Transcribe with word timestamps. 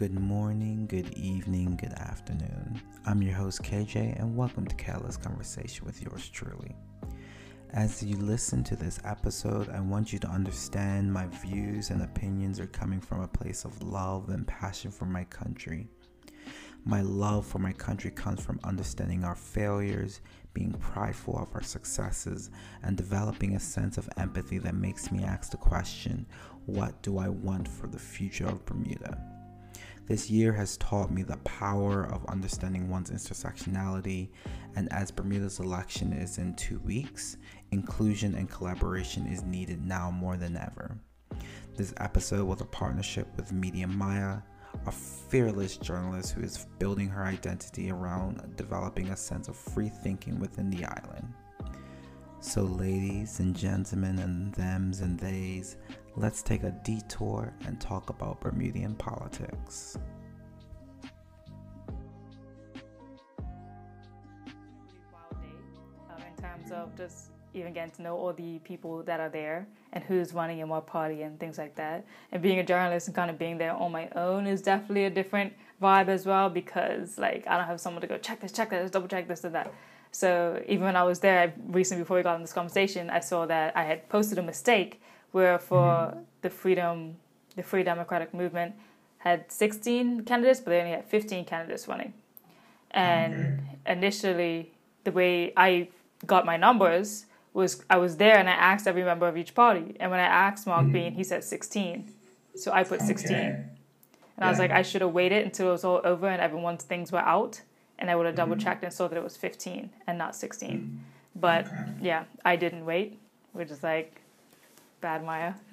Good 0.00 0.18
morning, 0.18 0.86
good 0.86 1.12
evening, 1.12 1.76
good 1.78 1.92
afternoon. 1.92 2.80
I'm 3.04 3.20
your 3.20 3.34
host 3.34 3.62
KJ, 3.62 4.18
and 4.18 4.34
welcome 4.34 4.66
to 4.66 4.74
Careless 4.76 5.18
Conversation 5.18 5.84
with 5.84 6.00
yours 6.02 6.26
truly. 6.30 6.74
As 7.74 8.02
you 8.02 8.16
listen 8.16 8.64
to 8.64 8.76
this 8.76 8.98
episode, 9.04 9.68
I 9.68 9.80
want 9.80 10.10
you 10.10 10.18
to 10.20 10.26
understand 10.26 11.12
my 11.12 11.26
views 11.26 11.90
and 11.90 12.00
opinions 12.00 12.58
are 12.58 12.66
coming 12.68 13.02
from 13.02 13.20
a 13.20 13.28
place 13.28 13.66
of 13.66 13.82
love 13.82 14.30
and 14.30 14.46
passion 14.46 14.90
for 14.90 15.04
my 15.04 15.24
country. 15.24 15.86
My 16.86 17.02
love 17.02 17.44
for 17.44 17.58
my 17.58 17.72
country 17.72 18.10
comes 18.10 18.42
from 18.42 18.58
understanding 18.64 19.22
our 19.22 19.36
failures, 19.36 20.22
being 20.54 20.72
prideful 20.80 21.36
of 21.36 21.54
our 21.54 21.62
successes, 21.62 22.50
and 22.82 22.96
developing 22.96 23.54
a 23.54 23.60
sense 23.60 23.98
of 23.98 24.08
empathy 24.16 24.56
that 24.60 24.74
makes 24.74 25.12
me 25.12 25.24
ask 25.24 25.50
the 25.50 25.58
question 25.58 26.24
what 26.64 27.02
do 27.02 27.18
I 27.18 27.28
want 27.28 27.68
for 27.68 27.86
the 27.86 27.98
future 27.98 28.46
of 28.46 28.64
Bermuda? 28.64 29.29
This 30.06 30.28
year 30.28 30.52
has 30.52 30.76
taught 30.78 31.12
me 31.12 31.22
the 31.22 31.36
power 31.38 32.04
of 32.04 32.26
understanding 32.26 32.90
one's 32.90 33.10
intersectionality, 33.10 34.30
and 34.74 34.92
as 34.92 35.10
Bermuda's 35.10 35.60
election 35.60 36.12
is 36.12 36.38
in 36.38 36.54
two 36.54 36.80
weeks, 36.80 37.36
inclusion 37.70 38.34
and 38.34 38.50
collaboration 38.50 39.26
is 39.26 39.44
needed 39.44 39.84
now 39.84 40.10
more 40.10 40.36
than 40.36 40.56
ever. 40.56 40.98
This 41.76 41.94
episode 41.98 42.44
was 42.46 42.60
a 42.60 42.66
partnership 42.66 43.28
with 43.36 43.52
Media 43.52 43.86
Maya, 43.86 44.38
a 44.86 44.92
fearless 44.92 45.76
journalist 45.76 46.32
who 46.32 46.42
is 46.42 46.66
building 46.78 47.08
her 47.08 47.24
identity 47.24 47.90
around 47.90 48.56
developing 48.56 49.10
a 49.10 49.16
sense 49.16 49.48
of 49.48 49.56
free 49.56 49.88
thinking 49.88 50.38
within 50.40 50.70
the 50.70 50.84
island. 50.84 51.32
So, 52.42 52.62
ladies 52.62 53.38
and 53.38 53.54
gentlemen, 53.54 54.18
and 54.18 54.54
thems 54.54 55.00
and 55.00 55.20
theys, 55.20 55.76
let's 56.16 56.40
take 56.40 56.62
a 56.62 56.70
detour 56.82 57.52
and 57.66 57.78
talk 57.78 58.08
about 58.08 58.40
Bermudian 58.40 58.94
politics. 58.94 59.98
In 66.16 66.42
terms 66.42 66.72
of 66.72 66.96
just 66.96 67.26
even 67.52 67.74
getting 67.74 67.90
to 67.90 68.02
know 68.02 68.16
all 68.16 68.32
the 68.32 68.58
people 68.60 69.02
that 69.02 69.20
are 69.20 69.28
there 69.28 69.66
and 69.92 70.02
who's 70.02 70.32
running 70.32 70.60
in 70.60 70.68
what 70.68 70.86
party 70.86 71.20
and 71.20 71.38
things 71.38 71.58
like 71.58 71.74
that. 71.74 72.06
And 72.32 72.42
being 72.42 72.58
a 72.58 72.64
journalist 72.64 73.08
and 73.08 73.14
kind 73.14 73.30
of 73.30 73.38
being 73.38 73.58
there 73.58 73.74
on 73.74 73.92
my 73.92 74.08
own 74.16 74.46
is 74.46 74.62
definitely 74.62 75.04
a 75.04 75.10
different 75.10 75.52
vibe 75.82 76.08
as 76.08 76.24
well 76.24 76.48
because 76.48 77.18
like 77.18 77.46
I 77.46 77.58
don't 77.58 77.66
have 77.66 77.80
someone 77.80 78.00
to 78.00 78.06
go 78.06 78.16
check 78.16 78.40
this, 78.40 78.52
check 78.52 78.70
this, 78.70 78.90
double 78.90 79.08
check 79.08 79.28
this 79.28 79.44
and 79.44 79.54
that. 79.54 79.74
So 80.12 80.62
even 80.66 80.84
when 80.84 80.96
I 80.96 81.04
was 81.04 81.20
there 81.20 81.52
recently 81.68 82.02
before 82.02 82.16
we 82.16 82.22
got 82.22 82.36
in 82.36 82.42
this 82.42 82.52
conversation, 82.52 83.10
I 83.10 83.20
saw 83.20 83.46
that 83.46 83.76
I 83.76 83.84
had 83.84 84.08
posted 84.08 84.38
a 84.38 84.42
mistake 84.42 85.00
where 85.32 85.58
for 85.58 85.82
mm-hmm. 85.82 86.20
the 86.42 86.50
freedom, 86.50 87.16
the 87.56 87.62
Free 87.62 87.82
Democratic 87.82 88.34
Movement 88.34 88.74
had 89.18 89.50
16 89.52 90.24
candidates, 90.24 90.60
but 90.60 90.70
they 90.70 90.80
only 90.80 90.92
had 90.92 91.04
15 91.04 91.44
candidates 91.44 91.86
running. 91.86 92.12
And 92.90 93.34
okay. 93.34 93.92
initially, 93.92 94.72
the 95.04 95.12
way 95.12 95.52
I 95.56 95.88
got 96.26 96.44
my 96.44 96.56
numbers 96.56 97.26
was 97.52 97.84
I 97.88 97.98
was 97.98 98.16
there 98.16 98.36
and 98.36 98.48
I 98.48 98.52
asked 98.52 98.86
every 98.86 99.04
member 99.04 99.28
of 99.28 99.36
each 99.36 99.54
party. 99.54 99.96
And 100.00 100.10
when 100.10 100.20
I 100.20 100.24
asked 100.24 100.66
Marc 100.66 100.84
mm-hmm. 100.84 100.92
Bean, 100.92 101.12
he 101.14 101.24
said 101.24 101.44
16. 101.44 102.12
So 102.56 102.72
I 102.72 102.82
put 102.84 103.00
16. 103.00 103.36
And 103.36 103.70
yeah. 104.38 104.46
I 104.46 104.50
was 104.50 104.58
like, 104.58 104.70
I 104.70 104.82
should 104.82 105.02
have 105.02 105.12
waited 105.12 105.44
until 105.44 105.68
it 105.68 105.72
was 105.72 105.84
all 105.84 106.00
over 106.04 106.26
and 106.26 106.40
everyone's 106.40 106.84
things 106.84 107.12
were 107.12 107.18
out. 107.18 107.60
And 108.00 108.10
I 108.10 108.16
would 108.16 108.26
have 108.26 108.34
double 108.34 108.54
mm-hmm. 108.54 108.64
checked 108.64 108.82
and 108.82 108.92
saw 108.92 109.08
that 109.08 109.16
it 109.16 109.22
was 109.22 109.36
15 109.36 109.90
and 110.06 110.18
not 110.18 110.34
16. 110.34 110.70
Mm-hmm. 110.70 110.96
But 111.36 111.68
yeah, 112.00 112.24
I 112.44 112.56
didn't 112.56 112.84
wait, 112.84 113.18
which 113.52 113.70
is 113.70 113.82
like 113.82 114.20
bad 115.00 115.24
Maya. 115.24 115.54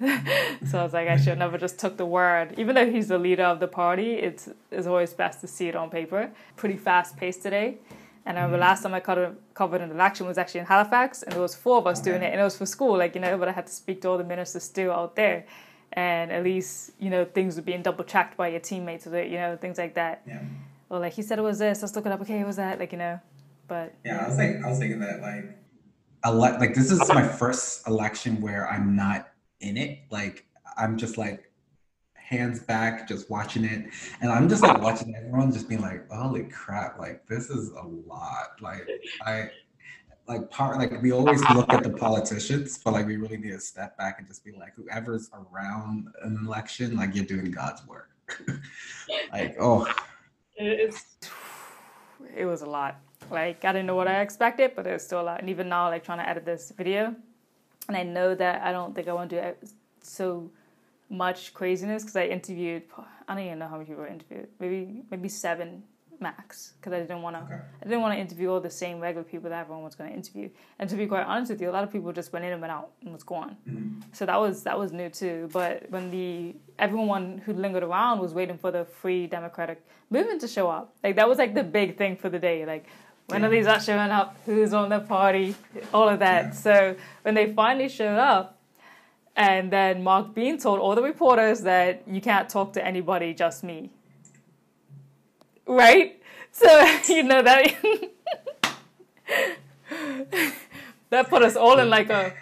so 0.70 0.78
I 0.78 0.82
was 0.82 0.92
like, 0.92 1.08
I 1.08 1.16
should 1.16 1.28
have 1.28 1.38
never 1.38 1.58
just 1.58 1.78
took 1.78 1.96
the 1.96 2.06
word. 2.06 2.54
Even 2.58 2.74
though 2.74 2.90
he's 2.90 3.08
the 3.08 3.18
leader 3.18 3.44
of 3.44 3.60
the 3.60 3.68
party, 3.68 4.14
it's, 4.14 4.48
it's 4.70 4.86
always 4.86 5.12
best 5.12 5.40
to 5.40 5.46
see 5.46 5.68
it 5.68 5.76
on 5.76 5.90
paper. 5.90 6.30
Pretty 6.56 6.76
fast 6.76 7.16
paced 7.16 7.42
today. 7.42 7.78
And 8.28 8.36
I 8.36 8.42
remember 8.42 8.62
mm-hmm. 8.62 8.68
last 8.68 8.82
time 8.82 8.94
I 8.94 9.00
covered 9.54 9.80
an 9.80 9.90
election 9.90 10.26
was 10.26 10.36
actually 10.36 10.60
in 10.60 10.66
Halifax, 10.66 11.22
and 11.22 11.32
there 11.32 11.40
was 11.40 11.54
four 11.54 11.78
of 11.78 11.86
us 11.86 11.98
doing 11.98 12.22
it, 12.22 12.30
and 12.30 12.38
it 12.38 12.44
was 12.44 12.58
for 12.58 12.66
school, 12.66 12.98
like 12.98 13.14
you 13.14 13.22
know. 13.22 13.38
But 13.38 13.48
I 13.48 13.52
had 13.52 13.66
to 13.68 13.72
speak 13.72 14.02
to 14.02 14.08
all 14.10 14.18
the 14.18 14.24
ministers 14.24 14.64
still 14.64 14.92
out 14.92 15.16
there, 15.16 15.46
and 15.94 16.30
at 16.30 16.44
least 16.44 16.90
you 16.98 17.08
know 17.08 17.24
things 17.24 17.56
were 17.56 17.62
being 17.62 17.80
double 17.80 18.04
checked 18.04 18.36
by 18.36 18.48
your 18.48 18.60
teammates, 18.60 19.06
or 19.06 19.22
you 19.22 19.38
know 19.38 19.56
things 19.56 19.78
like 19.78 19.94
that. 19.94 20.20
Yeah. 20.26 20.42
Or 20.90 20.98
like 20.98 21.12
he 21.12 21.22
said 21.22 21.38
it 21.38 21.42
was 21.42 21.58
this, 21.58 21.82
let's 21.82 21.94
look 21.94 22.06
up. 22.06 22.20
Okay, 22.22 22.40
it 22.40 22.46
was 22.46 22.56
that, 22.56 22.78
like 22.78 22.92
you 22.92 22.98
know. 22.98 23.20
But 23.66 23.94
yeah, 24.04 24.24
I 24.24 24.28
was 24.28 24.38
like, 24.38 24.64
I 24.64 24.68
was 24.68 24.78
thinking 24.78 25.00
that 25.00 25.20
like, 25.20 25.58
ele- 26.24 26.58
like 26.58 26.74
this 26.74 26.90
is 26.90 27.06
my 27.08 27.26
first 27.26 27.86
election 27.86 28.40
where 28.40 28.68
I'm 28.68 28.96
not 28.96 29.28
in 29.60 29.76
it. 29.76 30.00
Like 30.10 30.46
I'm 30.78 30.96
just 30.96 31.18
like 31.18 31.52
hands 32.14 32.60
back, 32.60 33.06
just 33.06 33.28
watching 33.30 33.64
it. 33.64 33.90
And 34.20 34.30
I'm 34.30 34.48
just 34.48 34.62
like 34.62 34.80
watching 34.82 35.14
everyone 35.14 35.52
just 35.52 35.68
being 35.68 35.80
like, 35.82 36.10
holy 36.10 36.44
crap, 36.44 36.98
like 36.98 37.26
this 37.26 37.50
is 37.50 37.70
a 37.70 37.82
lot. 37.82 38.60
Like 38.60 38.86
I 39.26 39.50
like 40.26 40.50
part 40.50 40.78
like 40.78 41.02
we 41.02 41.12
always 41.12 41.42
look 41.50 41.70
at 41.72 41.82
the 41.82 41.90
politicians, 41.90 42.78
but 42.82 42.92
like 42.92 43.06
we 43.06 43.16
really 43.16 43.36
need 43.36 43.52
to 43.52 43.60
step 43.60 43.96
back 43.98 44.18
and 44.18 44.28
just 44.28 44.44
be 44.44 44.52
like, 44.52 44.74
whoever's 44.76 45.30
around 45.32 46.08
an 46.22 46.38
election, 46.46 46.96
like 46.96 47.14
you're 47.14 47.24
doing 47.24 47.50
God's 47.50 47.86
work. 47.86 48.10
like, 49.32 49.56
oh 49.60 49.86
it's 50.58 51.16
it 52.36 52.44
was 52.44 52.62
a 52.62 52.66
lot. 52.66 53.00
Like 53.30 53.64
I 53.64 53.72
didn't 53.72 53.86
know 53.86 53.96
what 53.96 54.08
I 54.08 54.20
expected, 54.20 54.72
but 54.74 54.86
it 54.86 54.92
was 54.92 55.04
still 55.04 55.20
a 55.20 55.22
lot. 55.22 55.40
And 55.40 55.50
even 55.50 55.68
now, 55.68 55.88
like 55.88 56.04
trying 56.04 56.18
to 56.18 56.28
edit 56.28 56.44
this 56.44 56.72
video, 56.76 57.14
and 57.88 57.96
I 57.96 58.02
know 58.02 58.34
that 58.34 58.62
I 58.62 58.72
don't 58.72 58.94
think 58.94 59.08
I 59.08 59.12
want 59.12 59.30
to 59.30 59.52
do 59.52 59.68
so 60.02 60.50
much 61.10 61.54
craziness 61.54 62.02
because 62.02 62.16
I 62.16 62.26
interviewed 62.26 62.82
I 63.26 63.34
don't 63.34 63.44
even 63.44 63.58
know 63.58 63.68
how 63.68 63.76
many 63.76 63.86
people 63.86 64.04
I 64.04 64.08
interviewed 64.08 64.48
maybe 64.60 65.02
maybe 65.10 65.28
seven 65.28 65.82
max 66.20 66.72
because 66.80 66.92
I 66.92 67.00
didn't 67.00 67.22
want 67.22 67.36
to 67.36 67.42
okay. 67.42 67.62
I 67.80 67.84
didn't 67.84 68.00
want 68.00 68.14
to 68.14 68.20
interview 68.20 68.50
all 68.50 68.60
the 68.60 68.70
same 68.70 68.98
regular 69.00 69.24
people 69.24 69.48
that 69.50 69.60
everyone 69.60 69.84
was 69.84 69.94
going 69.94 70.10
to 70.10 70.16
interview 70.16 70.48
and 70.78 70.88
to 70.90 70.96
be 70.96 71.06
quite 71.06 71.24
honest 71.24 71.50
with 71.50 71.60
you 71.60 71.70
a 71.70 71.72
lot 71.72 71.84
of 71.84 71.92
people 71.92 72.12
just 72.12 72.32
went 72.32 72.44
in 72.44 72.52
and 72.52 72.60
went 72.60 72.72
out 72.72 72.90
and 73.02 73.12
was 73.12 73.22
gone 73.22 73.56
mm-hmm. 73.68 74.00
so 74.12 74.26
that 74.26 74.40
was 74.40 74.62
that 74.62 74.78
was 74.78 74.92
new 74.92 75.08
too 75.08 75.48
but 75.52 75.88
when 75.90 76.10
the 76.10 76.54
everyone 76.78 77.38
who 77.38 77.52
lingered 77.52 77.82
around 77.82 78.18
was 78.18 78.34
waiting 78.34 78.58
for 78.58 78.70
the 78.70 78.84
free 78.84 79.26
democratic 79.26 79.84
movement 80.10 80.40
to 80.40 80.48
show 80.48 80.68
up 80.68 80.94
like 81.04 81.16
that 81.16 81.28
was 81.28 81.38
like 81.38 81.54
the 81.54 81.64
big 81.64 81.96
thing 81.96 82.16
for 82.16 82.28
the 82.28 82.38
day 82.38 82.66
like 82.66 82.86
when 83.26 83.42
yeah. 83.42 83.46
are 83.46 83.50
these 83.50 83.66
not 83.66 83.82
showing 83.82 84.10
up 84.10 84.36
who's 84.44 84.72
on 84.72 84.88
the 84.88 85.00
party 85.00 85.54
all 85.94 86.08
of 86.08 86.18
that 86.18 86.46
yeah. 86.46 86.50
so 86.50 86.96
when 87.22 87.34
they 87.34 87.52
finally 87.52 87.88
showed 87.88 88.18
up 88.18 88.58
and 89.38 89.70
then 89.72 90.02
Marc 90.02 90.34
Bean 90.34 90.58
told 90.58 90.80
all 90.80 90.96
the 90.96 91.02
reporters 91.02 91.60
that 91.60 92.02
you 92.08 92.20
can't 92.20 92.48
talk 92.48 92.72
to 92.72 92.84
anybody, 92.84 93.32
just 93.32 93.62
me. 93.62 93.92
Right? 95.68 96.20
So, 96.50 96.98
you 97.08 97.22
know, 97.22 97.42
that. 97.42 97.74
that 101.10 101.28
put 101.28 101.42
us 101.42 101.56
all 101.56 101.78
in 101.78 101.90
like 101.90 102.10
a. 102.10 102.32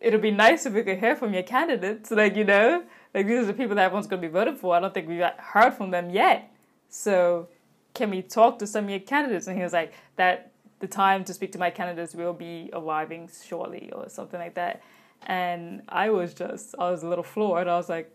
It'll 0.00 0.20
be 0.20 0.32
nice 0.32 0.66
if 0.66 0.72
we 0.72 0.82
could 0.82 0.98
hear 0.98 1.14
from 1.14 1.32
your 1.32 1.44
candidates. 1.44 2.10
Like, 2.10 2.34
you 2.34 2.44
know, 2.44 2.82
like 3.14 3.26
these 3.26 3.38
are 3.38 3.44
the 3.44 3.52
people 3.52 3.76
that 3.76 3.84
everyone's 3.84 4.08
going 4.08 4.20
to 4.20 4.26
be 4.26 4.32
voting 4.32 4.56
for. 4.56 4.74
I 4.74 4.80
don't 4.80 4.92
think 4.92 5.08
we've 5.08 5.22
heard 5.38 5.74
from 5.74 5.90
them 5.90 6.10
yet. 6.10 6.52
So, 6.88 7.48
can 7.94 8.10
we 8.10 8.22
talk 8.22 8.58
to 8.58 8.66
some 8.66 8.84
of 8.84 8.90
your 8.90 9.00
candidates? 9.00 9.46
And 9.46 9.56
he 9.56 9.62
was 9.62 9.72
like, 9.72 9.92
that 10.16 10.52
the 10.80 10.88
time 10.88 11.24
to 11.24 11.32
speak 11.32 11.52
to 11.52 11.58
my 11.58 11.70
candidates 11.70 12.14
will 12.14 12.32
be 12.32 12.68
arriving 12.72 13.30
shortly 13.46 13.90
or 13.92 14.08
something 14.08 14.40
like 14.40 14.54
that. 14.54 14.82
And 15.26 15.82
I 15.88 16.10
was 16.10 16.34
just, 16.34 16.74
I 16.78 16.90
was 16.90 17.04
a 17.04 17.08
little 17.08 17.22
floored. 17.24 17.68
I 17.68 17.76
was 17.76 17.88
like, 17.88 18.10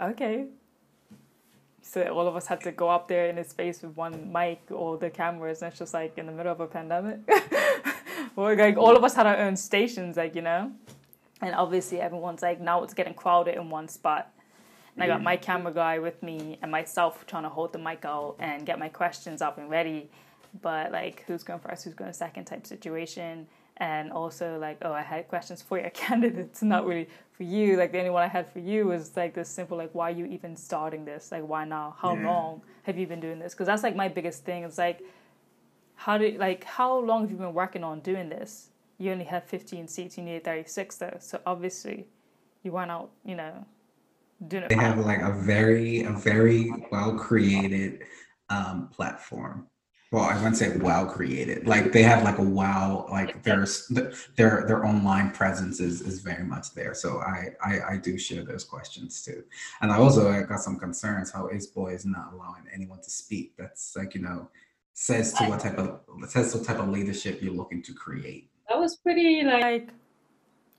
okay. 0.00 0.46
So 1.88 2.02
all 2.02 2.28
of 2.28 2.36
us 2.36 2.46
had 2.46 2.60
to 2.62 2.72
go 2.72 2.90
up 2.90 3.08
there 3.08 3.30
in 3.30 3.38
his 3.38 3.54
face 3.54 3.80
with 3.80 3.96
one 3.96 4.30
mic 4.30 4.60
or 4.70 4.98
the 4.98 5.08
cameras, 5.08 5.62
and 5.62 5.70
it's 5.70 5.78
just 5.78 5.94
like 5.94 6.18
in 6.18 6.26
the 6.26 6.32
middle 6.32 6.52
of 6.52 6.60
a 6.60 6.66
pandemic. 6.66 7.20
or 8.36 8.54
like 8.54 8.76
all 8.76 8.94
of 8.94 9.02
us 9.02 9.14
had 9.14 9.26
our 9.26 9.38
own 9.38 9.56
stations, 9.56 10.18
like, 10.18 10.34
you 10.34 10.42
know? 10.42 10.70
And 11.40 11.54
obviously 11.54 11.98
everyone's 11.98 12.42
like, 12.42 12.60
now 12.60 12.82
it's 12.82 12.92
getting 12.92 13.14
crowded 13.14 13.54
in 13.54 13.70
one 13.70 13.88
spot. 13.88 14.30
And 14.94 15.02
I 15.02 15.06
got 15.06 15.22
my 15.22 15.36
camera 15.38 15.72
guy 15.72 15.98
with 15.98 16.22
me 16.22 16.58
and 16.60 16.70
myself 16.70 17.24
trying 17.26 17.44
to 17.44 17.48
hold 17.48 17.72
the 17.72 17.78
mic 17.78 18.04
out 18.04 18.36
and 18.38 18.66
get 18.66 18.78
my 18.78 18.90
questions 18.90 19.40
up 19.40 19.56
and 19.56 19.70
ready. 19.70 20.10
But 20.60 20.92
like, 20.92 21.24
who's 21.26 21.42
going 21.42 21.60
first, 21.60 21.84
who's 21.84 21.94
going 21.94 22.12
second 22.12 22.44
type 22.44 22.66
situation 22.66 23.46
and 23.80 24.10
also 24.10 24.58
like 24.58 24.76
oh 24.82 24.92
i 24.92 25.02
had 25.02 25.28
questions 25.28 25.62
for 25.62 25.78
your 25.78 25.90
candidates 26.04 26.62
not 26.62 26.86
really 26.86 27.08
for 27.38 27.44
you. 27.44 27.76
Like 27.76 27.92
the 27.92 27.98
only 27.98 28.10
one 28.10 28.24
i 28.24 28.26
had 28.26 28.50
for 28.50 28.58
you 28.58 28.86
was 28.86 29.16
like 29.16 29.32
this 29.32 29.48
simple 29.48 29.78
like 29.78 29.94
why 29.94 30.10
are 30.10 30.14
you 30.14 30.26
even 30.26 30.56
starting 30.56 31.04
this? 31.04 31.30
Like 31.30 31.44
why 31.46 31.64
now? 31.64 31.94
How 31.96 32.14
yeah. 32.14 32.26
long 32.26 32.62
have 32.82 32.98
you 32.98 33.06
been 33.06 33.20
doing 33.20 33.38
this? 33.38 33.54
Because 33.54 33.68
that's 33.68 33.84
like 33.84 33.96
my 33.96 34.08
biggest 34.08 34.44
thing. 34.44 34.64
It's 34.64 34.76
like 34.76 35.00
how 35.94 36.18
do 36.18 36.36
like 36.38 36.64
how 36.64 36.98
long 36.98 37.22
have 37.22 37.30
you 37.30 37.36
been 37.36 37.54
working 37.54 37.84
on 37.84 38.00
doing 38.00 38.28
this? 38.28 38.70
You 38.98 39.12
only 39.12 39.24
have 39.26 39.44
15 39.44 39.86
seats. 39.86 40.18
You 40.18 40.24
need 40.24 40.42
36 40.42 40.96
though. 40.96 41.16
So 41.20 41.40
obviously 41.46 42.08
you 42.64 42.72
went 42.72 42.90
out 42.90 43.10
you 43.24 43.36
know 43.36 43.64
doing 44.48 44.64
it 44.64 44.68
they 44.68 44.74
have 44.74 44.98
like 44.98 45.22
a 45.22 45.32
very 45.32 46.02
a 46.02 46.10
very 46.10 46.72
well 46.90 47.14
created 47.14 48.02
um, 48.50 48.88
platform 48.88 49.66
well 50.10 50.24
i 50.24 50.34
wouldn't 50.34 50.56
say 50.56 50.76
wow 50.78 51.04
created. 51.04 51.66
Like 51.66 51.92
they 51.92 52.02
have 52.02 52.22
like 52.22 52.38
a 52.38 52.42
wow 52.42 53.06
like 53.10 53.42
there's 53.46 53.86
their 54.36 54.64
their 54.66 54.84
online 54.84 55.30
presence 55.32 55.80
is 55.80 56.00
is 56.00 56.20
very 56.20 56.44
much 56.44 56.74
there. 56.74 56.94
So 56.94 57.18
I, 57.18 57.50
I 57.62 57.80
i 57.92 57.96
do 57.96 58.18
share 58.18 58.44
those 58.44 58.64
questions 58.64 59.22
too. 59.22 59.44
And 59.80 59.90
i 59.92 59.96
also 59.96 60.30
I 60.30 60.42
got 60.42 60.60
some 60.60 60.78
concerns 60.78 61.30
how 61.30 61.50
ace 61.50 61.66
boy 61.66 61.94
is 61.94 62.04
not 62.06 62.32
allowing 62.32 62.64
anyone 62.72 63.00
to 63.02 63.10
speak. 63.10 63.56
That's 63.56 63.96
like 63.96 64.14
you 64.14 64.22
know 64.22 64.48
says 64.94 65.32
to 65.34 65.44
what 65.44 65.60
type 65.60 65.78
of 65.78 66.00
says 66.28 66.54
what 66.54 66.64
type 66.64 66.78
of 66.78 66.88
leadership 66.88 67.42
you're 67.42 67.54
looking 67.54 67.82
to 67.82 67.92
create. 67.92 68.50
That 68.68 68.78
was 68.78 68.96
pretty 68.96 69.42
like 69.44 69.88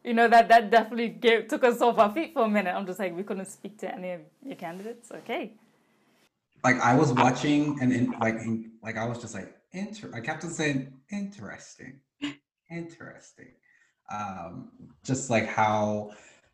you 0.04 0.14
know 0.14 0.28
that 0.28 0.48
that 0.48 0.72
definitely 0.72 1.10
gave, 1.10 1.48
took 1.48 1.64
us 1.64 1.81
off 1.81 1.98
our 2.00 2.12
feet 2.12 2.34
for 2.34 2.46
a 2.46 2.50
minute. 2.50 2.74
I'm 2.74 2.86
just 2.86 3.00
like 3.00 3.16
we 3.16 3.24
couldn't 3.24 3.46
speak 3.46 3.78
to 3.80 3.94
any 3.94 4.12
of 4.12 4.22
your 4.44 4.56
candidates? 4.56 5.12
Okay 5.12 5.54
like 6.63 6.79
I 6.79 6.95
was 6.95 7.13
watching 7.13 7.77
and 7.81 7.94
in, 7.94 8.11
like 8.19 8.35
in, 8.35 8.71
like 8.81 8.97
I 8.97 9.06
was 9.06 9.19
just 9.19 9.33
like 9.33 9.56
inter. 9.71 10.11
I 10.13 10.19
kept 10.19 10.44
on 10.44 10.51
saying 10.51 10.94
interesting, 11.11 12.00
interesting. 12.69 13.53
Um, 14.11 14.71
just 15.03 15.29
like 15.29 15.47
how 15.47 16.11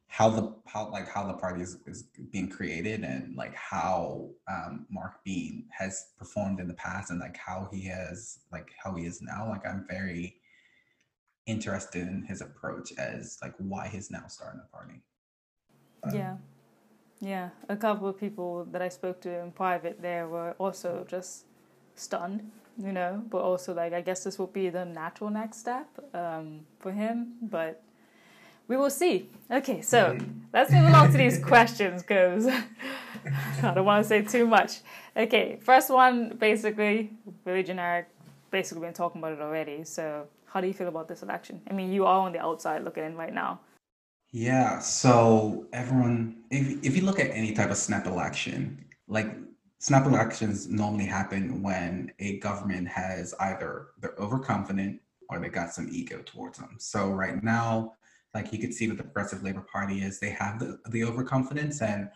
how 0.07 0.29
the 0.29 0.55
how 0.65 0.89
like 0.91 1.09
how 1.09 1.25
the 1.25 1.33
party 1.33 1.61
is, 1.61 1.77
is 1.87 2.03
being 2.31 2.49
created 2.49 3.03
and 3.03 3.35
like 3.35 3.55
how 3.55 4.29
um, 4.47 4.85
Marc 4.89 5.23
Bean 5.23 5.65
has 5.71 6.07
performed 6.17 6.59
in 6.59 6.67
the 6.67 6.73
past 6.75 7.11
and 7.11 7.19
like 7.19 7.37
how 7.37 7.67
he 7.71 7.85
has 7.85 8.39
like 8.51 8.71
how 8.81 8.95
he 8.95 9.05
is 9.05 9.21
now. 9.21 9.49
Like 9.49 9.65
I'm 9.65 9.85
very 9.89 10.37
interested 11.47 12.07
in 12.07 12.23
his 12.23 12.41
approach 12.41 12.91
as 12.97 13.37
like 13.41 13.53
why 13.57 13.87
he's 13.87 14.11
now 14.11 14.25
starting 14.27 14.61
the 14.61 14.67
party. 14.77 15.01
Um, 16.03 16.15
yeah. 16.15 16.37
Yeah, 17.21 17.49
a 17.69 17.75
couple 17.75 18.07
of 18.07 18.19
people 18.19 18.65
that 18.71 18.81
I 18.81 18.89
spoke 18.89 19.21
to 19.21 19.39
in 19.39 19.51
private 19.51 20.01
there 20.01 20.27
were 20.27 20.51
also 20.57 21.05
just 21.07 21.45
stunned, 21.95 22.51
you 22.77 22.91
know, 22.91 23.23
but 23.29 23.39
also 23.39 23.73
like, 23.73 23.93
I 23.93 24.01
guess 24.01 24.23
this 24.23 24.37
will 24.37 24.47
be 24.47 24.69
the 24.69 24.85
natural 24.85 25.29
next 25.29 25.57
step 25.57 25.87
um, 26.13 26.61
for 26.79 26.91
him, 26.91 27.33
but 27.41 27.81
we 28.67 28.77
will 28.77 28.89
see. 28.89 29.29
Okay, 29.49 29.81
so 29.81 30.17
let's 30.53 30.71
move 30.71 30.87
along 30.87 31.11
to 31.11 31.17
these 31.17 31.37
questions 31.43 32.01
because 32.01 32.47
I 33.63 33.73
don't 33.73 33.85
want 33.85 34.03
to 34.03 34.07
say 34.07 34.21
too 34.21 34.45
much. 34.45 34.79
Okay, 35.15 35.59
first 35.61 35.89
one 35.89 36.35
basically, 36.37 37.11
really 37.45 37.63
generic, 37.63 38.09
basically 38.51 38.81
been 38.81 38.93
talking 38.93 39.21
about 39.21 39.33
it 39.33 39.41
already. 39.41 39.83
So, 39.83 40.27
how 40.45 40.61
do 40.61 40.67
you 40.67 40.73
feel 40.73 40.87
about 40.87 41.07
this 41.07 41.23
election? 41.23 41.61
I 41.69 41.73
mean, 41.73 41.91
you 41.91 42.05
are 42.05 42.19
on 42.25 42.31
the 42.33 42.39
outside 42.39 42.83
looking 42.83 43.03
in 43.03 43.15
right 43.15 43.33
now. 43.33 43.59
Yeah, 44.31 44.79
so 44.79 45.67
everyone, 45.71 46.43
if, 46.51 46.83
if 46.83 46.95
you 46.95 47.03
look 47.03 47.19
at 47.19 47.31
any 47.31 47.53
type 47.53 47.71
of 47.71 47.77
snap 47.77 48.05
election, 48.05 48.85
like 49.07 49.35
snap 49.79 50.05
elections 50.05 50.67
normally 50.67 51.05
happen 51.05 51.61
when 51.61 52.11
a 52.19 52.39
government 52.39 52.87
has 52.87 53.33
either 53.39 53.87
they're 53.99 54.15
overconfident 54.19 54.99
or 55.29 55.39
they 55.39 55.49
got 55.49 55.73
some 55.73 55.87
ego 55.91 56.21
towards 56.25 56.57
them. 56.57 56.75
So 56.79 57.09
right 57.11 57.41
now, 57.43 57.93
like 58.33 58.51
you 58.51 58.59
could 58.59 58.73
see 58.73 58.87
what 58.87 58.97
the 58.97 59.03
Progressive 59.03 59.43
Labor 59.43 59.65
Party 59.71 60.01
is, 60.01 60.19
they 60.19 60.31
have 60.31 60.59
the, 60.59 60.79
the 60.89 61.03
overconfidence. 61.03 61.81
And 61.81 62.09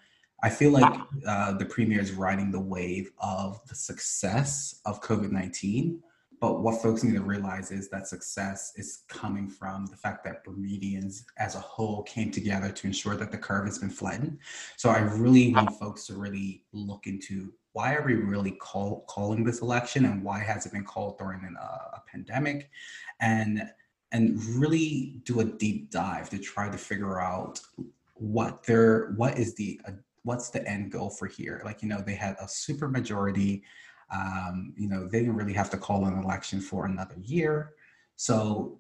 I 0.44 0.50
feel 0.50 0.72
like 0.72 1.00
uh, 1.26 1.54
the 1.54 1.66
premier 1.66 2.02
is 2.02 2.12
riding 2.12 2.52
the 2.52 2.60
wave 2.60 3.12
of 3.20 3.62
the 3.68 3.76
success 3.76 4.82
of 4.86 5.02
COVID 5.02 5.32
19 5.32 6.02
but 6.40 6.62
what 6.62 6.82
folks 6.82 7.04
need 7.04 7.16
to 7.16 7.22
realize 7.22 7.72
is 7.72 7.90
that 7.90 8.08
success 8.08 8.72
is 8.76 9.04
coming 9.10 9.50
from 9.50 9.86
the 9.88 9.96
fact 9.96 10.24
that 10.24 10.44
Bermudians 10.44 11.26
as 11.38 11.56
a 11.56 11.60
whole 11.60 12.04
came 12.04 12.32
together 12.32 12.72
to 12.72 12.88
ensure 12.88 13.16
that 13.16 13.32
the 13.32 13.38
curve 13.38 13.66
has 13.66 13.80
been 13.80 13.90
flattened. 13.90 14.38
So 14.78 14.90
I 14.90 15.00
really 15.00 15.54
want 15.54 15.78
folks 15.78 16.06
to 16.08 16.14
really 16.14 16.64
look 16.72 17.08
into 17.08 17.52
why 17.74 17.94
are 17.94 18.06
we 18.06 18.16
really 18.16 18.52
call, 18.52 19.06
calling 19.08 19.44
this 19.44 19.62
election 19.62 20.06
and 20.06 20.24
why 20.24 20.40
has 20.40 20.66
it 20.66 20.72
been 20.72 20.86
called 20.86 21.18
during 21.18 21.44
an, 21.44 21.56
uh, 21.62 21.98
a 21.98 22.02
pandemic 22.10 22.70
and 23.20 23.64
and 24.12 24.44
really 24.56 25.22
do 25.24 25.40
a 25.40 25.46
deep 25.46 25.92
dive 25.92 26.32
to 26.32 26.40
try 26.40 26.68
to 26.68 26.78
figure 26.78 27.22
out 27.22 27.60
what 28.16 28.64
their 28.64 29.14
what 29.18 29.38
is 29.38 29.54
the 29.56 29.80
uh, 29.88 29.92
what's 30.24 30.50
the 30.50 30.68
end 30.68 30.92
goal 30.92 31.10
for 31.10 31.28
here 31.28 31.62
like 31.64 31.82
you 31.82 31.88
know 31.88 32.02
they 32.02 32.16
had 32.16 32.36
a 32.42 32.48
super 32.48 32.88
majority 32.88 33.64
um, 34.12 34.74
you 34.78 34.88
know, 34.90 35.08
they 35.08 35.20
didn't 35.20 35.36
really 35.36 35.54
have 35.54 35.70
to 35.72 35.78
call 35.78 36.06
an 36.06 36.18
election 36.18 36.60
for 36.62 36.86
another 36.86 37.16
year. 37.22 37.74
So 38.16 38.80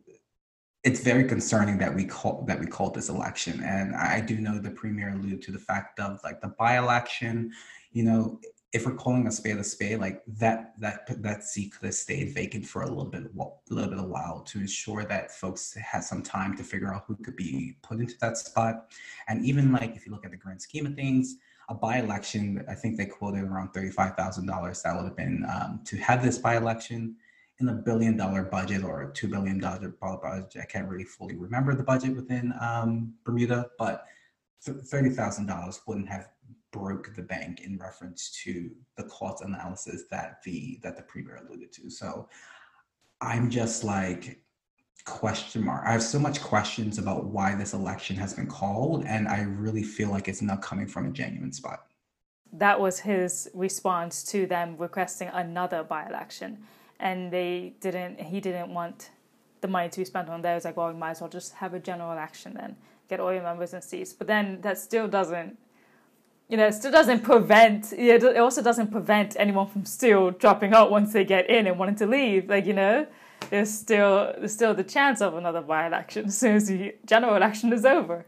it's 0.83 1.01
very 1.01 1.25
concerning 1.25 1.77
that 1.79 1.93
we 1.93 2.05
call 2.05 2.43
that 2.47 2.59
we 2.59 2.65
called 2.65 2.93
this 2.95 3.09
election. 3.09 3.61
And 3.63 3.95
I 3.95 4.21
do 4.21 4.37
know 4.39 4.59
the 4.59 4.71
premier 4.71 5.09
alluded 5.09 5.41
to 5.43 5.51
the 5.51 5.59
fact 5.59 5.99
of 5.99 6.19
like 6.23 6.41
the 6.41 6.47
by-election, 6.47 7.51
you 7.91 8.03
know, 8.03 8.39
if 8.71 8.85
we're 8.85 8.95
calling 8.95 9.25
a 9.25 9.31
spade 9.31 9.57
a 9.57 9.63
spade, 9.63 9.99
like 9.99 10.21
that 10.27 10.73
that 10.79 11.21
that 11.23 11.43
seat 11.43 11.73
could 11.73 11.87
have 11.87 11.95
stayed 11.95 12.33
vacant 12.33 12.65
for 12.65 12.83
a 12.83 12.87
little 12.87 13.05
bit 13.05 13.23
a 13.23 13.73
little 13.73 13.89
bit 13.89 13.99
of 13.99 14.05
while 14.05 14.41
to 14.41 14.59
ensure 14.59 15.03
that 15.05 15.31
folks 15.31 15.73
had 15.73 16.03
some 16.03 16.21
time 16.21 16.55
to 16.55 16.63
figure 16.63 16.93
out 16.93 17.03
who 17.07 17.15
could 17.15 17.35
be 17.35 17.75
put 17.81 17.99
into 17.99 18.15
that 18.21 18.37
spot. 18.37 18.91
And 19.27 19.43
even 19.43 19.71
like 19.71 19.95
if 19.95 20.05
you 20.05 20.11
look 20.11 20.23
at 20.23 20.31
the 20.31 20.37
grand 20.37 20.61
scheme 20.61 20.85
of 20.85 20.95
things, 20.95 21.37
a 21.69 21.75
by-election, 21.75 22.65
I 22.67 22.73
think 22.73 22.97
they 22.97 23.05
quoted 23.05 23.43
around 23.43 23.73
$35,000 23.73 24.83
that 24.83 24.95
would 24.95 25.05
have 25.05 25.15
been 25.15 25.45
um, 25.45 25.81
to 25.85 25.97
have 25.97 26.23
this 26.23 26.37
by-election 26.37 27.15
in 27.59 27.69
a 27.69 27.73
billion 27.73 28.17
dollar 28.17 28.43
budget 28.43 28.83
or 28.83 29.03
a 29.03 29.11
$2 29.11 29.29
billion 29.29 29.59
budget. 29.59 30.61
I 30.61 30.65
can't 30.65 30.89
really 30.89 31.03
fully 31.03 31.35
remember 31.35 31.75
the 31.75 31.83
budget 31.83 32.15
within 32.15 32.53
um, 32.59 33.13
Bermuda, 33.23 33.69
but 33.77 34.05
$30,000 34.67 35.79
wouldn't 35.85 36.09
have 36.09 36.29
broke 36.71 37.15
the 37.15 37.21
bank 37.21 37.61
in 37.61 37.77
reference 37.77 38.31
to 38.43 38.71
the 38.97 39.03
cost 39.03 39.43
analysis 39.43 40.03
that 40.11 40.41
the 40.43 40.79
that 40.83 40.95
the 40.95 41.03
premier 41.03 41.37
alluded 41.37 41.71
to. 41.73 41.89
So 41.89 42.29
I'm 43.21 43.49
just 43.49 43.83
like, 43.83 44.39
question 45.05 45.63
mark. 45.63 45.83
I 45.85 45.91
have 45.91 46.03
so 46.03 46.19
much 46.19 46.41
questions 46.41 46.97
about 46.97 47.25
why 47.25 47.55
this 47.55 47.73
election 47.73 48.15
has 48.17 48.33
been 48.33 48.47
called, 48.47 49.05
and 49.05 49.27
I 49.27 49.41
really 49.41 49.83
feel 49.83 50.09
like 50.09 50.27
it's 50.27 50.41
not 50.41 50.61
coming 50.61 50.87
from 50.87 51.07
a 51.07 51.11
genuine 51.11 51.51
spot. 51.51 51.85
That 52.53 52.79
was 52.79 52.99
his 52.99 53.49
response 53.53 54.23
to 54.25 54.45
them 54.45 54.75
requesting 54.77 55.27
another 55.29 55.83
by-election, 55.83 56.59
and 56.99 57.31
they 57.31 57.75
didn't. 57.79 58.19
He 58.19 58.39
didn't 58.39 58.73
want 58.73 59.11
the 59.61 59.67
money 59.67 59.89
to 59.89 59.99
be 59.99 60.05
spent 60.05 60.29
on 60.29 60.41
there. 60.41 60.55
It's 60.55 60.65
like, 60.65 60.77
well, 60.77 60.87
we 60.87 60.97
might 60.97 61.11
as 61.11 61.21
well 61.21 61.29
just 61.29 61.53
have 61.53 61.73
a 61.73 61.79
general 61.79 62.11
election 62.11 62.53
then, 62.53 62.75
get 63.09 63.19
all 63.19 63.33
your 63.33 63.43
members 63.43 63.73
and 63.73 63.83
seats. 63.83 64.13
But 64.13 64.27
then 64.27 64.61
that 64.61 64.77
still 64.77 65.07
doesn't. 65.07 65.57
You 66.47 66.57
know, 66.57 66.65
it 66.65 66.73
still 66.73 66.91
doesn't 66.91 67.21
prevent. 67.21 67.93
It 67.93 68.23
also 68.37 68.63
doesn't 68.63 68.91
prevent 68.91 69.35
anyone 69.37 69.67
from 69.67 69.85
still 69.85 70.31
dropping 70.31 70.73
out 70.73 70.89
once 70.89 71.13
they 71.13 71.23
get 71.23 71.47
in 71.49 71.67
and 71.67 71.77
wanting 71.77 71.97
to 71.97 72.07
leave. 72.07 72.49
Like 72.49 72.65
you 72.65 72.73
know, 72.73 73.05
there's 73.49 73.71
still 73.71 74.33
there's 74.37 74.53
still 74.53 74.73
the 74.73 74.83
chance 74.83 75.21
of 75.21 75.35
another 75.35 75.61
by-election 75.61 76.25
as 76.27 76.37
soon 76.37 76.55
as 76.55 76.67
the 76.67 76.95
general 77.05 77.35
election 77.35 77.73
is 77.73 77.85
over. 77.85 78.25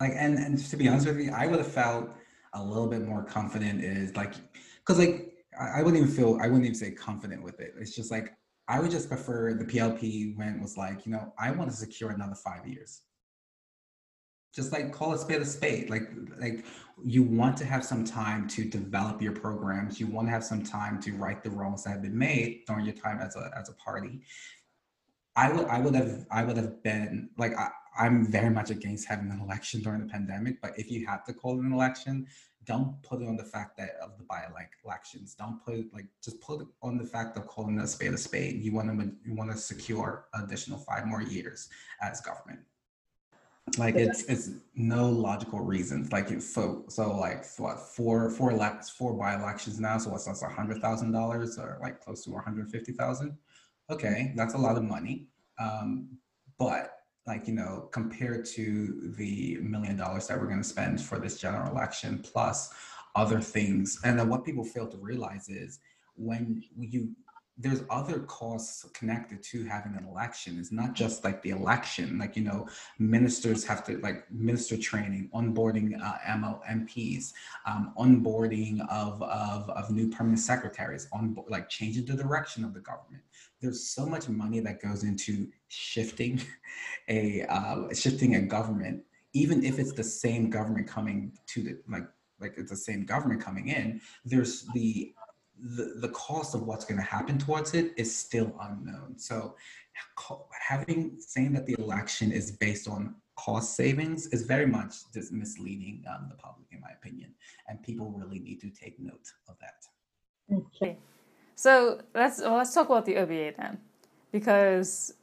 Like, 0.00 0.12
and 0.14 0.38
and 0.38 0.58
to 0.58 0.76
be 0.76 0.88
honest 0.88 1.06
with 1.06 1.18
you, 1.18 1.32
I 1.32 1.46
would 1.46 1.58
have 1.58 1.72
felt 1.72 2.10
a 2.54 2.62
little 2.62 2.86
bit 2.86 3.02
more 3.02 3.22
confident. 3.22 3.82
Is 3.82 4.14
like, 4.16 4.34
because 4.80 4.98
like 4.98 5.32
I, 5.58 5.80
I 5.80 5.82
wouldn't 5.82 6.02
even 6.02 6.14
feel 6.14 6.38
I 6.40 6.48
wouldn't 6.48 6.64
even 6.64 6.74
say 6.74 6.90
confident 6.90 7.42
with 7.42 7.60
it. 7.60 7.74
It's 7.78 7.94
just 7.94 8.10
like 8.10 8.34
I 8.68 8.80
would 8.80 8.90
just 8.90 9.08
prefer 9.08 9.54
the 9.54 9.64
PLP 9.64 10.36
when 10.36 10.48
it 10.48 10.60
was 10.60 10.76
like, 10.76 11.06
you 11.06 11.12
know, 11.12 11.32
I 11.38 11.50
want 11.52 11.70
to 11.70 11.76
secure 11.76 12.10
another 12.10 12.34
five 12.34 12.66
years 12.66 13.02
just 14.56 14.72
like 14.72 14.90
call 14.90 15.12
a 15.12 15.18
spade 15.18 15.42
a 15.42 15.44
spade. 15.44 15.90
Like 15.90 16.10
like 16.38 16.64
you 17.04 17.22
want 17.22 17.56
to 17.58 17.64
have 17.66 17.84
some 17.84 18.04
time 18.04 18.48
to 18.48 18.64
develop 18.64 19.20
your 19.22 19.32
programs. 19.32 20.00
You 20.00 20.06
want 20.06 20.26
to 20.28 20.32
have 20.32 20.42
some 20.42 20.64
time 20.64 21.00
to 21.02 21.12
right 21.12 21.42
the 21.42 21.50
wrongs 21.50 21.84
that 21.84 21.90
have 21.90 22.02
been 22.02 22.18
made 22.18 22.62
during 22.66 22.86
your 22.86 22.94
time 22.94 23.20
as 23.20 23.36
a 23.36 23.52
as 23.56 23.68
a 23.68 23.74
party. 23.74 24.22
I 25.36 25.52
would 25.52 25.66
i 25.66 25.78
would 25.78 25.94
have 25.94 26.26
i 26.30 26.42
would 26.42 26.56
have 26.56 26.82
been 26.82 27.28
like 27.36 27.54
I, 27.58 27.68
i'm 27.98 28.26
very 28.26 28.48
much 28.48 28.70
against 28.70 29.06
having 29.06 29.30
an 29.30 29.38
election 29.40 29.82
during 29.82 30.00
the 30.00 30.10
pandemic 30.10 30.62
but 30.62 30.72
if 30.78 30.90
you 30.90 31.06
have 31.06 31.24
to 31.24 31.34
call 31.34 31.60
an 31.60 31.74
election 31.74 32.26
don't 32.66 33.00
put 33.02 33.22
it 33.22 33.28
on 33.28 33.36
the 33.36 33.44
fact 33.44 33.76
that 33.78 33.90
of 34.02 34.18
the 34.18 34.24
by 34.24 34.42
elections 34.84 35.34
don't 35.34 35.64
put 35.64 35.74
it 35.74 35.86
like 35.94 36.06
just 36.22 36.40
put 36.40 36.60
it 36.60 36.66
on 36.82 36.98
the 36.98 37.04
fact 37.04 37.38
of 37.38 37.46
calling 37.46 37.78
a 37.78 37.86
spade 37.86 38.12
a 38.12 38.18
spade. 38.18 38.62
You 38.62 38.74
want 38.74 38.88
to 38.88 39.12
you 39.24 39.34
want 39.34 39.52
to 39.52 39.56
secure 39.56 40.26
additional 40.34 40.78
five 40.80 41.06
more 41.06 41.22
years 41.22 41.68
as 42.02 42.20
government 42.20 42.60
like 43.78 43.96
it's 43.96 44.22
it's 44.24 44.50
no 44.74 45.10
logical 45.10 45.60
reasons. 45.60 46.12
Like 46.12 46.30
it 46.30 46.42
so 46.42 46.84
so 46.88 47.16
like 47.16 47.44
what 47.58 47.80
four 47.80 48.30
four 48.30 48.50
elects 48.52 48.90
four 48.90 49.12
by 49.12 49.34
elections 49.34 49.80
now 49.80 49.98
so 49.98 50.10
what's 50.10 50.24
that's 50.24 50.42
a 50.42 50.48
hundred 50.48 50.80
thousand 50.80 51.12
dollars 51.12 51.58
or 51.58 51.78
like 51.82 52.00
close 52.00 52.24
to 52.24 52.30
150,000 52.30 53.36
okay 53.90 54.32
that's 54.36 54.54
a 54.54 54.58
lot 54.58 54.76
of 54.76 54.84
money. 54.84 55.26
Um 55.58 56.08
but 56.58 56.92
like 57.26 57.46
you 57.48 57.54
know 57.54 57.88
compared 57.92 58.44
to 58.44 59.12
the 59.16 59.58
million 59.60 59.96
dollars 59.96 60.26
that 60.28 60.40
we're 60.40 60.46
going 60.46 60.62
to 60.62 60.68
spend 60.68 61.00
for 61.00 61.18
this 61.18 61.38
general 61.40 61.70
election 61.70 62.20
plus 62.22 62.72
other 63.14 63.40
things 63.40 63.98
and 64.04 64.18
then 64.18 64.28
what 64.28 64.44
people 64.44 64.64
fail 64.64 64.86
to 64.86 64.98
realize 64.98 65.48
is 65.48 65.80
when 66.14 66.62
you 66.78 67.10
there's 67.58 67.82
other 67.88 68.20
costs 68.20 68.84
connected 68.92 69.42
to 69.42 69.64
having 69.64 69.94
an 69.96 70.04
election. 70.04 70.58
It's 70.58 70.72
not 70.72 70.92
just 70.92 71.24
like 71.24 71.40
the 71.42 71.50
election. 71.50 72.18
Like 72.18 72.36
you 72.36 72.42
know, 72.42 72.68
ministers 72.98 73.64
have 73.64 73.84
to 73.86 73.98
like 73.98 74.30
minister 74.30 74.76
training, 74.76 75.30
onboarding 75.34 75.98
uh, 76.02 76.18
ML, 76.28 76.60
MPs, 76.66 77.32
um, 77.66 77.94
onboarding 77.98 78.80
of, 78.90 79.22
of 79.22 79.70
of 79.70 79.90
new 79.90 80.08
permanent 80.08 80.40
secretaries, 80.40 81.08
on 81.12 81.36
like 81.48 81.68
changing 81.68 82.04
the 82.04 82.14
direction 82.14 82.62
of 82.62 82.74
the 82.74 82.80
government. 82.80 83.22
There's 83.60 83.82
so 83.82 84.04
much 84.04 84.28
money 84.28 84.60
that 84.60 84.82
goes 84.82 85.02
into 85.02 85.48
shifting 85.68 86.42
a 87.08 87.42
uh, 87.48 87.94
shifting 87.94 88.34
a 88.34 88.42
government, 88.42 89.02
even 89.32 89.64
if 89.64 89.78
it's 89.78 89.92
the 89.92 90.04
same 90.04 90.50
government 90.50 90.88
coming 90.88 91.32
to 91.46 91.62
the 91.62 91.78
like 91.88 92.06
like 92.40 92.54
it's 92.56 92.70
the 92.70 92.76
same 92.76 93.04
government 93.04 93.40
coming 93.40 93.68
in. 93.68 94.00
There's 94.24 94.66
the 94.74 95.14
the, 95.74 95.94
the 96.00 96.08
cost 96.10 96.54
of 96.54 96.62
what's 96.62 96.84
going 96.84 96.98
to 96.98 97.04
happen 97.04 97.38
towards 97.38 97.74
it 97.74 97.92
is 97.96 98.14
still 98.14 98.54
unknown. 98.60 99.18
So 99.18 99.56
having 100.50 101.16
saying 101.18 101.52
that 101.54 101.66
the 101.66 101.76
election 101.78 102.30
is 102.30 102.50
based 102.50 102.88
on 102.88 103.14
cost 103.36 103.74
savings 103.74 104.26
is 104.28 104.42
very 104.42 104.66
much 104.66 104.94
just 105.12 105.32
misleading 105.32 106.04
um, 106.08 106.26
the 106.28 106.36
public, 106.36 106.66
in 106.70 106.80
my 106.80 106.90
opinion. 106.90 107.34
And 107.68 107.82
people 107.82 108.10
really 108.16 108.38
need 108.38 108.60
to 108.60 108.70
take 108.70 108.98
note 109.00 109.32
of 109.48 109.56
that. 109.60 109.84
Okay. 110.54 110.96
So 111.54 112.00
let's 112.14 112.40
well, 112.40 112.56
let's 112.56 112.74
talk 112.74 112.86
about 112.86 113.06
the 113.06 113.16
OBA 113.16 113.54
then, 113.58 113.78
because 114.30 115.14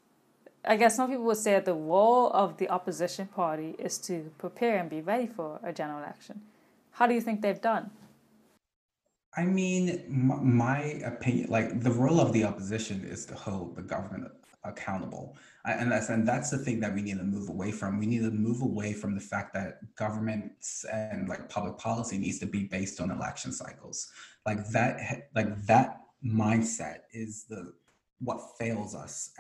I 0.66 0.76
guess 0.78 0.96
some 0.96 1.10
people 1.10 1.26
would 1.26 1.38
say 1.38 1.52
that 1.52 1.66
the 1.66 1.74
role 1.74 2.32
of 2.32 2.58
the 2.58 2.70
opposition 2.70 3.28
party 3.28 3.76
is 3.78 3.98
to 4.00 4.32
prepare 4.38 4.78
and 4.78 4.90
be 4.90 5.02
ready 5.02 5.28
for 5.28 5.60
a 5.64 5.72
general 5.72 6.00
election. 6.00 6.42
How 6.92 7.08
do 7.08 7.14
you 7.14 7.22
think 7.22 7.42
they've 7.42 7.62
done? 7.62 7.92
I 9.36 9.46
mean, 9.46 10.04
my, 10.08 10.80
opinion, 11.04 11.50
like 11.50 11.82
the 11.82 11.92
role 11.92 12.20
of 12.20 12.34
the 12.34 12.44
opposition 12.44 13.04
is 13.04 13.26
to 13.28 13.36
hold 13.36 13.76
the 13.76 13.82
government 13.82 14.32
accountable. 14.64 15.36
And 15.66 15.92
that's 15.92 16.10
and 16.10 16.28
that's 16.28 16.50
the 16.50 16.58
thing 16.58 16.80
that 16.82 16.94
we 16.94 17.02
need 17.02 17.18
to 17.18 17.24
move 17.24 17.50
away 17.50 17.72
from. 17.72 18.00
We 18.00 18.06
need 18.06 18.22
to 18.22 18.32
move 18.32 18.62
away 18.62 18.94
from 18.94 19.16
the 19.16 19.22
fact 19.22 19.54
that 19.54 19.80
governments 19.96 20.86
and 20.92 21.28
like 21.28 21.50
public 21.50 21.78
policy 21.78 22.18
needs 22.18 22.40
to 22.40 22.46
be 22.46 22.66
based 22.66 23.02
on 23.02 23.12
election 23.12 23.52
cycles. 23.52 24.12
Like 24.46 24.68
that, 24.70 25.30
like 25.36 25.66
that 25.66 26.02
mindset 26.26 27.00
is 27.12 27.46
the 27.46 27.74
what 28.20 28.58
fails 28.58 28.96
us 28.96 29.32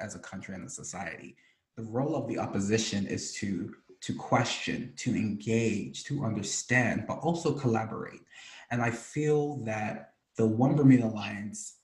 as 0.00 0.14
a 0.14 0.18
country 0.18 0.54
and 0.54 0.66
a 0.66 0.70
society. 0.70 1.36
The 1.76 1.84
role 1.84 2.14
of 2.14 2.28
the 2.28 2.38
opposition 2.38 3.06
is 3.06 3.34
to 3.34 3.74
to 4.02 4.14
question, 4.14 4.94
to 4.96 5.14
engage, 5.14 6.04
to 6.04 6.24
understand, 6.24 7.04
but 7.06 7.18
also 7.18 7.52
collaborate. 7.52 8.20
And 8.70 8.82
I 8.82 8.90
feel 8.90 9.56
that 9.64 10.14
the 10.36 10.46
One 10.46 10.76
Bermuda 10.76 11.06
Alliance, 11.06 11.76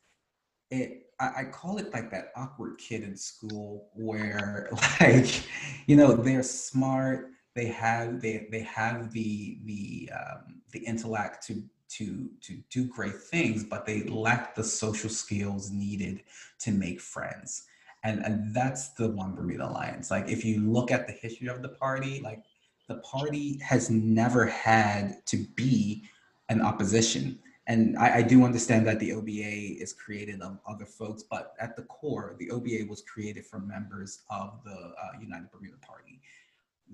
it 0.71 1.07
I, 1.19 1.33
I 1.39 1.45
call 1.45 1.79
it 1.79 1.93
like 1.93 2.11
that 2.11 2.33
awkward 2.37 2.79
kid 2.79 3.03
in 3.03 3.17
school 3.17 3.89
where 3.95 4.71
like, 5.01 5.43
you 5.87 5.97
know, 5.97 6.15
they're 6.15 6.43
smart, 6.43 7.31
they 7.55 7.67
have 7.67 8.21
they 8.21 8.47
they 8.51 8.61
have 8.63 9.13
the 9.13 9.59
the 9.65 10.11
um, 10.15 10.61
the 10.73 10.81
intellect 10.81 11.47
to 11.47 11.63
to 11.89 12.29
to 12.43 12.59
do 12.71 12.85
great 12.85 13.17
things, 13.17 13.65
but 13.65 13.87
they 13.87 14.03
lack 14.05 14.55
the 14.55 14.65
social 14.65 15.11
skills 15.11 15.71
needed 15.71 16.23
to 16.61 16.71
make 16.71 17.01
friends. 17.01 17.65
And 18.05 18.25
and 18.25 18.55
that's 18.55 18.91
the 18.91 19.09
One 19.09 19.35
Bermuda 19.35 19.69
Alliance. 19.69 20.11
Like 20.11 20.29
if 20.29 20.45
you 20.45 20.71
look 20.71 20.91
at 20.91 21.07
the 21.07 21.15
history 21.15 21.49
of 21.49 21.63
the 21.63 21.71
party, 21.71 22.21
like 22.23 22.43
the 22.89 22.97
party 22.97 23.59
has 23.65 23.91
never 23.91 24.47
had 24.47 25.25
to 25.27 25.39
be 25.57 26.05
an 26.49 26.61
opposition. 26.63 27.39
And 27.67 27.99
I, 27.99 28.19
I, 28.19 28.23
do 28.23 28.45
understand 28.45 28.87
that 28.87 29.01
the 29.01 29.13
OBA 29.13 29.83
is 29.83 29.93
created 29.93 30.41
of 30.41 30.59
other 30.69 30.87
folks, 30.87 31.25
but 31.25 31.55
at 31.59 31.75
the 31.75 31.83
core, 31.83 32.37
the 32.39 32.51
OBA 32.51 32.87
was 32.89 33.03
created 33.03 33.45
from 33.45 33.67
members 33.67 34.21
of 34.31 34.61
the 34.65 34.71
uh, 34.71 35.21
United 35.21 35.51
Bermuda 35.51 35.77
Party. 35.79 36.21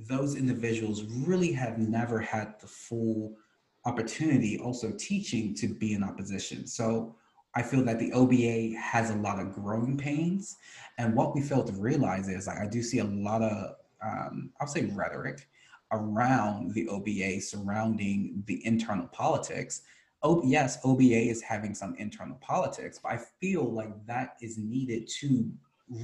Those 0.09 0.35
individuals 0.35 1.05
really 1.05 1.53
have 1.53 1.79
never 1.79 2.19
had 2.19 2.59
the 2.61 2.67
full 2.67 3.37
opportunity 3.85 4.59
also 4.59 4.93
teaching 4.93 5.55
to 5.57 5.69
be 5.69 5.93
in 5.93 6.03
opposition. 6.03 6.67
So 6.67 7.17
I 7.55 7.63
feel 7.63 7.85
that 7.85 7.99
the 7.99 8.13
OBA 8.13 8.79
has 8.81 9.11
a 9.11 9.17
lot 9.17 9.39
of 9.39 9.53
growing 9.53 9.99
pains. 9.99 10.57
And 10.99 11.15
what 11.15 11.35
we 11.35 11.43
fail 11.43 11.65
to 11.65 11.73
realize 11.73 12.29
is 12.29 12.47
like, 12.47 12.59
I 12.59 12.67
do 12.67 12.83
see 12.83 13.01
a 13.01 13.05
lot 13.05 13.43
of, 13.43 13.75
um, 14.03 14.51
I'll 14.61 14.67
say 14.67 14.87
rhetoric 14.87 15.47
around 15.93 16.75
the 16.75 16.89
OBA 16.89 17.41
surrounding 17.41 18.43
the 18.47 18.65
internal 18.67 19.07
politics. 19.09 19.83
Oh, 20.23 20.43
yes, 20.45 20.79
OBA 20.85 21.29
is 21.31 21.43
having 21.43 21.75
some 21.75 21.95
internal 21.97 22.37
politics, 22.41 22.99
but 23.03 23.13
I 23.13 23.21
feel 23.41 23.71
like 23.71 24.07
that 24.07 24.37
is 24.41 24.59
needed 24.59 25.09
to 25.21 25.51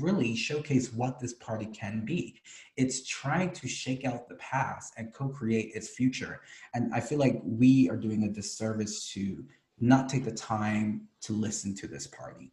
really 0.00 0.34
showcase 0.34 0.92
what 0.92 1.18
this 1.18 1.34
party 1.34 1.66
can 1.66 2.04
be. 2.04 2.40
It's 2.76 3.06
trying 3.06 3.52
to 3.52 3.68
shake 3.68 4.04
out 4.04 4.28
the 4.28 4.34
past 4.36 4.94
and 4.96 5.14
co 5.14 5.28
create 5.28 5.72
its 5.74 5.88
future. 5.88 6.40
And 6.74 6.92
I 6.92 7.00
feel 7.00 7.18
like 7.18 7.40
we 7.44 7.88
are 7.88 7.96
doing 7.96 8.24
a 8.24 8.28
disservice 8.28 9.10
to 9.12 9.44
not 9.80 10.08
take 10.08 10.24
the 10.24 10.32
time 10.32 11.08
to 11.22 11.32
listen 11.32 11.74
to 11.76 11.86
this 11.86 12.06
party. 12.06 12.52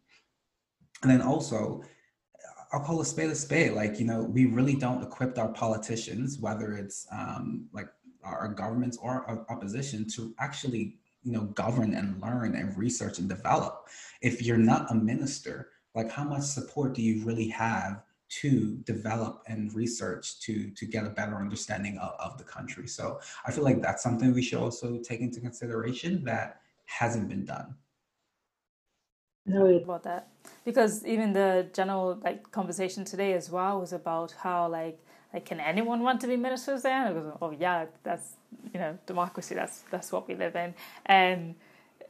And 1.02 1.10
then 1.10 1.20
also, 1.20 1.82
I'll 2.72 2.80
call 2.80 3.00
a 3.00 3.04
spade 3.04 3.30
a 3.30 3.34
spade. 3.34 3.72
Like, 3.72 3.98
you 3.98 4.06
know, 4.06 4.22
we 4.22 4.46
really 4.46 4.74
don't 4.74 5.02
equip 5.02 5.38
our 5.38 5.48
politicians, 5.48 6.38
whether 6.38 6.72
it's 6.72 7.06
um, 7.12 7.66
like 7.72 7.88
our 8.24 8.48
governments 8.48 8.98
or 9.00 9.24
our 9.28 9.46
opposition, 9.48 10.08
to 10.10 10.34
actually, 10.38 10.98
you 11.22 11.32
know, 11.32 11.44
govern 11.44 11.94
and 11.94 12.20
learn 12.20 12.56
and 12.56 12.76
research 12.76 13.18
and 13.18 13.28
develop. 13.28 13.88
If 14.20 14.42
you're 14.42 14.58
not 14.58 14.90
a 14.90 14.94
minister, 14.94 15.70
like 15.94 16.10
how 16.10 16.24
much 16.24 16.42
support 16.42 16.94
do 16.94 17.02
you 17.02 17.24
really 17.24 17.48
have 17.48 18.02
to 18.28 18.76
develop 18.78 19.42
and 19.46 19.72
research 19.72 20.40
to 20.40 20.68
to 20.70 20.84
get 20.84 21.06
a 21.06 21.10
better 21.10 21.36
understanding 21.36 21.96
of, 21.98 22.14
of 22.18 22.38
the 22.38 22.44
country? 22.44 22.88
So 22.88 23.20
I 23.46 23.52
feel 23.52 23.64
like 23.64 23.80
that's 23.80 24.02
something 24.02 24.34
we 24.34 24.42
should 24.42 24.58
also 24.58 24.98
take 24.98 25.20
into 25.20 25.40
consideration 25.40 26.24
that 26.24 26.60
hasn't 26.86 27.28
been 27.28 27.44
done 27.44 27.76
about 29.48 30.02
that 30.04 30.28
because 30.64 31.04
even 31.06 31.32
the 31.32 31.66
general 31.72 32.18
like 32.24 32.50
conversation 32.50 33.04
today 33.04 33.32
as 33.34 33.50
well 33.50 33.80
was 33.80 33.92
about 33.92 34.34
how 34.42 34.68
like 34.68 34.98
like 35.32 35.44
can 35.44 35.60
anyone 35.60 36.02
want 36.02 36.20
to 36.22 36.26
be 36.26 36.36
ministers 36.36 36.82
there? 36.82 37.06
And 37.06 37.14
goes, 37.14 37.38
oh 37.42 37.50
yeah, 37.52 37.86
that's 38.02 38.34
you 38.72 38.80
know 38.80 38.98
democracy. 39.06 39.54
That's 39.54 39.84
that's 39.90 40.12
what 40.12 40.28
we 40.28 40.34
live 40.34 40.56
in, 40.56 40.74
and 41.06 41.54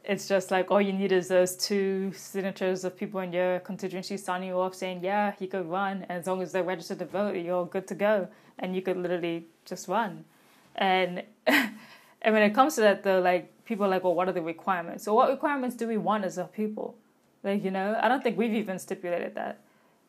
it's 0.03 0.27
just 0.27 0.51
like 0.51 0.71
all 0.71 0.81
you 0.81 0.93
need 0.93 1.11
is 1.11 1.27
those 1.27 1.55
two 1.55 2.11
signatures 2.15 2.83
of 2.85 2.95
people 2.97 3.19
in 3.19 3.33
your 3.33 3.59
constituency 3.59 4.17
signing 4.17 4.49
you 4.49 4.59
off 4.59 4.73
saying 4.73 5.01
yeah 5.03 5.33
he 5.39 5.47
could 5.47 5.65
run, 5.67 6.05
and 6.09 6.19
as 6.19 6.27
long 6.27 6.41
as 6.41 6.51
they're 6.51 6.63
registered 6.63 6.99
to 6.99 7.05
vote, 7.05 7.35
you're 7.35 7.65
good 7.65 7.87
to 7.87 7.95
go, 7.95 8.27
and 8.59 8.75
you 8.75 8.81
could 8.81 8.97
literally 8.97 9.47
just 9.65 9.87
run, 9.87 10.25
and 10.75 11.23
and 11.47 12.33
when 12.33 12.43
it 12.43 12.53
comes 12.53 12.75
to 12.75 12.81
that 12.81 13.03
though, 13.03 13.19
like 13.19 13.51
people 13.65 13.85
are 13.85 13.89
like, 13.89 14.03
well, 14.03 14.15
what 14.15 14.29
are 14.29 14.33
the 14.33 14.41
requirements? 14.41 15.03
So 15.03 15.13
what 15.13 15.29
requirements 15.29 15.75
do 15.75 15.87
we 15.87 15.97
want 15.97 16.25
as 16.25 16.37
a 16.37 16.45
people? 16.45 16.95
Like, 17.43 17.63
you 17.63 17.71
know, 17.71 17.97
I 18.01 18.07
don't 18.07 18.23
think 18.23 18.37
we've 18.37 18.53
even 18.53 18.79
stipulated 18.79 19.35
that. 19.35 19.61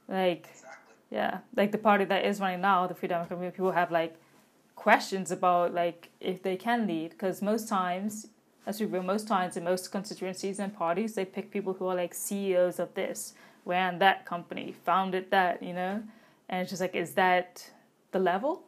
Like, 0.08 0.49
exactly. 0.50 0.94
yeah, 1.11 1.38
like 1.56 1.73
the 1.73 1.78
party 1.78 2.04
that 2.04 2.25
is 2.25 2.40
running 2.40 2.61
now, 2.61 2.87
the 2.87 2.94
Free 2.94 3.08
Democratic 3.08 3.54
people 3.54 3.73
have 3.73 3.90
like 3.90 4.16
questions 4.75 5.30
about 5.30 5.75
like 5.75 6.08
if 6.20 6.42
they 6.42 6.56
can 6.56 6.87
lead, 6.87 7.11
because 7.11 7.42
most 7.42 7.68
times, 7.68 8.28
as 8.66 8.80
we 8.80 8.87
real, 8.87 9.02
most 9.02 9.28
times 9.28 9.56
in 9.56 9.64
most 9.64 9.90
constituencies 9.90 10.58
and 10.58 10.75
parties, 10.75 11.14
they 11.14 11.25
pick 11.25 11.50
people 11.50 11.75
who 11.75 11.87
are 11.87 11.94
like 11.94 12.14
CEOs 12.14 12.78
of 12.78 12.94
this, 12.94 13.35
ran 13.64 13.99
that 13.99 14.25
company, 14.25 14.75
founded 14.85 15.30
that, 15.30 15.62
you 15.62 15.73
know, 15.73 16.02
and 16.49 16.62
it's 16.62 16.70
just 16.70 16.80
like, 16.80 16.94
is 16.94 17.12
that 17.14 17.70
the 18.12 18.18
level? 18.18 18.62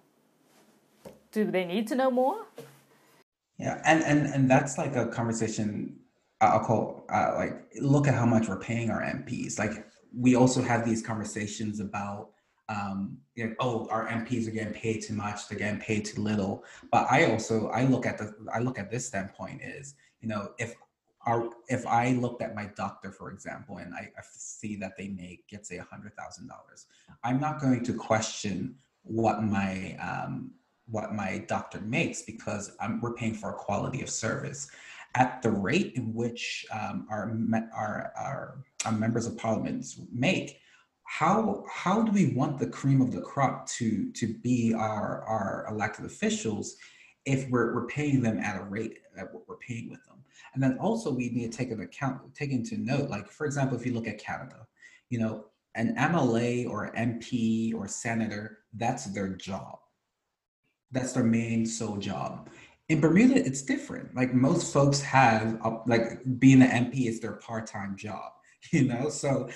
Do 1.32 1.50
they 1.50 1.64
need 1.64 1.86
to 1.88 1.94
know 1.94 2.10
more? 2.10 2.46
Yeah, 3.58 3.80
and 3.84 4.02
and 4.02 4.26
and 4.26 4.50
that's 4.50 4.78
like 4.78 4.96
a 4.96 5.06
conversation 5.06 5.99
I'll 6.40 6.60
call 6.60 7.04
uh, 7.12 7.34
like 7.36 7.70
look 7.80 8.08
at 8.08 8.14
how 8.14 8.26
much 8.26 8.48
we're 8.48 8.58
paying 8.58 8.90
our 8.90 9.02
MPs. 9.02 9.58
Like 9.58 9.86
we 10.16 10.36
also 10.36 10.62
have 10.62 10.84
these 10.84 11.02
conversations 11.02 11.80
about 11.80 12.30
um, 12.68 13.18
you 13.34 13.48
know, 13.48 13.54
oh, 13.58 13.88
our 13.90 14.06
MPs 14.06 14.46
are 14.46 14.52
getting 14.52 14.72
paid 14.72 15.02
too 15.02 15.14
much, 15.14 15.48
they're 15.48 15.58
getting 15.58 15.80
paid 15.80 16.04
too 16.04 16.22
little. 16.22 16.64
But 16.92 17.10
I 17.10 17.30
also 17.30 17.68
I 17.68 17.84
look 17.84 18.06
at 18.06 18.16
the 18.16 18.34
I 18.54 18.60
look 18.60 18.78
at 18.78 18.90
this 18.90 19.06
standpoint 19.06 19.60
is 19.62 19.94
you 20.20 20.28
know 20.28 20.52
if 20.58 20.74
our 21.26 21.50
if 21.68 21.86
I 21.86 22.12
looked 22.12 22.42
at 22.42 22.54
my 22.54 22.66
doctor 22.76 23.10
for 23.10 23.30
example 23.30 23.78
and 23.78 23.92
I, 23.92 24.10
I 24.16 24.22
see 24.32 24.76
that 24.76 24.96
they 24.96 25.08
make 25.08 25.46
get 25.48 25.66
say 25.66 25.76
a 25.76 25.82
hundred 25.82 26.16
thousand 26.16 26.48
dollars, 26.48 26.86
I'm 27.24 27.40
not 27.40 27.60
going 27.60 27.84
to 27.84 27.92
question 27.92 28.76
what 29.02 29.42
my 29.42 29.96
um, 29.96 30.52
what 30.86 31.12
my 31.14 31.44
doctor 31.48 31.80
makes 31.80 32.22
because 32.22 32.72
I'm, 32.80 33.00
we're 33.00 33.14
paying 33.14 33.34
for 33.34 33.50
a 33.50 33.54
quality 33.54 34.02
of 34.02 34.10
service 34.10 34.68
at 35.14 35.42
the 35.42 35.50
rate 35.50 35.92
in 35.96 36.14
which 36.14 36.64
um, 36.72 37.06
our, 37.10 37.32
our, 37.76 38.12
our, 38.16 38.64
our 38.84 38.92
members 38.92 39.26
of 39.26 39.36
parliament 39.36 39.84
make, 40.12 40.60
how 41.04 41.64
how 41.68 42.02
do 42.02 42.12
we 42.12 42.32
want 42.34 42.56
the 42.56 42.68
cream 42.68 43.02
of 43.02 43.10
the 43.10 43.20
crop 43.20 43.66
to 43.66 44.12
to 44.12 44.32
be 44.44 44.72
our 44.72 45.24
our 45.24 45.66
elected 45.68 46.04
officials 46.04 46.76
if 47.26 47.48
we're, 47.50 47.74
we're 47.74 47.86
paying 47.86 48.22
them 48.22 48.38
at 48.38 48.60
a 48.60 48.64
rate 48.64 49.00
that 49.16 49.26
we're 49.46 49.56
paying 49.56 49.90
with 49.90 50.04
them. 50.06 50.16
And 50.54 50.62
then 50.62 50.78
also 50.78 51.10
we 51.10 51.30
need 51.30 51.50
to 51.50 51.58
take 51.58 51.70
into 51.70 51.84
account, 51.84 52.34
take 52.34 52.50
into 52.50 52.78
note, 52.78 53.10
like 53.10 53.28
for 53.28 53.46
example, 53.46 53.76
if 53.76 53.84
you 53.84 53.92
look 53.92 54.08
at 54.08 54.18
Canada, 54.18 54.66
you 55.10 55.18
know, 55.18 55.46
an 55.74 55.94
MLA 55.96 56.68
or 56.68 56.92
MP 56.94 57.74
or 57.74 57.86
senator, 57.86 58.58
that's 58.74 59.06
their 59.06 59.28
job. 59.28 59.78
That's 60.90 61.12
their 61.12 61.24
main 61.24 61.66
sole 61.66 61.98
job. 61.98 62.48
In 62.90 63.00
Bermuda, 63.00 63.36
it's 63.36 63.62
different. 63.62 64.16
Like 64.16 64.34
most 64.34 64.72
folks 64.72 65.00
have, 65.00 65.60
a, 65.64 65.78
like 65.86 66.22
being 66.40 66.60
an 66.60 66.86
MP 66.86 67.06
is 67.06 67.20
their 67.20 67.34
part-time 67.34 67.94
job, 67.96 68.32
you 68.72 68.88
know. 68.88 69.08
So 69.08 69.48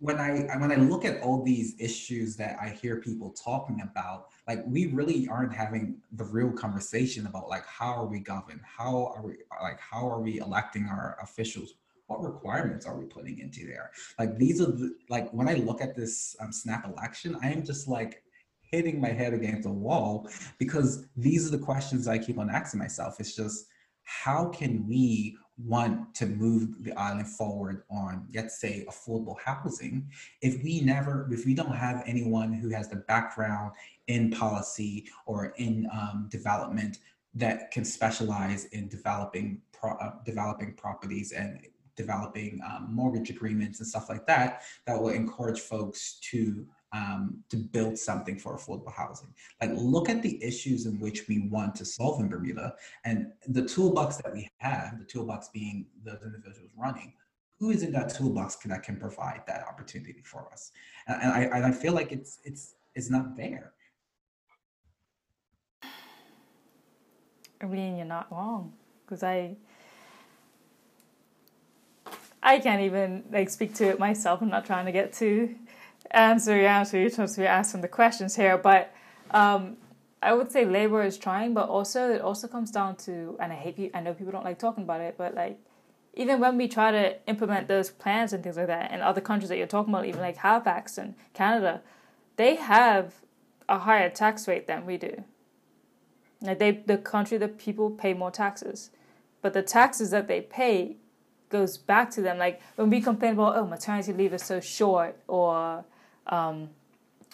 when 0.00 0.18
I 0.18 0.40
when 0.58 0.72
I 0.72 0.74
look 0.74 1.04
at 1.04 1.22
all 1.22 1.44
these 1.44 1.76
issues 1.78 2.34
that 2.36 2.58
I 2.60 2.70
hear 2.70 2.96
people 2.96 3.30
talking 3.30 3.80
about, 3.80 4.26
like 4.48 4.64
we 4.66 4.88
really 4.88 5.28
aren't 5.28 5.54
having 5.54 5.98
the 6.16 6.24
real 6.24 6.50
conversation 6.50 7.28
about 7.28 7.48
like 7.48 7.64
how 7.64 7.92
are 7.92 8.06
we 8.06 8.18
governed, 8.18 8.60
how 8.64 9.12
are 9.14 9.22
we 9.24 9.34
like 9.62 9.78
how 9.78 10.08
are 10.08 10.20
we 10.20 10.40
electing 10.40 10.86
our 10.86 11.16
officials, 11.22 11.74
what 12.08 12.24
requirements 12.24 12.86
are 12.86 12.98
we 12.98 13.04
putting 13.04 13.38
into 13.38 13.68
there? 13.68 13.92
Like 14.18 14.36
these 14.36 14.60
are 14.60 14.72
the, 14.72 14.96
like 15.08 15.30
when 15.30 15.48
I 15.48 15.54
look 15.54 15.80
at 15.80 15.94
this 15.94 16.34
um, 16.40 16.50
snap 16.50 16.84
election, 16.88 17.36
I 17.40 17.52
am 17.52 17.64
just 17.64 17.86
like 17.86 18.23
hitting 18.70 19.00
my 19.00 19.10
head 19.10 19.34
against 19.34 19.66
a 19.66 19.72
wall 19.72 20.28
because 20.58 21.06
these 21.16 21.46
are 21.46 21.56
the 21.56 21.64
questions 21.64 22.08
I 22.08 22.18
keep 22.18 22.38
on 22.38 22.50
asking 22.50 22.80
myself. 22.80 23.20
It's 23.20 23.36
just 23.36 23.66
how 24.04 24.48
can 24.48 24.86
we 24.86 25.36
want 25.56 26.14
to 26.16 26.26
move 26.26 26.82
the 26.82 26.92
island 26.98 27.28
forward 27.28 27.84
on, 27.90 28.26
let's 28.34 28.60
say, 28.60 28.84
affordable 28.88 29.36
housing, 29.40 30.08
if 30.42 30.62
we 30.62 30.80
never, 30.80 31.28
if 31.32 31.46
we 31.46 31.54
don't 31.54 31.74
have 31.74 32.02
anyone 32.06 32.52
who 32.52 32.70
has 32.70 32.88
the 32.88 32.96
background 32.96 33.72
in 34.08 34.30
policy 34.30 35.06
or 35.26 35.54
in 35.56 35.88
um, 35.92 36.26
development 36.30 36.98
that 37.34 37.70
can 37.70 37.84
specialize 37.84 38.66
in 38.66 38.88
developing 38.88 39.60
pro, 39.72 39.92
uh, 39.92 40.12
developing 40.24 40.74
properties 40.74 41.32
and 41.32 41.60
developing 41.96 42.60
um, 42.66 42.88
mortgage 42.90 43.30
agreements 43.30 43.78
and 43.78 43.88
stuff 43.88 44.08
like 44.08 44.26
that, 44.26 44.62
that 44.86 45.00
will 45.00 45.10
encourage 45.10 45.60
folks 45.60 46.18
to 46.20 46.66
um, 46.94 47.42
to 47.50 47.56
build 47.56 47.98
something 47.98 48.38
for 48.38 48.56
affordable 48.56 48.92
housing. 48.92 49.34
Like 49.60 49.72
look 49.74 50.08
at 50.08 50.22
the 50.22 50.42
issues 50.42 50.86
in 50.86 51.00
which 51.00 51.26
we 51.28 51.48
want 51.48 51.74
to 51.76 51.84
solve 51.84 52.20
in 52.20 52.28
Bermuda 52.28 52.74
and 53.04 53.32
the 53.48 53.66
toolbox 53.66 54.16
that 54.18 54.32
we 54.32 54.48
have, 54.58 55.00
the 55.00 55.04
toolbox 55.04 55.48
being 55.48 55.86
those 56.04 56.20
individuals 56.24 56.70
running, 56.78 57.12
who 57.58 57.70
is 57.70 57.82
in 57.82 57.92
that 57.92 58.14
toolbox 58.14 58.54
can, 58.56 58.70
that 58.70 58.84
can 58.84 58.96
provide 58.96 59.42
that 59.48 59.66
opportunity 59.66 60.22
for 60.24 60.48
us? 60.52 60.70
And, 61.08 61.20
and 61.22 61.32
I, 61.32 61.40
and 61.56 61.66
I 61.66 61.72
feel 61.72 61.94
like 61.94 62.12
it's, 62.12 62.38
it's, 62.44 62.76
it's 62.94 63.10
not 63.10 63.36
there. 63.36 63.72
I 67.60 67.66
mean, 67.66 67.96
you're 67.96 68.06
not 68.06 68.30
wrong 68.30 68.72
because 69.04 69.24
I, 69.24 69.56
I 72.40 72.60
can't 72.60 72.82
even 72.82 73.24
like 73.32 73.50
speak 73.50 73.74
to 73.76 73.88
it 73.88 73.98
myself. 73.98 74.42
I'm 74.42 74.50
not 74.50 74.64
trying 74.64 74.86
to 74.86 74.92
get 74.92 75.12
too 75.12 75.56
answer 76.10 76.56
yeah 76.60 76.78
answer. 76.78 76.98
You're 76.98 77.10
supposed 77.10 77.34
to 77.34 77.40
be 77.40 77.46
asking 77.46 77.80
the 77.80 77.88
questions 77.88 78.36
here, 78.36 78.56
but 78.58 78.94
um, 79.30 79.76
I 80.22 80.32
would 80.32 80.50
say 80.50 80.64
labor 80.64 81.02
is 81.02 81.18
trying, 81.18 81.52
but 81.54 81.68
also 81.68 82.10
it 82.10 82.20
also 82.20 82.48
comes 82.48 82.70
down 82.70 82.96
to, 82.96 83.36
and 83.40 83.52
I 83.52 83.56
hate 83.56 83.78
you. 83.78 83.90
I 83.92 84.00
know 84.00 84.14
people 84.14 84.32
don't 84.32 84.44
like 84.44 84.58
talking 84.58 84.84
about 84.84 85.00
it, 85.00 85.16
but 85.18 85.34
like 85.34 85.58
even 86.14 86.40
when 86.40 86.56
we 86.56 86.68
try 86.68 86.90
to 86.92 87.16
implement 87.28 87.68
those 87.68 87.90
plans 87.90 88.32
and 88.32 88.42
things 88.42 88.56
like 88.56 88.68
that 88.68 88.92
in 88.92 89.02
other 89.02 89.20
countries 89.20 89.48
that 89.48 89.58
you're 89.58 89.66
talking 89.66 89.92
about, 89.92 90.06
even 90.06 90.20
like 90.20 90.36
Halifax 90.36 90.96
and 90.96 91.14
Canada, 91.34 91.82
they 92.36 92.56
have 92.56 93.14
a 93.68 93.78
higher 93.80 94.08
tax 94.08 94.46
rate 94.46 94.66
than 94.66 94.86
we 94.86 94.96
do. 94.96 95.24
Like 96.40 96.58
they, 96.58 96.70
the 96.72 96.98
country, 96.98 97.38
the 97.38 97.48
people 97.48 97.90
pay 97.90 98.14
more 98.14 98.30
taxes, 98.30 98.90
but 99.42 99.52
the 99.52 99.62
taxes 99.62 100.10
that 100.10 100.28
they 100.28 100.40
pay 100.40 100.96
goes 101.48 101.78
back 101.78 102.10
to 102.12 102.20
them. 102.20 102.38
Like 102.38 102.60
when 102.76 102.90
we 102.90 103.00
complain 103.00 103.34
about, 103.34 103.56
oh, 103.56 103.66
maternity 103.66 104.12
leave 104.12 104.34
is 104.34 104.42
so 104.42 104.60
short, 104.60 105.16
or 105.26 105.84
um, 106.26 106.70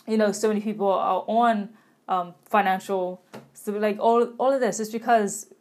you 0.06 0.16
know, 0.16 0.32
so 0.32 0.49
many 0.49 0.61
people 0.61 0.88
are 0.88 1.25
on 1.26 1.70
um, 2.09 2.35
financial, 2.44 3.23
so 3.54 3.73
like 3.73 3.99
all 4.00 4.25
all 4.38 4.52
of 4.52 4.61
this 4.61 4.80
is 4.80 4.90
because 4.90 5.52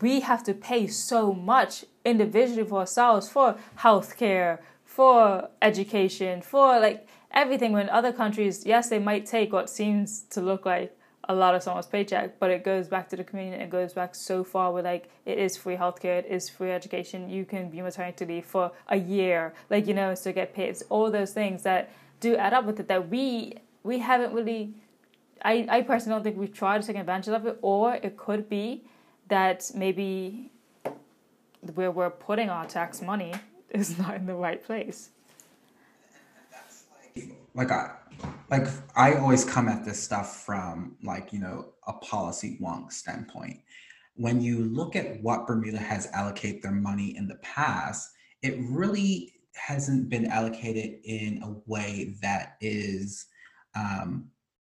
we 0.00 0.20
have 0.20 0.44
to 0.44 0.54
pay 0.54 0.86
so 0.86 1.32
much 1.32 1.84
individually 2.04 2.64
for 2.64 2.80
ourselves 2.80 3.28
for 3.28 3.56
healthcare, 3.78 4.58
for 4.84 5.48
education, 5.60 6.42
for 6.42 6.78
like 6.78 7.08
everything. 7.32 7.72
When 7.72 7.88
other 7.88 8.12
countries, 8.12 8.64
yes, 8.64 8.88
they 8.88 8.98
might 8.98 9.26
take 9.26 9.52
what 9.52 9.68
seems 9.68 10.22
to 10.30 10.40
look 10.40 10.64
like 10.64 10.96
a 11.28 11.34
lot 11.34 11.54
of 11.54 11.62
someone's 11.62 11.86
paycheck, 11.86 12.40
but 12.40 12.50
it 12.50 12.64
goes 12.64 12.88
back 12.88 13.08
to 13.08 13.16
the 13.16 13.22
community. 13.22 13.62
It 13.62 13.70
goes 13.70 13.92
back 13.92 14.14
so 14.14 14.42
far 14.42 14.72
where 14.72 14.82
like 14.82 15.10
it 15.26 15.38
is 15.38 15.56
free 15.56 15.76
healthcare, 15.76 16.18
it 16.18 16.26
is 16.26 16.48
free 16.48 16.72
education. 16.72 17.28
You 17.28 17.44
can 17.44 17.70
be 17.70 17.80
maternity 17.82 18.24
leave 18.24 18.46
for 18.46 18.72
a 18.88 18.96
year, 18.96 19.54
like 19.70 19.86
you 19.86 19.94
know, 19.94 20.14
so 20.14 20.32
get 20.32 20.54
paid. 20.54 20.70
It's 20.70 20.82
all 20.88 21.10
those 21.10 21.32
things 21.32 21.62
that 21.62 21.90
do 22.20 22.36
add 22.36 22.52
up 22.52 22.64
with 22.64 22.78
it 22.80 22.88
that 22.88 23.08
we 23.08 23.54
we 23.82 23.98
haven't 23.98 24.32
really 24.32 24.74
I, 25.42 25.66
I 25.68 25.82
personally 25.82 26.16
don't 26.16 26.22
think 26.22 26.36
we've 26.36 26.52
tried 26.52 26.82
to 26.82 26.86
take 26.86 26.96
advantage 26.96 27.32
of 27.32 27.46
it 27.46 27.58
or 27.62 27.94
it 27.94 28.16
could 28.16 28.48
be 28.48 28.84
that 29.28 29.70
maybe 29.74 30.50
where 31.74 31.90
we're 31.90 32.10
putting 32.10 32.50
our 32.50 32.66
tax 32.66 33.00
money 33.00 33.32
is 33.70 33.98
not 33.98 34.16
in 34.16 34.26
the 34.26 34.34
right 34.34 34.62
place. 34.62 35.10
Like 37.54 37.70
I 37.72 37.90
like 38.50 38.66
I 38.94 39.14
always 39.14 39.44
come 39.44 39.68
at 39.68 39.84
this 39.84 40.00
stuff 40.00 40.44
from 40.44 40.96
like, 41.02 41.32
you 41.32 41.40
know, 41.40 41.70
a 41.86 41.92
policy 41.94 42.58
wonk 42.60 42.92
standpoint. 42.92 43.60
When 44.16 44.40
you 44.40 44.64
look 44.66 44.94
at 44.94 45.22
what 45.22 45.46
Bermuda 45.46 45.78
has 45.78 46.06
allocated 46.12 46.62
their 46.62 46.72
money 46.72 47.16
in 47.16 47.26
the 47.26 47.36
past, 47.36 48.10
it 48.42 48.56
really 48.60 49.32
hasn't 49.66 50.08
been 50.08 50.26
allocated 50.26 51.00
in 51.04 51.42
a 51.42 51.70
way 51.70 52.16
that 52.22 52.56
is 52.60 53.26
um, 53.74 54.30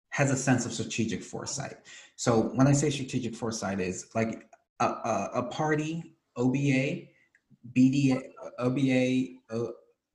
has 0.09 0.31
a 0.31 0.35
sense 0.35 0.65
of 0.65 0.73
strategic 0.73 1.21
foresight. 1.21 1.77
So 2.15 2.41
when 2.55 2.67
I 2.67 2.71
say 2.71 2.89
strategic 2.89 3.35
foresight 3.35 3.79
is 3.79 4.07
like 4.15 4.47
a, 4.79 4.85
a, 4.85 5.29
a 5.35 5.43
party, 5.43 6.15
OBA, 6.35 7.07
BDA, 7.75 8.21
OBA, 8.59 9.27
o, 9.51 9.73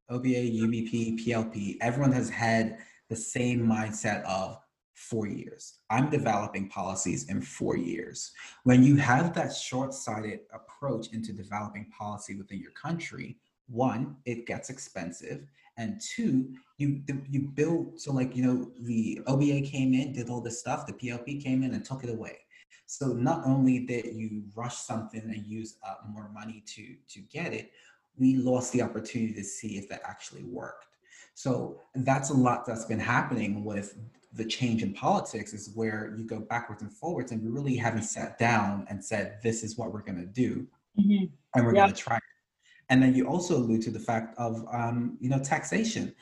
OBA, 0.08 0.28
UBP, 0.28 1.24
PLP, 1.24 1.76
everyone 1.80 2.12
has 2.12 2.28
had 2.28 2.78
the 3.08 3.16
same 3.16 3.60
mindset 3.66 4.24
of 4.24 4.58
four 4.94 5.26
years. 5.26 5.78
I'm 5.90 6.10
developing 6.10 6.68
policies 6.68 7.28
in 7.28 7.40
four 7.42 7.76
years. 7.76 8.32
When 8.64 8.82
you 8.82 8.96
have 8.96 9.34
that 9.34 9.54
short 9.54 9.94
sighted 9.94 10.40
approach 10.52 11.12
into 11.12 11.32
developing 11.32 11.90
policy 11.96 12.36
within 12.36 12.60
your 12.60 12.72
country, 12.72 13.36
one, 13.72 14.16
it 14.24 14.46
gets 14.46 14.70
expensive. 14.70 15.46
And 15.78 16.00
two, 16.00 16.52
you 16.76 17.02
you 17.28 17.40
build 17.54 17.98
so 17.98 18.12
like 18.12 18.36
you 18.36 18.44
know 18.44 18.70
the 18.82 19.20
OBA 19.26 19.62
came 19.62 19.94
in, 19.94 20.12
did 20.12 20.28
all 20.28 20.40
this 20.40 20.60
stuff, 20.60 20.86
the 20.86 20.92
PLP 20.92 21.42
came 21.42 21.62
in 21.62 21.72
and 21.74 21.84
took 21.84 22.04
it 22.04 22.10
away. 22.10 22.38
So 22.86 23.06
not 23.06 23.42
only 23.46 23.80
did 23.80 24.14
you 24.14 24.42
rush 24.54 24.76
something 24.76 25.22
and 25.22 25.46
use 25.46 25.76
uh, 25.82 25.94
more 26.08 26.30
money 26.32 26.62
to 26.74 26.94
to 27.08 27.20
get 27.20 27.54
it, 27.54 27.70
we 28.18 28.36
lost 28.36 28.72
the 28.72 28.82
opportunity 28.82 29.32
to 29.32 29.44
see 29.44 29.78
if 29.78 29.88
that 29.88 30.02
actually 30.04 30.44
worked. 30.44 30.86
So 31.34 31.80
that's 31.94 32.28
a 32.28 32.34
lot 32.34 32.66
that's 32.66 32.84
been 32.84 33.00
happening 33.00 33.64
with 33.64 33.96
the 34.34 34.44
change 34.44 34.82
in 34.82 34.92
politics 34.94 35.52
is 35.52 35.70
where 35.74 36.14
you 36.16 36.24
go 36.24 36.40
backwards 36.40 36.82
and 36.82 36.92
forwards 36.92 37.32
and 37.32 37.42
we 37.42 37.48
really 37.48 37.76
haven't 37.76 38.04
sat 38.04 38.38
down 38.38 38.86
and 38.88 39.02
said 39.04 39.38
this 39.42 39.62
is 39.62 39.76
what 39.76 39.92
we're 39.92 40.02
going 40.02 40.18
to 40.18 40.26
do 40.26 40.66
mm-hmm. 40.98 41.24
and 41.54 41.66
we're 41.66 41.72
going 41.72 41.92
to 41.92 41.94
try 41.94 42.18
and 42.92 43.02
then 43.02 43.14
you 43.14 43.26
also 43.26 43.56
allude 43.56 43.80
to 43.80 43.90
the 43.90 43.98
fact 43.98 44.36
of, 44.36 44.66
um, 44.70 45.16
you 45.18 45.30
know, 45.30 45.38
taxation. 45.38 46.14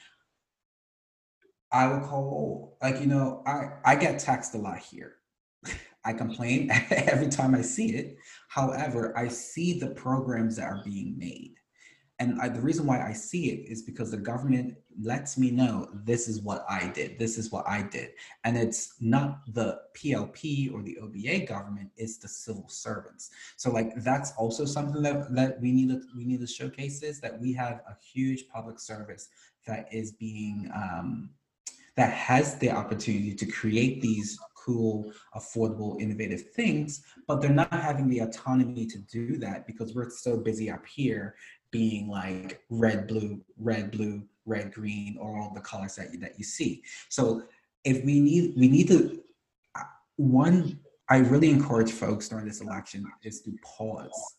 I 1.72 1.88
will 1.88 1.98
call, 1.98 2.76
like, 2.80 3.00
you 3.00 3.08
know, 3.08 3.42
I, 3.44 3.70
I 3.84 3.96
get 3.96 4.20
taxed 4.20 4.54
a 4.54 4.58
lot 4.58 4.78
here. 4.78 5.16
I 6.04 6.12
complain 6.12 6.70
every 6.90 7.28
time 7.28 7.56
I 7.56 7.62
see 7.62 7.96
it. 7.96 8.18
However, 8.46 9.12
I 9.18 9.26
see 9.26 9.80
the 9.80 9.88
programs 9.88 10.54
that 10.56 10.62
are 10.62 10.82
being 10.84 11.18
made. 11.18 11.56
And 12.20 12.38
I, 12.38 12.50
the 12.50 12.60
reason 12.60 12.86
why 12.86 13.02
I 13.02 13.14
see 13.14 13.50
it 13.50 13.70
is 13.70 13.82
because 13.82 14.10
the 14.10 14.18
government 14.18 14.76
lets 15.02 15.38
me 15.38 15.50
know 15.50 15.88
this 16.04 16.28
is 16.28 16.42
what 16.42 16.66
I 16.68 16.88
did, 16.88 17.18
this 17.18 17.38
is 17.38 17.50
what 17.50 17.66
I 17.66 17.82
did. 17.82 18.10
And 18.44 18.58
it's 18.58 18.94
not 19.00 19.40
the 19.54 19.80
PLP 19.96 20.72
or 20.72 20.82
the 20.82 20.98
OBA 20.98 21.46
government, 21.46 21.90
it's 21.96 22.18
the 22.18 22.28
civil 22.28 22.68
servants. 22.68 23.30
So 23.56 23.70
like 23.70 23.94
that's 23.96 24.32
also 24.36 24.66
something 24.66 25.02
that, 25.02 25.34
that 25.34 25.60
we 25.62 25.72
need 25.72 25.88
to 25.88 26.02
we 26.14 26.26
need 26.26 26.40
to 26.40 26.46
showcase 26.46 27.02
is 27.02 27.20
that 27.22 27.40
we 27.40 27.54
have 27.54 27.80
a 27.88 27.96
huge 28.12 28.48
public 28.48 28.78
service 28.78 29.30
that 29.66 29.88
is 29.90 30.12
being 30.12 30.70
um, 30.74 31.30
that 31.96 32.12
has 32.12 32.56
the 32.56 32.70
opportunity 32.70 33.34
to 33.34 33.46
create 33.46 34.02
these 34.02 34.38
cool, 34.54 35.10
affordable, 35.34 36.00
innovative 36.00 36.50
things, 36.50 37.02
but 37.26 37.40
they're 37.40 37.50
not 37.50 37.72
having 37.72 38.08
the 38.08 38.20
autonomy 38.20 38.86
to 38.86 38.98
do 38.98 39.36
that 39.38 39.66
because 39.66 39.94
we're 39.94 40.10
so 40.10 40.36
busy 40.36 40.70
up 40.70 40.86
here 40.86 41.34
being 41.70 42.08
like 42.08 42.62
red, 42.68 43.06
blue, 43.06 43.40
red, 43.58 43.90
blue, 43.90 44.24
red, 44.44 44.72
green, 44.72 45.16
or 45.20 45.38
all 45.38 45.52
the 45.54 45.60
colors 45.60 45.96
that 45.96 46.12
you, 46.12 46.18
that 46.20 46.38
you 46.38 46.44
see. 46.44 46.82
So 47.08 47.42
if 47.84 48.04
we 48.04 48.20
need, 48.20 48.54
we 48.56 48.68
need 48.68 48.88
to, 48.88 49.20
uh, 49.76 49.82
one, 50.16 50.78
I 51.08 51.18
really 51.18 51.50
encourage 51.50 51.92
folks 51.92 52.28
during 52.28 52.46
this 52.46 52.60
election 52.60 53.04
is 53.22 53.42
to 53.42 53.52
pause, 53.64 54.36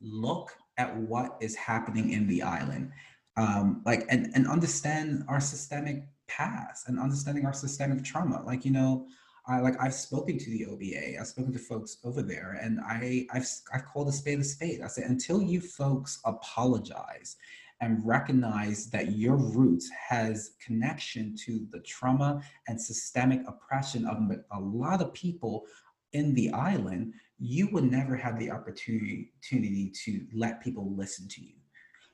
look 0.00 0.52
at 0.76 0.96
what 0.96 1.36
is 1.40 1.54
happening 1.54 2.12
in 2.12 2.26
the 2.26 2.42
island, 2.42 2.90
um, 3.36 3.82
like 3.86 4.04
and 4.08 4.30
and 4.34 4.48
understand 4.48 5.24
our 5.28 5.40
systemic 5.40 6.04
past 6.26 6.88
and 6.88 6.98
understanding 6.98 7.46
our 7.46 7.52
systemic 7.52 8.02
trauma. 8.04 8.42
Like 8.44 8.64
you 8.64 8.72
know, 8.72 9.06
I 9.48 9.60
like 9.60 9.80
I've 9.80 9.94
spoken 9.94 10.38
to 10.38 10.50
the 10.50 10.66
OBA, 10.66 11.18
I've 11.18 11.26
spoken 11.26 11.52
to 11.52 11.58
folks 11.58 11.96
over 12.04 12.20
there, 12.22 12.58
and 12.62 12.80
I 12.80 13.26
I've 13.32 13.48
I've 13.72 13.86
called 13.86 14.08
a 14.08 14.12
spade 14.12 14.40
a 14.40 14.44
spade. 14.44 14.82
I 14.82 14.88
said 14.88 15.04
until 15.04 15.42
you 15.42 15.60
folks 15.60 16.20
apologize 16.24 17.36
and 17.80 18.04
recognize 18.04 18.90
that 18.90 19.12
your 19.12 19.36
roots 19.36 19.88
has 20.08 20.52
connection 20.64 21.34
to 21.46 21.66
the 21.70 21.80
trauma 21.80 22.42
and 22.66 22.80
systemic 22.80 23.40
oppression 23.46 24.04
of 24.06 24.18
a 24.50 24.60
lot 24.60 25.00
of 25.00 25.14
people 25.14 25.64
in 26.12 26.34
the 26.34 26.50
island, 26.50 27.14
you 27.38 27.68
would 27.70 27.84
never 27.84 28.16
have 28.16 28.38
the 28.38 28.50
opportunity 28.50 29.92
to 30.04 30.26
let 30.34 30.62
people 30.62 30.92
listen 30.96 31.28
to 31.28 31.40
you. 31.40 31.54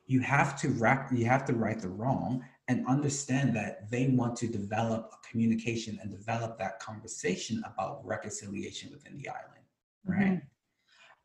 You 0.07 0.21
have 0.21 0.61
to 0.61 0.69
rec- 0.69 1.09
you 1.13 1.25
have 1.27 1.47
to 1.47 1.55
right 1.55 1.81
the 1.81 1.89
wrong 1.89 2.45
and 2.69 2.87
understand 2.87 3.55
that 3.55 3.91
they 3.91 4.09
want 4.09 4.37
to 4.37 4.47
develop 4.47 5.11
a 5.13 5.29
communication 5.29 5.99
and 6.01 6.11
develop 6.11 6.59
that 6.59 6.81
conversation 6.81 7.63
about 7.67 8.05
reconciliation 8.05 8.91
within 8.91 9.19
the 9.19 9.29
island, 9.29 9.65
right? 10.07 10.37
Mm-hmm. 10.37 10.47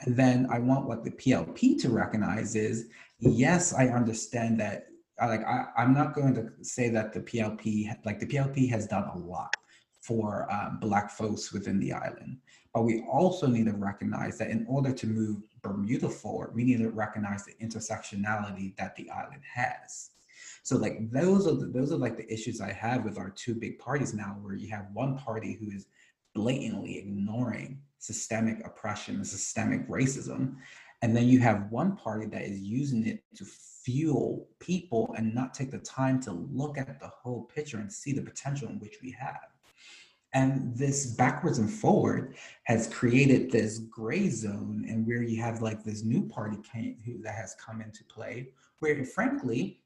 And 0.02 0.16
then 0.16 0.48
I 0.52 0.60
want 0.60 0.88
what 0.88 1.04
the 1.04 1.12
PLP 1.12 1.80
to 1.82 1.90
recognize 1.90 2.56
is 2.56 2.88
yes, 3.20 3.74
I 3.74 3.88
understand 3.88 4.60
that. 4.60 4.88
Like 5.20 5.46
I, 5.46 5.66
I'm 5.78 5.94
not 5.94 6.14
going 6.14 6.34
to 6.36 6.50
say 6.62 6.90
that 6.90 7.14
the 7.14 7.20
PLP, 7.20 7.94
like 8.06 8.20
the 8.20 8.26
PLP, 8.26 8.70
has 8.70 8.88
done 8.88 9.10
a 9.14 9.18
lot 9.18 9.54
for 10.02 10.48
um, 10.52 10.80
Black 10.80 11.12
folks 11.12 11.52
within 11.52 11.78
the 11.80 11.92
island, 11.92 12.38
but 12.74 12.84
we 12.84 13.06
also 13.12 13.46
need 13.48 13.66
to 13.66 13.74
recognize 13.74 14.38
that 14.38 14.50
in 14.50 14.66
order 14.70 14.94
to 14.94 15.08
move 15.08 15.44
Bermuda 15.62 16.08
forward, 16.08 16.56
we 16.56 16.64
need 16.64 16.78
to 16.78 16.90
recognize 16.90 17.44
the 17.44 17.54
intersectionality 17.62 18.78
that 18.78 18.96
the 18.96 19.10
island 19.10 19.42
has. 19.54 20.12
So 20.64 20.78
like 20.78 21.10
those 21.12 21.48
are 21.48 21.56
the, 21.56 21.68
those 21.68 21.92
are 21.92 21.98
like 21.98 22.18
the 22.18 22.32
issues 22.32 22.62
I 22.62 22.72
have 22.74 23.04
with 23.04 23.18
our 23.18 23.30
two 23.30 23.56
big 23.56 23.80
parties 23.80 24.14
now, 24.14 24.38
where 24.42 24.56
you 24.56 24.70
have 24.70 24.88
one 24.94 25.18
party 25.18 25.58
who 25.60 25.72
is 25.76 25.88
blatantly 26.36 26.98
ignoring 27.00 27.82
systemic 27.98 28.66
oppression 28.66 29.16
and 29.16 29.28
systemic 29.28 29.88
racism, 29.90 30.56
and 31.02 31.16
then 31.16 31.28
you 31.28 31.40
have 31.40 31.72
one 31.72 31.96
party 31.96 32.26
that 32.28 32.44
is 32.44 32.60
using 32.62 33.08
it 33.08 33.24
to 33.36 33.46
fuel 33.46 34.48
people 34.60 35.14
and 35.18 35.34
not 35.34 35.54
take 35.54 35.72
the 35.72 35.80
time 35.80 36.22
to 36.22 36.32
look 36.32 36.78
at 36.78 37.00
the 37.00 37.08
whole 37.08 37.44
picture 37.44 37.78
and 37.78 37.92
see 37.92 38.12
the 38.12 38.22
potential 38.22 38.70
in 38.70 38.80
which 38.80 38.98
we 39.02 39.12
have. 39.12 39.40
And 40.34 40.78
this 40.78 41.08
backwards 41.08 41.58
and 41.58 41.72
forward 41.72 42.36
has 42.66 42.88
created 42.88 43.50
this 43.50 43.80
gray 43.80 44.30
zone, 44.30 44.86
and 44.88 45.08
where 45.08 45.24
you 45.24 45.42
have 45.42 45.62
like 45.62 45.84
this 45.84 46.04
new 46.04 46.28
party 46.28 46.58
came, 46.72 46.98
who, 47.06 47.22
that 47.24 47.36
has 47.36 47.56
come 47.56 47.82
into 47.82 48.04
play, 48.04 48.50
where 48.80 49.04
frankly, 49.06 49.82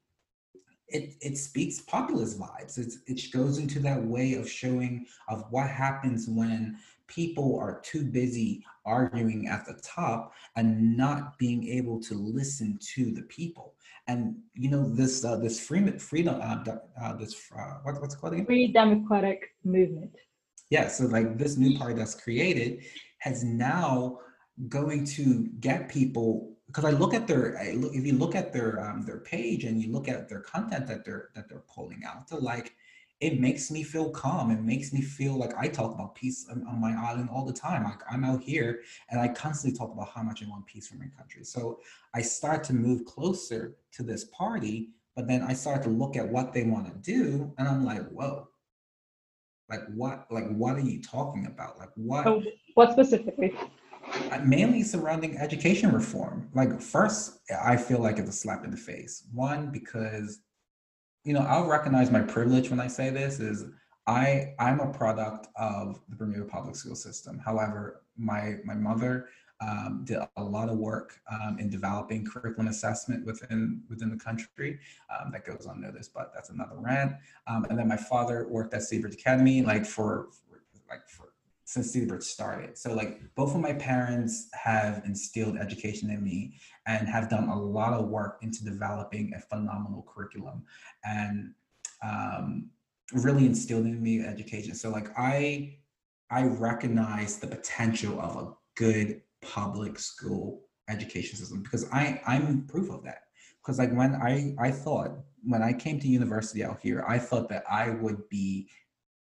it, 0.94 1.16
it 1.20 1.36
speaks 1.36 1.80
populist 1.80 2.38
vibes. 2.38 2.78
It's, 2.78 2.98
it 3.06 3.20
goes 3.32 3.58
into 3.58 3.80
that 3.80 4.02
way 4.02 4.34
of 4.34 4.48
showing 4.48 5.06
of 5.28 5.44
what 5.50 5.68
happens 5.68 6.28
when 6.28 6.78
people 7.08 7.58
are 7.58 7.80
too 7.80 8.04
busy 8.04 8.64
arguing 8.86 9.48
at 9.48 9.66
the 9.66 9.74
top 9.82 10.32
and 10.56 10.96
not 10.96 11.36
being 11.36 11.66
able 11.68 12.00
to 12.00 12.14
listen 12.14 12.78
to 12.94 13.10
the 13.10 13.22
people. 13.22 13.74
And 14.06 14.36
you 14.54 14.70
know 14.70 14.88
this 14.88 15.24
uh, 15.24 15.36
this 15.36 15.58
freedom 15.58 15.98
freedom 15.98 16.38
uh, 16.40 16.62
uh, 17.02 17.16
this 17.16 17.34
uh, 17.58 17.78
what, 17.82 18.00
what's 18.00 18.14
it 18.14 18.20
called 18.20 18.34
again? 18.34 18.46
Free 18.46 18.70
democratic 18.70 19.54
movement. 19.64 20.14
Yeah, 20.70 20.88
so 20.88 21.06
like 21.06 21.38
this 21.38 21.56
new 21.56 21.78
party 21.78 21.94
that's 21.94 22.14
created 22.14 22.84
has 23.20 23.42
now 23.42 24.18
going 24.68 25.04
to 25.06 25.48
get 25.60 25.88
people 25.88 26.53
because 26.74 26.92
I 26.92 26.96
look 26.96 27.14
at 27.14 27.28
their 27.28 27.56
I 27.58 27.72
look, 27.72 27.94
if 27.94 28.04
you 28.04 28.14
look 28.14 28.34
at 28.34 28.52
their 28.52 28.80
um, 28.84 29.04
their 29.04 29.18
page 29.18 29.64
and 29.64 29.80
you 29.80 29.92
look 29.92 30.08
at 30.08 30.28
their 30.28 30.40
content 30.40 30.86
that 30.88 31.04
they're 31.04 31.30
that 31.34 31.48
they're 31.48 31.62
pulling 31.72 32.02
out, 32.04 32.28
they're 32.28 32.40
like 32.40 32.74
it 33.20 33.40
makes 33.40 33.70
me 33.70 33.84
feel 33.84 34.10
calm. 34.10 34.50
It 34.50 34.60
makes 34.60 34.92
me 34.92 35.00
feel 35.00 35.38
like 35.38 35.54
I 35.56 35.68
talk 35.68 35.94
about 35.94 36.16
peace 36.16 36.46
on, 36.50 36.66
on, 36.66 36.80
my 36.80 36.92
island 36.92 37.30
all 37.32 37.44
the 37.44 37.52
time. 37.52 37.84
Like 37.84 38.00
I'm 38.10 38.24
out 38.24 38.42
here 38.42 38.80
and 39.08 39.20
I 39.20 39.28
constantly 39.28 39.78
talk 39.78 39.92
about 39.92 40.10
how 40.10 40.22
much 40.22 40.42
I 40.42 40.48
want 40.48 40.66
peace 40.66 40.88
for 40.88 40.96
my 40.96 41.06
country. 41.16 41.44
So 41.44 41.78
I 42.12 42.20
start 42.20 42.64
to 42.64 42.74
move 42.74 43.04
closer 43.04 43.76
to 43.92 44.02
this 44.02 44.24
party, 44.24 44.90
but 45.14 45.28
then 45.28 45.42
I 45.42 45.52
start 45.54 45.84
to 45.84 45.90
look 45.90 46.16
at 46.16 46.28
what 46.28 46.52
they 46.52 46.64
want 46.64 46.86
to 46.86 47.12
do, 47.12 47.54
and 47.56 47.68
I'm 47.68 47.84
like, 47.84 48.06
whoa. 48.08 48.48
Like 49.70 49.86
what? 49.94 50.26
Like 50.30 50.48
what 50.48 50.74
are 50.74 50.80
you 50.80 51.00
talking 51.00 51.46
about? 51.46 51.78
Like 51.78 51.90
what? 51.94 52.26
Oh, 52.26 52.42
what 52.74 52.92
specifically? 52.92 53.54
Mainly 54.42 54.82
surrounding 54.82 55.38
education 55.38 55.92
reform. 55.92 56.48
Like 56.54 56.80
first, 56.80 57.40
I 57.62 57.76
feel 57.76 58.00
like 58.00 58.18
it's 58.18 58.30
a 58.30 58.32
slap 58.32 58.64
in 58.64 58.70
the 58.70 58.76
face. 58.76 59.24
One 59.32 59.70
because 59.70 60.40
you 61.24 61.32
know, 61.32 61.40
I'll 61.40 61.66
recognize 61.66 62.10
my 62.10 62.20
privilege 62.20 62.68
when 62.70 62.80
I 62.80 62.86
say 62.86 63.10
this 63.10 63.40
is 63.40 63.64
I 64.06 64.54
I'm 64.58 64.80
a 64.80 64.92
product 64.92 65.48
of 65.56 66.00
the 66.08 66.16
Bermuda 66.16 66.44
public 66.44 66.76
school 66.76 66.94
system. 66.94 67.38
However, 67.38 68.02
my 68.16 68.56
my 68.64 68.74
mother 68.74 69.28
um, 69.60 70.02
did 70.04 70.18
a 70.36 70.42
lot 70.42 70.68
of 70.68 70.76
work 70.76 71.18
um, 71.30 71.58
in 71.58 71.70
developing 71.70 72.26
curriculum 72.26 72.68
assessment 72.68 73.24
within 73.24 73.82
within 73.88 74.10
the 74.10 74.16
country. 74.16 74.78
Um, 75.08 75.32
that 75.32 75.46
goes 75.46 75.66
unnoticed, 75.66 76.12
but 76.12 76.32
that's 76.34 76.50
another 76.50 76.76
rant. 76.76 77.12
Um, 77.46 77.64
and 77.70 77.78
then 77.78 77.88
my 77.88 77.96
father 77.96 78.46
worked 78.48 78.74
at 78.74 78.80
CedarBridge 78.80 79.14
Academy, 79.14 79.62
like 79.62 79.86
for, 79.86 80.28
for 80.32 80.60
like 80.90 81.08
for 81.08 81.33
since 81.74 81.94
CedarBridge 81.94 82.22
started. 82.22 82.78
So 82.78 82.94
like 82.94 83.20
both 83.34 83.52
of 83.52 83.60
my 83.60 83.72
parents 83.72 84.48
have 84.54 85.02
instilled 85.04 85.56
education 85.58 86.08
in 86.08 86.22
me 86.22 86.60
and 86.86 87.08
have 87.08 87.28
done 87.28 87.48
a 87.48 87.60
lot 87.60 87.94
of 87.94 88.08
work 88.08 88.38
into 88.42 88.64
developing 88.64 89.32
a 89.34 89.40
phenomenal 89.40 90.06
curriculum 90.08 90.62
and 91.04 91.52
um, 92.00 92.70
really 93.12 93.44
instilled 93.44 93.86
in 93.86 94.00
me 94.00 94.24
education. 94.24 94.74
So 94.76 94.90
like 94.90 95.08
I 95.18 95.78
I 96.30 96.44
recognize 96.44 97.38
the 97.38 97.48
potential 97.48 98.20
of 98.20 98.36
a 98.36 98.52
good 98.76 99.22
public 99.42 99.98
school 99.98 100.62
education 100.88 101.36
system 101.36 101.60
because 101.60 101.90
I 101.92 102.20
I'm 102.24 102.66
proof 102.68 102.88
of 102.88 103.02
that. 103.02 103.22
Because 103.60 103.80
like 103.80 103.92
when 103.92 104.14
I 104.14 104.54
I 104.60 104.70
thought 104.70 105.10
when 105.42 105.62
I 105.62 105.72
came 105.72 105.98
to 105.98 106.06
university 106.06 106.62
out 106.62 106.78
here, 106.80 107.04
I 107.08 107.18
thought 107.18 107.48
that 107.48 107.64
I 107.68 107.90
would 107.90 108.28
be 108.28 108.68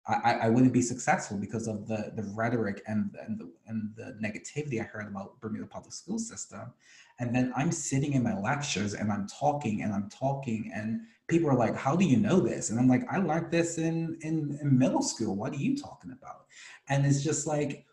I, 0.07 0.39
I 0.43 0.49
wouldn't 0.49 0.73
be 0.73 0.83
successful 0.83 1.37
because 1.37 1.69
of 1.69 1.87
the, 1.87 2.13
the 2.17 2.23
rhetoric 2.35 2.83
and, 2.87 3.15
and, 3.25 3.39
the, 3.39 3.51
and 3.67 3.93
the 3.97 4.17
negativity 4.21 4.81
I 4.81 4.85
heard 4.85 5.07
about 5.07 5.41
Bermuda 5.41 5.67
public 5.67 5.93
school 5.93 6.19
system. 6.19 6.73
And 7.19 7.35
then 7.35 7.53
I'm 7.55 7.71
sitting 7.71 8.15
in 8.15 8.23
my 8.23 8.39
lectures 8.39 8.95
and 8.95 9.13
I'm 9.13 9.27
talking 9.29 9.83
and 9.83 9.93
I'm 9.93 10.09
talking 10.09 10.73
and 10.75 11.03
people 11.29 11.51
are 11.51 11.57
like, 11.57 11.77
how 11.77 11.95
do 11.95 12.05
you 12.05 12.17
know 12.17 12.41
this? 12.41 12.71
And 12.71 12.81
I'm 12.81 12.89
like, 12.89 13.03
I 13.11 13.19
learned 13.19 13.53
this 13.53 13.79
in, 13.79 14.19
in, 14.23 14.59
in 14.61 14.79
middle 14.79 15.03
school. 15.03 15.37
What 15.37 15.53
are 15.53 15.57
you 15.57 15.77
talking 15.77 16.13
about? 16.13 16.47
And 16.89 17.05
it's 17.05 17.23
just 17.23 17.47
like, 17.47 17.85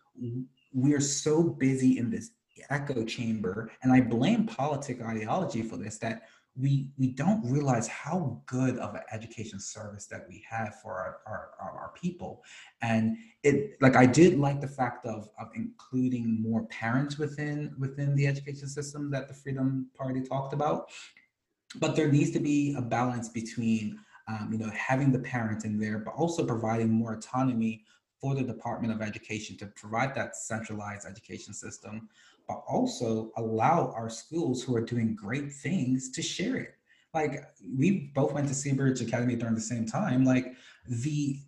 we're 0.72 1.00
so 1.00 1.42
busy 1.42 1.98
in 1.98 2.10
this 2.10 2.30
echo 2.70 3.04
chamber. 3.04 3.70
And 3.82 3.92
I 3.92 4.00
blame 4.00 4.46
politic 4.46 5.00
ideology 5.02 5.62
for 5.62 5.76
this, 5.76 5.98
that 5.98 6.22
we 6.60 6.90
we 6.98 7.08
don't 7.08 7.44
realize 7.48 7.86
how 7.86 8.40
good 8.46 8.78
of 8.78 8.94
an 8.94 9.02
education 9.12 9.60
service 9.60 10.06
that 10.06 10.26
we 10.28 10.44
have 10.48 10.80
for 10.82 10.92
our, 10.92 11.18
our, 11.26 11.50
our, 11.60 11.92
people. 11.94 12.42
And 12.82 13.16
it 13.42 13.76
like 13.80 13.96
i 13.96 14.06
did 14.06 14.38
like 14.38 14.60
the 14.60 14.68
fact 14.68 15.06
of 15.06 15.28
of 15.38 15.48
including 15.54 16.40
more 16.42 16.64
parents 16.66 17.18
within 17.18 17.74
within 17.78 18.14
the 18.14 18.26
education 18.26 18.68
system 18.68 19.10
that 19.10 19.28
the 19.28 19.34
freedom 19.34 19.88
party 19.96 20.20
talked 20.20 20.52
about. 20.52 20.90
But 21.76 21.96
there 21.96 22.10
needs 22.10 22.30
to 22.32 22.40
be 22.40 22.74
a 22.76 22.82
balance 22.82 23.28
between 23.28 23.98
um, 24.26 24.48
you 24.52 24.58
know 24.58 24.70
having 24.70 25.12
the 25.12 25.18
parents 25.20 25.64
in 25.64 25.78
there 25.78 25.98
but 25.98 26.14
also 26.14 26.44
providing 26.44 26.90
more 26.90 27.14
autonomy 27.14 27.84
for 28.20 28.34
the 28.34 28.42
department 28.42 28.92
of 28.92 29.00
education 29.00 29.56
to 29.56 29.66
provide 29.66 30.14
that 30.14 30.36
centralized 30.36 31.06
education 31.06 31.54
system 31.54 32.08
but 32.48 32.64
also 32.66 33.30
allow 33.36 33.92
our 33.94 34.08
schools 34.08 34.62
who 34.62 34.74
are 34.74 34.80
doing 34.80 35.14
great 35.14 35.52
things 35.52 36.10
to 36.10 36.22
share 36.22 36.56
it. 36.56 36.74
Like 37.14 37.44
we 37.76 38.10
both 38.14 38.32
went 38.32 38.48
to 38.48 38.54
CedarBridge 38.54 39.06
Academy 39.06 39.36
during 39.36 39.54
the 39.54 39.60
same 39.60 39.86
time. 39.86 40.24
Like 40.24 40.54
the 40.88 41.38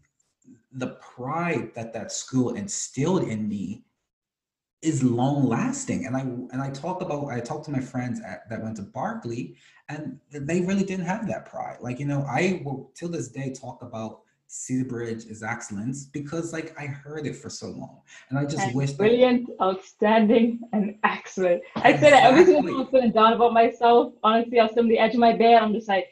the 0.73 0.89
pride 1.17 1.75
that 1.75 1.93
that 1.93 2.13
school 2.13 2.55
instilled 2.55 3.25
in 3.25 3.49
me 3.49 3.85
is 4.83 5.03
long 5.03 5.47
lasting 5.47 6.07
and 6.07 6.17
i 6.17 6.21
and 6.21 6.63
i 6.63 6.71
talk 6.71 7.03
about 7.03 7.27
i 7.29 7.39
talked 7.39 7.67
to 7.67 7.71
my 7.71 7.81
friends 7.81 8.21
at, 8.23 8.49
that 8.49 8.63
went 8.63 8.77
to 8.77 8.83
berkeley 8.83 9.55
and 9.91 10.19
they 10.33 10.63
really 10.63 10.85
didn't 10.85 11.05
have 11.05 11.27
that 11.27 11.45
pride 11.45 11.77
like 11.81 11.99
you 11.99 12.07
know 12.07 12.25
i 12.29 12.63
will 12.65 12.91
till 12.95 13.09
this 13.09 13.29
day 13.29 13.53
talk 13.53 13.83
about 13.83 14.23
CedarBridge 14.51 15.31
is 15.31 15.45
excellence 15.45 16.07
because 16.07 16.53
like 16.53 16.75
I 16.77 16.87
heard 16.87 17.25
it 17.25 17.37
for 17.37 17.49
so 17.49 17.69
long 17.69 18.01
and 18.29 18.39
I 18.39 18.45
just 18.45 18.59
and 18.59 18.75
wish 18.75 18.91
brilliant, 18.91 19.47
that... 19.47 19.63
outstanding, 19.63 20.61
and 20.73 20.97
excellent. 21.05 21.63
I 21.77 21.93
say 21.93 22.11
that 22.11 22.25
every 22.25 22.45
single 22.45 22.85
time 22.87 23.03
I'm 23.05 23.13
down 23.13 23.33
about 23.35 23.53
myself. 23.53 24.13
Honestly, 24.25 24.59
I 24.59 24.65
was 24.65 24.77
on 24.77 24.89
the 24.89 24.99
edge 24.99 25.15
of 25.15 25.21
my 25.21 25.35
bed. 25.35 25.63
I'm 25.63 25.73
just 25.73 25.87
like, 25.87 26.09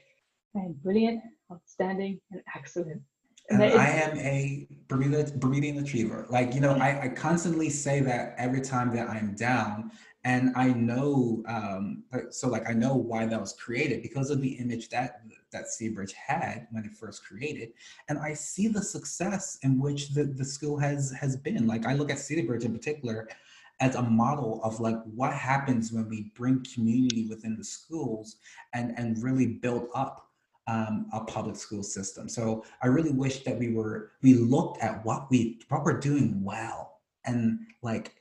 man, 0.54 0.76
brilliant, 0.84 1.20
outstanding, 1.50 2.20
and 2.30 2.40
excellent. 2.54 3.02
and 3.50 3.60
I 3.60 3.86
am 3.86 4.16
a 4.18 4.68
Bermuda 4.86 5.32
Bermudian 5.36 5.78
achiever. 5.78 6.26
Like 6.30 6.54
you 6.54 6.60
know, 6.60 6.74
I, 6.74 7.02
I 7.02 7.08
constantly 7.08 7.70
say 7.70 7.98
that 8.02 8.36
every 8.38 8.60
time 8.60 8.94
that 8.94 9.08
I'm 9.08 9.34
down, 9.34 9.90
and 10.22 10.52
I 10.54 10.68
know. 10.68 11.42
Um, 11.48 12.04
so 12.30 12.48
like 12.48 12.70
I 12.70 12.72
know 12.72 12.94
why 12.94 13.26
that 13.26 13.40
was 13.40 13.54
created 13.54 14.00
because 14.00 14.30
of 14.30 14.40
the 14.40 14.52
image 14.52 14.90
that 14.90 15.22
that 15.52 15.66
CedarBridge 15.66 16.12
had 16.12 16.66
when 16.70 16.84
it 16.84 16.92
first 16.92 17.24
created, 17.24 17.70
and 18.08 18.18
I 18.18 18.34
see 18.34 18.68
the 18.68 18.82
success 18.82 19.58
in 19.62 19.80
which 19.80 20.10
the 20.10 20.24
the 20.24 20.44
school 20.44 20.78
has 20.78 21.12
has 21.12 21.36
been. 21.36 21.66
Like 21.66 21.86
I 21.86 21.94
look 21.94 22.10
at 22.10 22.18
CedarBridge 22.18 22.64
in 22.64 22.72
particular 22.72 23.28
as 23.80 23.94
a 23.94 24.02
model 24.02 24.60
of 24.64 24.80
like 24.80 24.96
what 25.14 25.32
happens 25.32 25.92
when 25.92 26.08
we 26.08 26.32
bring 26.34 26.64
community 26.74 27.26
within 27.28 27.56
the 27.56 27.64
schools 27.64 28.36
and 28.74 28.96
and 28.98 29.22
really 29.22 29.46
build 29.46 29.88
up 29.94 30.28
um, 30.68 31.06
a 31.12 31.20
public 31.20 31.56
school 31.56 31.82
system. 31.82 32.28
So 32.28 32.64
I 32.82 32.88
really 32.88 33.12
wish 33.12 33.42
that 33.44 33.58
we 33.58 33.72
were 33.72 34.12
we 34.22 34.34
looked 34.34 34.82
at 34.82 35.04
what 35.04 35.30
we 35.30 35.60
what 35.68 35.84
we're 35.84 35.98
doing 35.98 36.44
well 36.44 37.00
and 37.24 37.60
like 37.82 38.16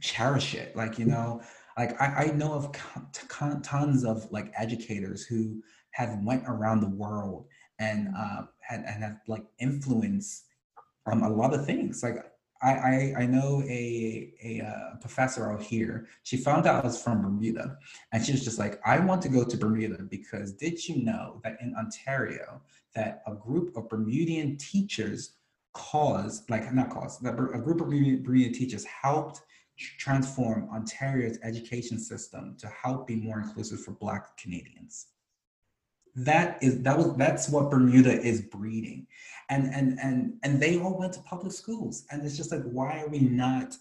cherish 0.00 0.54
it. 0.54 0.76
Like 0.76 0.98
you 0.98 1.06
know, 1.06 1.40
like 1.78 1.98
I, 2.00 2.24
I 2.24 2.26
know 2.32 2.52
of 2.52 2.72
tons 3.62 4.04
of 4.04 4.30
like 4.30 4.52
educators 4.56 5.24
who 5.24 5.62
have 5.92 6.18
went 6.22 6.44
around 6.46 6.80
the 6.80 6.88
world 6.88 7.46
and 7.78 8.08
uh, 8.16 8.42
had 8.60 8.80
and 8.80 9.02
have 9.02 9.18
like 9.26 9.44
influence 9.58 10.44
um, 11.06 11.22
a 11.22 11.28
lot 11.28 11.54
of 11.54 11.64
things. 11.66 12.02
Like 12.02 12.24
I, 12.62 12.70
I, 12.70 13.14
I 13.22 13.26
know 13.26 13.62
a, 13.66 14.32
a 14.42 14.60
uh, 14.64 14.96
professor 15.00 15.50
out 15.50 15.62
here. 15.62 16.06
She 16.22 16.36
found 16.36 16.66
out 16.66 16.84
I 16.84 16.86
was 16.86 17.02
from 17.02 17.22
Bermuda, 17.22 17.76
and 18.12 18.24
she 18.24 18.32
was 18.32 18.44
just 18.44 18.58
like, 18.58 18.80
"I 18.86 18.98
want 19.00 19.20
to 19.22 19.28
go 19.28 19.44
to 19.44 19.56
Bermuda 19.56 20.02
because 20.04 20.52
did 20.52 20.86
you 20.88 21.04
know 21.04 21.40
that 21.42 21.58
in 21.60 21.74
Ontario, 21.74 22.62
that 22.94 23.22
a 23.26 23.34
group 23.34 23.76
of 23.76 23.88
Bermudian 23.88 24.56
teachers 24.58 25.32
caused, 25.72 26.48
like 26.50 26.72
not 26.72 26.90
caused, 26.90 27.22
that 27.24 27.34
a 27.34 27.58
group 27.58 27.80
of 27.80 27.88
Bermudian 27.88 28.52
teachers 28.52 28.84
helped 28.84 29.40
transform 29.76 30.68
Ontario's 30.70 31.38
education 31.42 31.98
system 31.98 32.56
to 32.60 32.68
help 32.68 33.08
be 33.08 33.16
more 33.16 33.40
inclusive 33.40 33.80
for 33.80 33.90
Black 33.92 34.36
Canadians." 34.36 35.06
That 36.14 36.58
is 36.62 36.82
that 36.82 36.96
was 36.96 37.16
that's 37.16 37.48
what 37.48 37.70
bermuda 37.70 38.12
is 38.20 38.42
breeding. 38.42 39.06
And 39.48 39.72
and 39.74 39.98
and 40.00 40.34
and 40.42 40.60
they 40.60 40.78
all 40.78 40.98
went 40.98 41.14
to 41.14 41.20
public 41.20 41.52
schools. 41.52 42.04
And 42.10 42.24
it's 42.24 42.36
just 42.36 42.52
like 42.52 42.62
why 42.64 43.00
are 43.00 43.08
we 43.08 43.20
not 43.20 43.76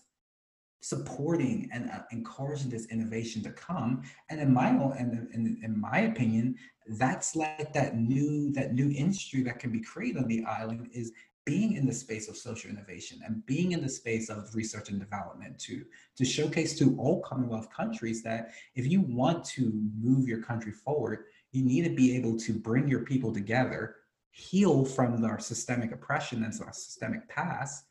supporting 0.84 1.70
and 1.72 1.91
uh, 1.91 2.00
encouraging 2.12 2.70
this 2.70 2.88
innovation 2.88 3.44
to 3.44 3.52
come? 3.52 4.02
And 4.30 4.39
in 4.39 4.54
my 4.54 4.70
and 4.70 5.28
in, 5.34 5.60
in 5.63 5.80
my 5.80 6.00
opinion 6.00 6.56
that's 6.88 7.36
like 7.36 7.74
that 7.74 7.96
new 7.98 8.52
that 8.52 8.74
new 8.74 8.91
industry 8.91 9.44
that 9.44 9.60
can 9.60 9.72
be 9.72 9.82
created 9.82 10.22
on 10.22 10.28
the 10.28 10.44
island 10.46 10.89
is 10.94 11.12
being 11.44 11.74
in 11.74 11.88
the 11.88 11.94
space 11.94 12.30
of 12.30 12.38
social 12.38 12.70
innovation 12.70 13.20
and 13.26 13.46
being 13.46 13.72
in 13.72 13.82
the 13.82 13.89
space 13.89 14.30
of 14.30 14.54
research 14.54 14.89
and 14.89 15.00
development 15.00 15.58
to 15.60 15.84
to 16.15 16.26
showcase 16.26 16.78
to 16.78 16.96
all 17.00 17.22
commonwealth 17.22 17.70
countries 17.76 18.22
that 18.22 18.52
if 18.76 18.86
you 18.86 19.02
want 19.02 19.44
to 19.44 19.72
move 20.00 20.28
your 20.28 20.41
country 20.41 20.72
forward 20.72 21.26
you 21.52 21.64
need 21.64 21.84
to 21.84 21.90
be 21.90 22.16
able 22.16 22.38
to 22.40 22.54
bring 22.54 22.88
your 22.88 23.02
people 23.02 23.34
together, 23.34 23.96
heal 24.32 24.86
from 24.86 25.24
our 25.26 25.40
systemic 25.40 25.92
oppression 25.92 26.44
and 26.44 26.54
our 26.62 26.74
systemic 26.74 27.28
past, 27.30 27.86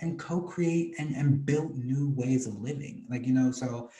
and 0.00 0.18
co-create 0.18 0.94
and, 0.98 1.14
and 1.14 1.44
build 1.44 1.76
new 1.76 2.10
ways 2.16 2.46
of 2.46 2.60
living. 2.60 3.04
Like, 3.10 3.26
you 3.26 3.32
know, 3.34 3.50
so 3.50 3.90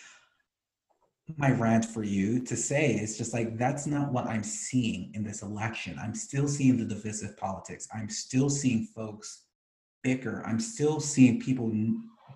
my 1.37 1.51
rant 1.51 1.85
for 1.85 2.03
you 2.03 2.41
to 2.45 2.57
say 2.57 2.93
is 2.93 3.19
just 3.19 3.35
like 3.35 3.59
that's 3.59 3.87
not 3.87 4.13
what 4.13 4.27
I'm 4.27 4.43
seeing 4.43 5.11
in 5.15 5.23
this 5.23 5.43
election. 5.43 5.99
I'm 6.01 6.15
still 6.15 6.49
seeing 6.49 6.79
the 6.79 6.85
divisive 6.85 7.37
politics. 7.37 7.87
I'm 7.95 8.09
still 8.09 8.49
seeing 8.49 8.85
folks 8.85 9.45
bicker. 10.03 10.43
I'm 10.47 10.61
still 10.61 11.01
seeing 11.01 11.41
people 11.41 11.71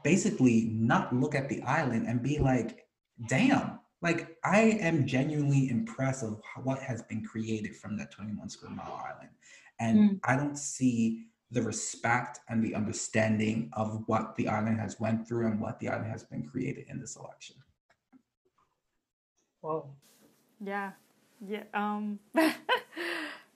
basically 0.05 0.69
not 0.73 1.15
look 1.15 1.35
at 1.35 1.49
the 1.49 1.63
island 1.63 2.07
and 2.07 2.23
be 2.23 2.39
like, 2.39 2.87
damn, 3.29 3.79
like 4.03 4.37
I 4.45 4.61
am 4.81 5.07
genuinely 5.07 5.71
impressed 5.71 6.25
of 6.25 6.41
what 6.63 6.81
has 6.81 7.03
been 7.03 7.25
created 7.25 7.77
from 7.77 7.97
that 7.99 8.11
21 8.11 8.49
square 8.49 8.73
mile 8.73 9.01
island. 9.05 9.31
And 9.79 9.99
mm. 9.99 10.21
I 10.25 10.37
don't 10.37 10.59
see 10.59 11.27
the 11.53 11.63
respect 11.63 12.41
and 12.49 12.65
the 12.65 12.75
understanding 12.75 13.71
of 13.75 14.03
what 14.07 14.35
the 14.37 14.49
island 14.49 14.81
has 14.81 14.99
went 14.99 15.29
through 15.29 15.47
and 15.47 15.61
what 15.61 15.79
the 15.79 15.89
island 15.89 16.11
has 16.11 16.25
been 16.25 16.49
created 16.49 16.87
in 16.89 16.99
this 16.99 17.17
election. 17.17 17.57
Whoa. 19.61 19.89
Yeah. 20.65 20.93
Yeah. 21.47 21.63
Um 21.73 22.19
that 22.35 22.59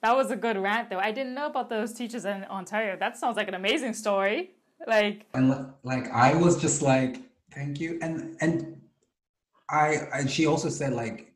was 0.04 0.30
a 0.30 0.36
good 0.36 0.56
rant 0.56 0.90
though. 0.90 0.98
I 0.98 1.10
didn't 1.10 1.34
know 1.34 1.46
about 1.46 1.70
those 1.70 1.92
teachers 1.92 2.24
in 2.24 2.44
Ontario. 2.44 2.96
That 2.96 3.16
sounds 3.16 3.36
like 3.36 3.48
an 3.48 3.54
amazing 3.54 3.94
story. 3.94 4.52
Like 4.86 5.26
and 5.34 5.72
like 5.82 6.08
I 6.10 6.34
was 6.34 6.60
just 6.60 6.82
like, 6.82 7.22
thank 7.50 7.80
you. 7.80 7.98
And 8.00 8.36
and 8.40 8.76
I, 9.70 10.08
I 10.12 10.26
she 10.26 10.46
also 10.46 10.68
said 10.68 10.92
like 10.92 11.32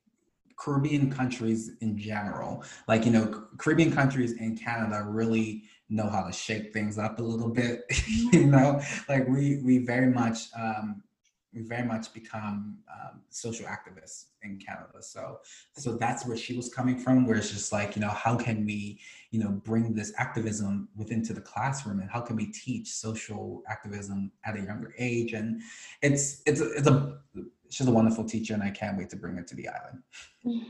Caribbean 0.57 1.11
countries 1.11 1.73
in 1.81 1.97
general, 1.97 2.63
like 2.87 3.05
you 3.05 3.11
know, 3.11 3.47
Caribbean 3.59 3.93
countries 3.93 4.33
in 4.33 4.57
Canada 4.57 5.05
really 5.07 5.65
know 5.89 6.09
how 6.09 6.23
to 6.23 6.33
shake 6.33 6.73
things 6.73 6.99
up 6.99 7.19
a 7.19 7.23
little 7.23 7.49
bit. 7.49 7.85
you 8.33 8.47
know, 8.47 8.81
like 9.09 9.27
we 9.27 9.61
we 9.65 9.79
very 9.79 10.11
much 10.11 10.49
um, 10.57 11.03
we 11.53 11.63
very 11.63 11.85
much 11.85 12.13
become 12.13 12.79
um, 12.93 13.23
social 13.31 13.67
activists 13.67 14.27
in 14.43 14.59
Canada. 14.59 15.03
So 15.03 15.41
so 15.77 15.97
that's 15.97 16.27
where 16.27 16.37
she 16.37 16.57
was 16.57 16.69
coming 16.69 16.99
from, 16.99 17.27
where 17.27 17.37
it's 17.37 17.51
just 17.51 17.73
like 17.73 17.97
you 17.97 18.03
know, 18.03 18.09
how 18.09 18.37
can 18.37 18.65
we 18.65 19.01
you 19.31 19.43
know 19.43 19.51
bring 19.51 19.95
this 19.95 20.13
activism 20.19 20.89
within 20.95 21.25
to 21.25 21.33
the 21.33 21.41
classroom, 21.41 22.01
and 22.01 22.11
how 22.11 22.21
can 22.21 22.37
we 22.37 22.47
teach 22.47 22.89
social 22.89 23.63
activism 23.69 24.31
at 24.45 24.57
a 24.57 24.61
younger 24.61 24.95
age? 24.99 25.33
And 25.33 25.63
it's 26.03 26.43
it's 26.47 26.61
a, 26.61 26.71
it's 26.73 26.87
a 26.87 27.17
she's 27.71 27.87
a 27.87 27.91
wonderful 27.91 28.25
teacher, 28.25 28.55
and 28.55 28.63
I 28.63 28.71
can't 28.71 28.99
wait 28.99 29.11
to 29.11 29.17
bring 29.17 29.37
her 29.37 29.43
to 29.43 29.55
the 29.55 29.69
island. 29.69 30.03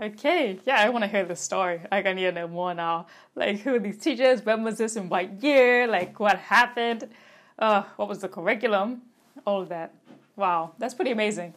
Okay, 0.00 0.58
yeah, 0.64 0.80
I 0.80 0.88
want 0.88 1.04
to 1.04 1.08
hear 1.08 1.26
the 1.26 1.36
story. 1.36 1.82
Like, 1.92 2.06
I 2.06 2.14
need 2.14 2.22
to 2.22 2.32
know 2.32 2.48
more 2.48 2.72
now. 2.72 3.06
Like, 3.34 3.58
who 3.60 3.74
are 3.74 3.78
these 3.78 3.98
teachers? 3.98 4.42
When 4.42 4.64
was 4.64 4.78
this? 4.78 4.96
In 4.96 5.10
what 5.10 5.42
year? 5.42 5.86
Like, 5.86 6.18
what 6.18 6.38
happened? 6.38 7.10
Uh, 7.58 7.82
what 7.96 8.08
was 8.08 8.20
the 8.20 8.28
curriculum? 8.28 9.02
All 9.46 9.60
of 9.60 9.68
that. 9.68 9.92
Wow, 10.36 10.72
that's 10.78 10.94
pretty 10.94 11.10
amazing. 11.10 11.52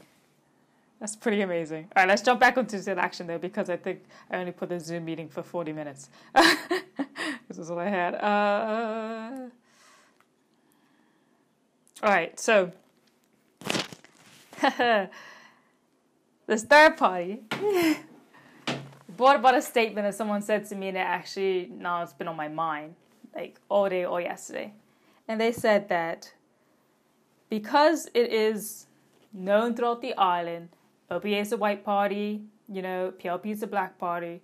That's 0.99 1.15
pretty 1.15 1.41
amazing. 1.41 1.87
All 1.95 2.03
right, 2.03 2.09
let's 2.09 2.21
jump 2.21 2.41
back 2.41 2.57
onto 2.57 2.77
the 2.79 2.97
action 2.99 3.27
though, 3.27 3.37
because 3.37 3.69
I 3.69 3.77
think 3.77 4.03
I 4.29 4.37
only 4.37 4.51
put 4.51 4.69
the 4.69 4.79
Zoom 4.79 5.05
meeting 5.05 5.29
for 5.29 5.41
40 5.41 5.71
minutes. 5.71 6.09
this 6.35 7.57
is 7.57 7.71
all 7.71 7.79
I 7.79 7.89
had. 7.89 8.15
Uh, 8.15 9.49
all 12.01 12.09
right, 12.09 12.37
so 12.37 12.71
this 16.47 16.63
third 16.63 16.95
party 16.95 17.43
brought 19.17 19.35
about 19.35 19.55
a 19.55 19.61
statement 19.61 20.07
that 20.07 20.15
someone 20.15 20.41
said 20.41 20.65
to 20.69 20.75
me 20.75 20.91
that 20.91 21.05
actually 21.05 21.69
now 21.77 22.01
it's 22.01 22.13
been 22.13 22.27
on 22.27 22.35
my 22.35 22.47
mind, 22.47 22.95
like 23.35 23.59
all 23.69 23.89
day 23.89 24.05
or 24.05 24.21
yesterday. 24.21 24.73
And 25.27 25.39
they 25.39 25.51
said 25.51 25.89
that 25.89 26.33
because 27.49 28.07
it 28.13 28.31
is 28.31 28.87
known 29.33 29.75
throughout 29.75 30.01
the 30.01 30.13
island, 30.15 30.69
OBA 31.11 31.37
is 31.39 31.51
a 31.51 31.57
white 31.57 31.83
party, 31.83 32.43
you 32.69 32.81
know, 32.81 33.13
PLP 33.21 33.47
is 33.47 33.63
a 33.63 33.67
black 33.67 33.97
party, 33.97 34.41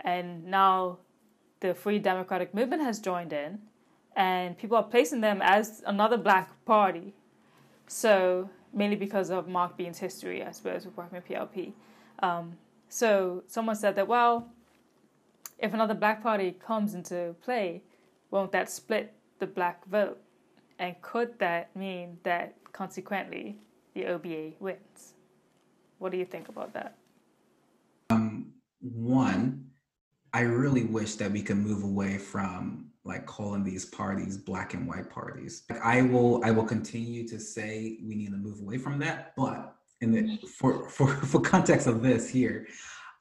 and 0.00 0.44
now 0.44 0.98
the 1.60 1.74
Free 1.74 1.98
Democratic 1.98 2.54
Movement 2.54 2.82
has 2.82 2.98
joined 2.98 3.32
in, 3.32 3.58
and 4.16 4.58
people 4.58 4.76
are 4.76 4.82
placing 4.82 5.22
them 5.22 5.40
as 5.42 5.82
another 5.86 6.18
black 6.18 6.50
party. 6.64 7.14
So 7.86 8.50
mainly 8.72 8.96
because 8.96 9.30
of 9.30 9.48
Marc 9.48 9.76
Bean's 9.76 9.98
history, 9.98 10.42
I 10.42 10.50
suppose, 10.50 10.84
with 10.84 10.96
working 10.96 11.16
with 11.16 11.28
PLP. 11.28 11.72
Um, 12.22 12.56
so 12.88 13.42
someone 13.46 13.76
said 13.76 13.96
that, 13.96 14.08
well, 14.08 14.48
if 15.58 15.72
another 15.72 15.94
black 15.94 16.22
party 16.22 16.52
comes 16.52 16.94
into 16.94 17.34
play, 17.42 17.82
won't 18.30 18.52
that 18.52 18.70
split 18.70 19.14
the 19.38 19.46
black 19.46 19.86
vote? 19.86 20.20
And 20.78 21.00
could 21.02 21.38
that 21.38 21.74
mean 21.76 22.18
that 22.24 22.54
consequently 22.72 23.58
the 23.94 24.06
OBA 24.06 24.52
wins? 24.58 25.14
What 25.98 26.10
do 26.12 26.18
you 26.18 26.24
think 26.24 26.48
about 26.48 26.72
that? 26.72 26.96
Um, 28.10 28.52
one, 28.80 29.61
I 30.34 30.40
really 30.40 30.84
wish 30.84 31.16
that 31.16 31.30
we 31.30 31.42
could 31.42 31.58
move 31.58 31.84
away 31.84 32.18
from 32.18 32.90
like 33.04 33.26
calling 33.26 33.64
these 33.64 33.84
parties 33.84 34.36
black 34.36 34.74
and 34.74 34.86
white 34.86 35.10
parties. 35.10 35.64
I 35.82 36.02
will 36.02 36.42
I 36.44 36.50
will 36.50 36.64
continue 36.64 37.26
to 37.28 37.38
say 37.38 37.98
we 38.02 38.14
need 38.14 38.30
to 38.30 38.36
move 38.36 38.60
away 38.60 38.78
from 38.78 38.98
that, 39.00 39.34
but 39.36 39.74
in 40.00 40.12
the 40.12 40.38
for 40.58 40.88
for 40.88 41.08
for 41.26 41.40
context 41.40 41.86
of 41.86 42.02
this 42.02 42.28
here, 42.28 42.66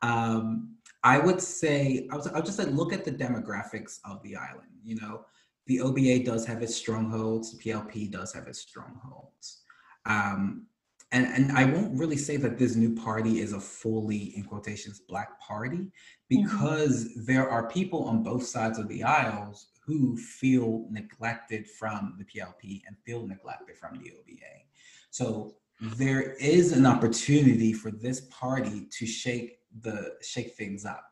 um, 0.02 0.76
I 1.04 1.18
would 1.18 1.42
say 1.42 2.08
I 2.12 2.16
was 2.16 2.28
I 2.28 2.36
would 2.36 2.46
just 2.46 2.58
say 2.58 2.66
look 2.66 2.94
at 2.94 3.04
the 3.04 3.12
demographics 3.12 4.00
of 4.06 4.22
the 4.24 4.36
island. 4.36 4.70
You 4.84 4.96
know, 5.02 5.26
the 5.68 5.82
OBA 5.82 6.24
does 6.24 6.46
have 6.46 6.62
its 6.62 6.76
strongholds, 6.76 7.52
the 7.52 7.64
PLP 7.64 8.12
does 8.12 8.34
have 8.34 8.48
its 8.48 8.60
strongholds. 8.60 9.62
Um, 10.06 10.68
and, 11.12 11.26
and 11.26 11.52
I 11.58 11.66
won't 11.66 11.98
really 11.98 12.18
say 12.18 12.38
that 12.38 12.58
this 12.58 12.76
new 12.76 12.96
party 12.96 13.42
is 13.42 13.54
a 13.54 13.60
fully, 13.60 14.34
in 14.38 14.44
quotations, 14.44 15.02
black 15.08 15.40
party 15.40 15.78
mm-hmm. 15.78 16.44
because 16.44 17.06
mm-hmm. 17.06 17.26
there 17.26 17.50
are 17.50 17.70
people 17.70 18.06
on 18.06 18.24
both 18.24 18.46
sides 18.46 18.80
of 18.80 18.88
the 18.88 19.04
aisles 19.04 19.68
who 19.86 20.16
feel 20.16 20.86
neglected 20.90 21.68
from 21.68 22.16
the 22.18 22.26
PLP 22.26 22.82
and 22.88 22.96
feel 23.06 23.28
neglected 23.28 23.78
from 23.78 23.96
the 23.96 24.12
OBA. 24.12 24.64
So 25.10 25.56
there 25.82 26.34
is 26.34 26.72
an 26.72 26.86
opportunity 26.86 27.74
for 27.74 27.92
this 27.92 28.22
party 28.30 28.88
to 28.92 29.06
shake 29.06 29.58
the 29.82 30.14
shake 30.22 30.54
things 30.54 30.86
up, 30.86 31.04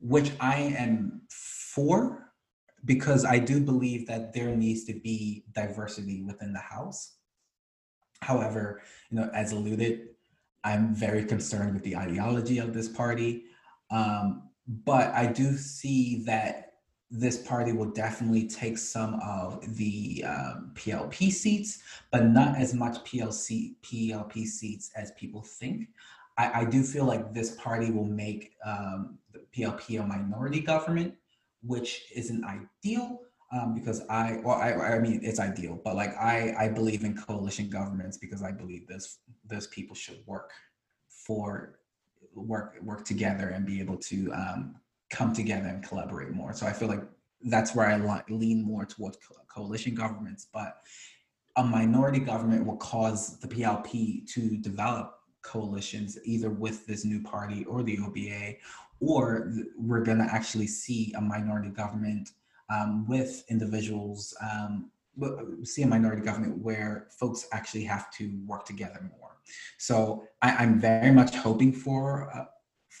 which 0.00 0.32
I 0.40 0.74
am 0.76 1.22
for 1.28 2.32
because 2.84 3.24
I 3.24 3.38
do 3.38 3.60
believe 3.60 4.06
that 4.08 4.32
there 4.32 4.56
needs 4.56 4.84
to 4.84 4.94
be 4.94 5.44
diversity 5.52 6.22
within 6.22 6.52
the 6.52 6.60
House. 6.60 7.16
However, 8.22 8.82
you 9.10 9.18
know, 9.18 9.30
as 9.34 9.52
alluded, 9.52 10.08
I'm 10.62 10.94
very 10.94 11.24
concerned 11.24 11.74
with 11.74 11.82
the 11.82 11.96
ideology 11.96 12.58
of 12.58 12.74
this 12.74 12.88
party. 12.88 13.44
Um, 13.90 14.50
but 14.84 15.12
I 15.14 15.26
do 15.26 15.56
see 15.56 16.22
that 16.24 16.70
this 17.10 17.38
party 17.38 17.72
will 17.72 17.90
definitely 17.90 18.46
take 18.46 18.78
some 18.78 19.14
of 19.14 19.76
the 19.76 20.24
um, 20.24 20.70
PLP 20.74 21.32
seats, 21.32 21.82
but 22.12 22.26
not 22.26 22.56
as 22.56 22.72
much 22.72 23.02
PLC 23.04 23.74
PLP 23.82 24.46
seats 24.46 24.92
as 24.94 25.10
people 25.12 25.42
think. 25.42 25.88
I, 26.38 26.60
I 26.60 26.64
do 26.64 26.84
feel 26.84 27.06
like 27.06 27.34
this 27.34 27.56
party 27.56 27.90
will 27.90 28.04
make 28.04 28.52
um, 28.64 29.18
the 29.32 29.40
PLP 29.54 30.00
a 30.00 30.06
minority 30.06 30.60
government, 30.60 31.14
which 31.62 32.04
isn't 32.14 32.44
ideal 32.44 33.22
um, 33.52 33.74
because 33.74 34.02
I 34.08 34.40
well 34.44 34.56
I, 34.56 34.72
I 34.72 34.98
mean 34.98 35.20
it's 35.22 35.40
ideal, 35.40 35.80
but 35.84 35.96
like 35.96 36.16
I 36.16 36.54
I 36.58 36.68
believe 36.68 37.04
in 37.04 37.16
coalition 37.16 37.68
governments 37.68 38.16
because 38.18 38.42
I 38.42 38.52
believe 38.52 38.86
this 38.86 39.18
those 39.44 39.66
people 39.68 39.96
should 39.96 40.18
work 40.26 40.50
for 41.26 41.80
work 42.34 42.76
work 42.82 43.04
together 43.04 43.48
and 43.48 43.66
be 43.66 43.80
able 43.80 43.96
to 43.96 44.32
um, 44.32 44.76
come 45.10 45.32
together 45.32 45.66
and 45.66 45.82
collaborate 45.82 46.30
more. 46.30 46.52
So 46.52 46.66
I 46.66 46.72
feel 46.72 46.88
like 46.88 47.02
that's 47.42 47.74
where 47.74 47.86
I 47.86 48.22
lean 48.28 48.62
more 48.62 48.84
towards 48.84 49.18
coalition 49.52 49.94
governments. 49.94 50.46
But 50.52 50.76
a 51.56 51.64
minority 51.64 52.20
government 52.20 52.64
will 52.64 52.76
cause 52.76 53.38
the 53.40 53.48
PLP 53.48 54.26
to 54.32 54.56
develop 54.58 55.16
coalitions 55.42 56.18
either 56.24 56.50
with 56.50 56.86
this 56.86 57.04
new 57.04 57.22
party 57.22 57.64
or 57.64 57.82
the 57.82 57.98
OBA, 57.98 58.56
or 59.00 59.52
we're 59.76 60.04
going 60.04 60.18
to 60.18 60.28
actually 60.32 60.66
see 60.66 61.12
a 61.16 61.20
minority 61.20 61.70
government 61.70 62.30
um, 62.70 63.06
with 63.06 63.44
individuals. 63.50 64.34
Um, 64.40 64.90
see 65.64 65.82
a 65.82 65.86
minority 65.86 66.22
government 66.22 66.56
where 66.58 67.08
folks 67.18 67.46
actually 67.52 67.84
have 67.84 68.10
to 68.12 68.40
work 68.46 68.64
together 68.64 69.10
more. 69.18 69.36
So 69.76 70.24
I, 70.40 70.62
am 70.62 70.80
very 70.80 71.10
much 71.10 71.34
hoping 71.34 71.72
for 71.72 72.30
uh, 72.34 72.44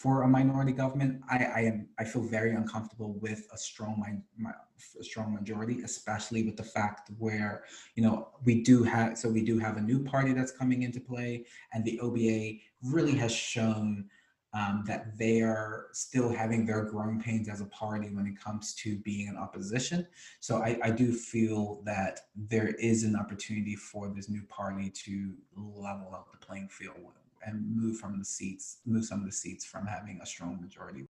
for 0.00 0.22
a 0.22 0.28
minority 0.28 0.72
government, 0.72 1.20
I, 1.28 1.44
I 1.44 1.60
am 1.60 1.88
I 1.98 2.04
feel 2.04 2.22
very 2.22 2.54
uncomfortable 2.54 3.18
with 3.20 3.46
a 3.52 3.58
strong 3.58 3.98
my, 3.98 4.14
my, 4.38 4.52
a 4.98 5.04
strong 5.04 5.34
majority, 5.34 5.82
especially 5.82 6.42
with 6.44 6.56
the 6.56 6.62
fact 6.62 7.10
where 7.18 7.64
you 7.96 8.02
know 8.02 8.28
we 8.44 8.62
do 8.62 8.82
have 8.84 9.18
so 9.18 9.28
we 9.28 9.44
do 9.44 9.58
have 9.58 9.76
a 9.76 9.80
new 9.80 10.02
party 10.02 10.32
that's 10.32 10.52
coming 10.52 10.84
into 10.84 11.00
play, 11.00 11.44
and 11.74 11.84
the 11.84 12.00
OBA 12.00 12.60
really 12.82 13.14
has 13.16 13.32
shown 13.32 14.08
um, 14.52 14.82
that 14.86 15.16
they 15.16 15.42
are 15.42 15.86
still 15.92 16.28
having 16.28 16.66
their 16.66 16.84
growing 16.84 17.20
pains 17.20 17.48
as 17.48 17.60
a 17.60 17.66
party 17.66 18.08
when 18.08 18.26
it 18.26 18.40
comes 18.40 18.74
to 18.74 18.96
being 18.98 19.28
in 19.28 19.36
opposition. 19.36 20.06
So 20.40 20.56
I, 20.56 20.78
I 20.82 20.90
do 20.90 21.12
feel 21.12 21.82
that 21.84 22.20
there 22.34 22.68
is 22.68 23.04
an 23.04 23.14
opportunity 23.14 23.76
for 23.76 24.08
this 24.08 24.28
new 24.28 24.42
party 24.42 24.90
to 24.90 25.34
level 25.54 26.14
up 26.14 26.30
the 26.32 26.44
playing 26.44 26.68
field 26.68 27.12
and 27.44 27.64
move 27.74 27.98
from 27.98 28.18
the 28.18 28.24
seats, 28.24 28.78
move 28.84 29.04
some 29.04 29.20
of 29.20 29.26
the 29.26 29.32
seats 29.32 29.64
from 29.64 29.86
having 29.86 30.20
a 30.22 30.26
strong 30.26 30.60
majority. 30.60 31.06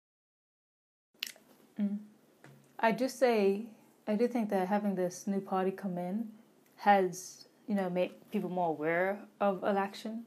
Mm. 1.80 1.98
I 2.80 2.92
do 2.92 3.08
say, 3.08 3.66
I 4.06 4.14
do 4.14 4.28
think 4.28 4.50
that 4.50 4.68
having 4.68 4.94
this 4.94 5.26
new 5.26 5.40
party 5.40 5.70
come 5.70 5.96
in 5.96 6.28
has, 6.76 7.46
you 7.66 7.74
know, 7.74 7.88
made 7.88 8.12
people 8.30 8.50
more 8.50 8.68
aware 8.70 9.20
of 9.40 9.62
election, 9.62 10.24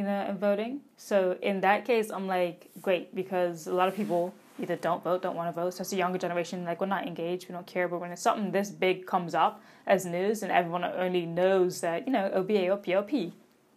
you 0.00 0.06
know, 0.06 0.24
and 0.28 0.38
voting. 0.38 0.80
So 0.96 1.36
in 1.42 1.60
that 1.60 1.84
case, 1.84 2.10
I'm 2.10 2.26
like, 2.26 2.70
great, 2.80 3.14
because 3.14 3.66
a 3.66 3.74
lot 3.74 3.88
of 3.88 3.94
people 3.94 4.34
either 4.58 4.76
don't 4.76 5.02
vote, 5.04 5.22
don't 5.22 5.36
want 5.36 5.54
to 5.54 5.60
vote. 5.60 5.74
So 5.74 5.82
it's 5.82 5.92
a 5.92 5.96
younger 5.96 6.18
generation, 6.18 6.64
like 6.64 6.80
we're 6.80 6.86
not 6.86 7.06
engaged, 7.06 7.48
we 7.48 7.52
don't 7.52 7.66
care. 7.66 7.88
But 7.88 8.00
when 8.00 8.16
something 8.16 8.50
this 8.50 8.70
big 8.70 9.06
comes 9.06 9.34
up 9.34 9.62
as 9.86 10.04
news, 10.04 10.42
and 10.42 10.52
everyone 10.52 10.84
only 10.84 11.26
knows 11.26 11.80
that 11.80 12.06
you 12.06 12.12
know 12.12 12.30
OBA 12.32 12.70
or 12.70 12.78
PLP, 12.78 13.32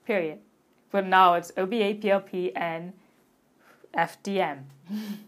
period 0.05 0.39
but 0.93 1.07
now 1.07 1.33
it's 1.33 1.51
OBA, 1.57 1.95
PLP, 1.95 2.51
and 2.55 2.93
FDM. 3.97 4.59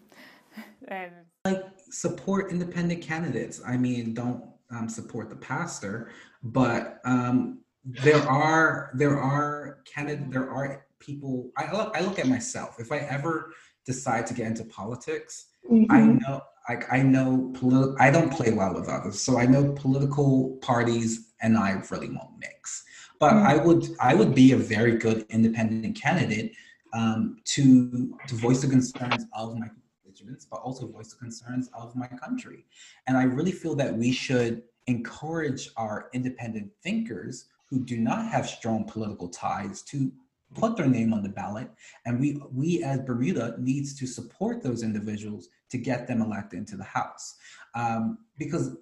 and 0.87 1.11
like 1.43 1.63
support 1.89 2.51
independent 2.51 3.01
candidates. 3.01 3.61
I 3.67 3.75
mean, 3.75 4.13
don't 4.13 4.43
um, 4.69 4.87
support 4.87 5.29
the 5.29 5.35
pastor, 5.35 6.11
but 6.43 7.01
um, 7.03 7.61
there 7.83 8.21
are 8.29 8.91
there 8.93 9.19
are 9.19 9.79
candidate 9.91 10.31
there 10.31 10.49
are 10.49 10.84
people. 10.99 11.51
I 11.57 11.71
look 11.71 11.95
I 11.95 12.01
look 12.01 12.19
at 12.19 12.27
myself. 12.27 12.79
If 12.79 12.91
I 12.91 12.97
ever 12.97 13.53
decide 13.85 14.25
to 14.27 14.33
get 14.33 14.47
into 14.47 14.63
politics, 14.65 15.47
mm-hmm. 15.69 15.91
I 15.91 16.01
know 16.01 16.41
like 16.69 16.91
I 16.91 17.01
know 17.01 17.51
politi- 17.53 17.95
I 17.99 18.11
don't 18.11 18.31
play 18.31 18.51
well 18.51 18.73
with 18.73 18.89
others, 18.89 19.21
so 19.21 19.37
I 19.37 19.45
know 19.45 19.73
political 19.73 20.57
parties 20.61 21.33
and 21.41 21.57
I 21.57 21.81
really 21.91 22.09
won't 22.09 22.39
mix. 22.39 22.83
But 23.19 23.33
mm-hmm. 23.33 23.47
I 23.47 23.57
would 23.57 23.87
I 23.99 24.15
would 24.15 24.33
be 24.35 24.51
a 24.51 24.57
very 24.57 24.97
good 24.97 25.25
independent 25.29 25.95
candidate 25.99 26.53
um, 26.93 27.37
to 27.45 28.17
to 28.27 28.35
voice 28.35 28.61
the 28.61 28.67
concerns 28.67 29.25
of 29.33 29.57
my 29.57 29.67
constituents, 29.67 30.45
but 30.49 30.57
also 30.57 30.87
voice 30.87 31.11
the 31.11 31.17
concerns 31.17 31.69
of 31.73 31.95
my 31.95 32.07
country. 32.07 32.65
And 33.07 33.17
I 33.17 33.23
really 33.23 33.51
feel 33.51 33.75
that 33.75 33.95
we 33.95 34.11
should 34.11 34.63
encourage 34.87 35.69
our 35.77 36.09
independent 36.13 36.71
thinkers 36.83 37.45
who 37.69 37.83
do 37.83 37.97
not 37.97 38.25
have 38.27 38.47
strong 38.47 38.85
political 38.85 39.27
ties 39.27 39.81
to 39.81 40.11
put 40.53 40.77
their 40.77 40.87
name 40.87 41.13
on 41.13 41.23
the 41.23 41.29
ballot 41.29 41.69
and 42.05 42.19
we 42.19 42.41
we 42.51 42.83
as 42.83 42.99
bermuda 43.01 43.55
needs 43.57 43.93
to 43.93 44.05
support 44.05 44.61
those 44.61 44.83
individuals 44.83 45.49
to 45.69 45.77
get 45.77 46.07
them 46.07 46.21
elected 46.21 46.59
into 46.59 46.77
the 46.77 46.83
house 46.83 47.35
um, 47.73 48.19
because 48.37 48.77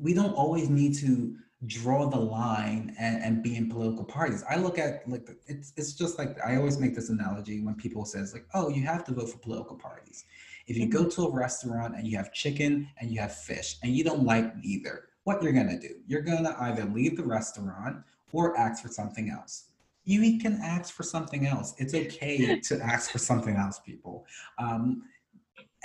we 0.00 0.12
don't 0.12 0.34
always 0.34 0.68
need 0.68 0.94
to 0.94 1.36
draw 1.66 2.06
the 2.08 2.18
line 2.18 2.94
and, 2.98 3.22
and 3.22 3.42
be 3.42 3.56
in 3.56 3.68
political 3.68 4.04
parties. 4.04 4.44
I 4.48 4.56
look 4.56 4.78
at 4.78 5.08
like 5.08 5.28
it's 5.46 5.72
it's 5.76 5.92
just 5.92 6.18
like 6.18 6.36
I 6.44 6.56
always 6.56 6.78
make 6.78 6.94
this 6.94 7.08
analogy 7.08 7.60
when 7.60 7.74
people 7.74 8.04
says 8.04 8.32
like, 8.32 8.46
oh, 8.54 8.68
you 8.68 8.82
have 8.84 9.04
to 9.04 9.12
vote 9.12 9.30
for 9.30 9.38
political 9.38 9.76
parties. 9.76 10.24
If 10.66 10.76
you 10.76 10.88
go 10.88 11.08
to 11.08 11.26
a 11.26 11.30
restaurant 11.30 11.94
and 11.96 12.06
you 12.06 12.16
have 12.16 12.32
chicken 12.32 12.88
and 12.98 13.10
you 13.10 13.20
have 13.20 13.34
fish 13.34 13.76
and 13.82 13.94
you 13.94 14.04
don't 14.04 14.24
like 14.24 14.52
either, 14.62 15.08
what 15.24 15.42
you're 15.42 15.52
gonna 15.52 15.78
do? 15.78 15.94
You're 16.06 16.22
gonna 16.22 16.56
either 16.60 16.84
leave 16.84 17.16
the 17.16 17.24
restaurant 17.24 17.98
or 18.32 18.56
ask 18.58 18.82
for 18.82 18.88
something 18.88 19.30
else. 19.30 19.66
You 20.04 20.38
can 20.38 20.60
ask 20.62 20.92
for 20.94 21.02
something 21.02 21.46
else. 21.46 21.74
It's 21.78 21.94
okay 22.02 22.60
to 22.60 22.80
ask 22.80 23.10
for 23.10 23.18
something 23.18 23.56
else, 23.56 23.80
people. 23.80 24.26
Um, 24.58 25.02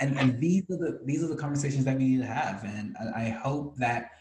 and 0.00 0.18
and 0.18 0.40
these 0.40 0.62
are 0.70 0.78
the 0.78 1.00
these 1.04 1.22
are 1.22 1.28
the 1.28 1.36
conversations 1.36 1.84
that 1.84 1.98
we 1.98 2.04
need 2.04 2.20
to 2.20 2.26
have. 2.26 2.64
And 2.64 2.96
I 3.14 3.28
hope 3.28 3.76
that 3.76 4.12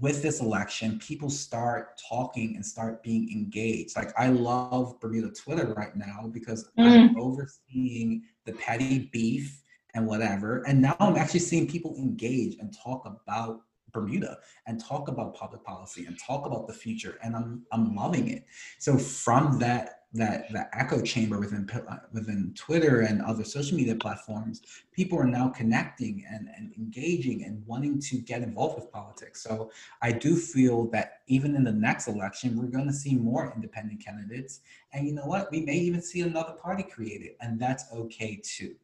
with 0.00 0.20
this 0.20 0.40
election, 0.40 0.98
people 0.98 1.30
start 1.30 2.00
talking 2.08 2.56
and 2.56 2.66
start 2.66 3.02
being 3.02 3.30
engaged. 3.30 3.96
Like 3.96 4.12
I 4.18 4.28
love 4.28 4.98
Bermuda 5.00 5.30
Twitter 5.30 5.72
right 5.74 5.94
now 5.94 6.28
because 6.32 6.68
mm. 6.78 6.86
I'm 6.86 7.20
overseeing 7.20 8.22
the 8.44 8.52
petty 8.52 9.08
beef 9.12 9.62
and 9.94 10.06
whatever. 10.06 10.62
And 10.66 10.82
now 10.82 10.96
I'm 11.00 11.16
actually 11.16 11.40
seeing 11.40 11.68
people 11.68 11.94
engage 11.96 12.58
and 12.58 12.76
talk 12.76 13.06
about 13.06 13.62
Bermuda 13.96 14.38
and 14.66 14.78
talk 14.78 15.08
about 15.08 15.34
public 15.34 15.64
policy 15.64 16.06
and 16.06 16.18
talk 16.18 16.46
about 16.46 16.66
the 16.66 16.74
future. 16.74 17.18
And 17.22 17.34
I'm 17.34 17.62
I'm 17.72 17.94
loving 17.94 18.28
it. 18.28 18.44
So 18.78 18.98
from 18.98 19.58
that 19.60 20.02
that 20.12 20.52
that 20.52 20.70
echo 20.72 21.00
chamber 21.00 21.38
within 21.38 21.68
within 22.12 22.52
Twitter 22.56 23.00
and 23.00 23.22
other 23.22 23.44
social 23.44 23.76
media 23.76 23.94
platforms, 23.94 24.62
people 24.92 25.18
are 25.18 25.26
now 25.26 25.48
connecting 25.48 26.24
and, 26.30 26.48
and 26.56 26.72
engaging 26.76 27.44
and 27.44 27.64
wanting 27.66 27.98
to 28.00 28.18
get 28.18 28.42
involved 28.42 28.76
with 28.76 28.92
politics. 28.92 29.42
So 29.42 29.70
I 30.02 30.12
do 30.12 30.36
feel 30.36 30.88
that 30.90 31.20
even 31.26 31.56
in 31.56 31.64
the 31.64 31.72
next 31.72 32.08
election, 32.08 32.56
we're 32.56 32.66
going 32.66 32.86
to 32.86 32.92
see 32.92 33.14
more 33.14 33.52
independent 33.54 34.04
candidates. 34.04 34.60
And 34.92 35.06
you 35.06 35.12
know 35.12 35.26
what? 35.26 35.50
We 35.50 35.60
may 35.60 35.76
even 35.76 36.02
see 36.02 36.20
another 36.20 36.52
party 36.52 36.82
created, 36.82 37.32
and 37.40 37.60
that's 37.60 37.84
okay 37.92 38.40
too. 38.42 38.74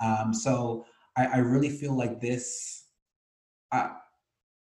Um, 0.00 0.34
so 0.34 0.86
I, 1.16 1.26
I, 1.26 1.36
really 1.38 1.70
feel 1.70 1.96
like 1.96 2.20
this. 2.20 2.84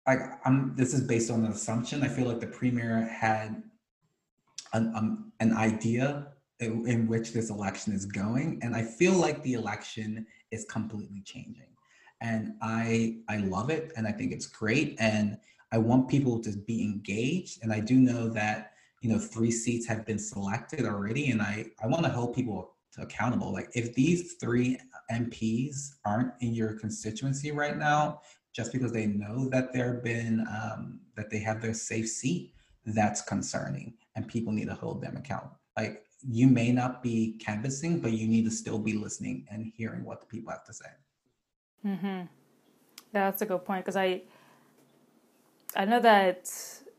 I'm. 0.06 0.74
This 0.76 0.94
is 0.94 1.02
based 1.02 1.30
on 1.30 1.44
an 1.44 1.52
assumption. 1.52 2.02
I 2.02 2.08
feel 2.08 2.26
like 2.26 2.40
the 2.40 2.46
premier 2.46 3.02
had 3.02 3.62
an, 4.72 4.92
um, 4.96 5.32
an 5.40 5.56
idea 5.56 6.28
in, 6.60 6.86
in 6.88 7.06
which 7.06 7.32
this 7.32 7.50
election 7.50 7.92
is 7.92 8.04
going. 8.04 8.58
And 8.62 8.74
I 8.74 8.82
feel 8.82 9.12
like 9.12 9.42
the 9.42 9.54
election 9.54 10.26
is 10.50 10.64
completely 10.64 11.22
changing. 11.24 11.68
And 12.20 12.54
I 12.62 13.18
I 13.28 13.38
love 13.38 13.70
it 13.70 13.92
and 13.96 14.06
I 14.06 14.12
think 14.12 14.32
it's 14.32 14.46
great. 14.46 14.96
And 14.98 15.38
I 15.72 15.78
want 15.78 16.08
people 16.08 16.40
to 16.40 16.50
be 16.50 16.82
engaged. 16.82 17.60
And 17.62 17.72
I 17.72 17.80
do 17.80 17.96
know 17.96 18.28
that, 18.30 18.72
you 19.02 19.10
know 19.10 19.18
three 19.18 19.50
seats 19.50 19.86
have 19.86 20.06
been 20.06 20.18
selected 20.18 20.86
already 20.86 21.30
and 21.30 21.42
i 21.42 21.66
i 21.82 21.86
want 21.86 22.04
to 22.04 22.10
hold 22.10 22.34
people 22.34 22.76
accountable 22.98 23.52
like 23.52 23.68
if 23.74 23.94
these 23.94 24.34
three 24.34 24.78
mps 25.12 25.94
aren't 26.04 26.32
in 26.40 26.54
your 26.54 26.74
constituency 26.78 27.50
right 27.50 27.76
now 27.76 28.20
just 28.52 28.72
because 28.72 28.92
they 28.92 29.06
know 29.06 29.48
that 29.48 29.72
they've 29.72 30.02
been 30.02 30.46
um, 30.48 31.00
that 31.16 31.30
they 31.30 31.38
have 31.38 31.60
their 31.60 31.74
safe 31.74 32.08
seat 32.08 32.54
that's 32.86 33.22
concerning 33.22 33.94
and 34.16 34.28
people 34.28 34.52
need 34.52 34.68
to 34.68 34.74
hold 34.74 35.00
them 35.00 35.16
accountable 35.16 35.58
like 35.76 36.04
you 36.28 36.46
may 36.46 36.70
not 36.70 37.02
be 37.02 37.38
canvassing 37.44 38.00
but 38.00 38.12
you 38.12 38.26
need 38.26 38.44
to 38.44 38.50
still 38.50 38.78
be 38.78 38.92
listening 38.94 39.46
and 39.50 39.72
hearing 39.76 40.04
what 40.04 40.20
the 40.20 40.26
people 40.26 40.50
have 40.50 40.64
to 40.64 40.72
say 40.72 40.90
mm-hmm. 41.86 42.22
that's 43.12 43.42
a 43.42 43.46
good 43.46 43.64
point 43.64 43.84
because 43.84 43.96
i 43.96 44.20
i 45.76 45.84
know 45.84 46.00
that 46.00 46.50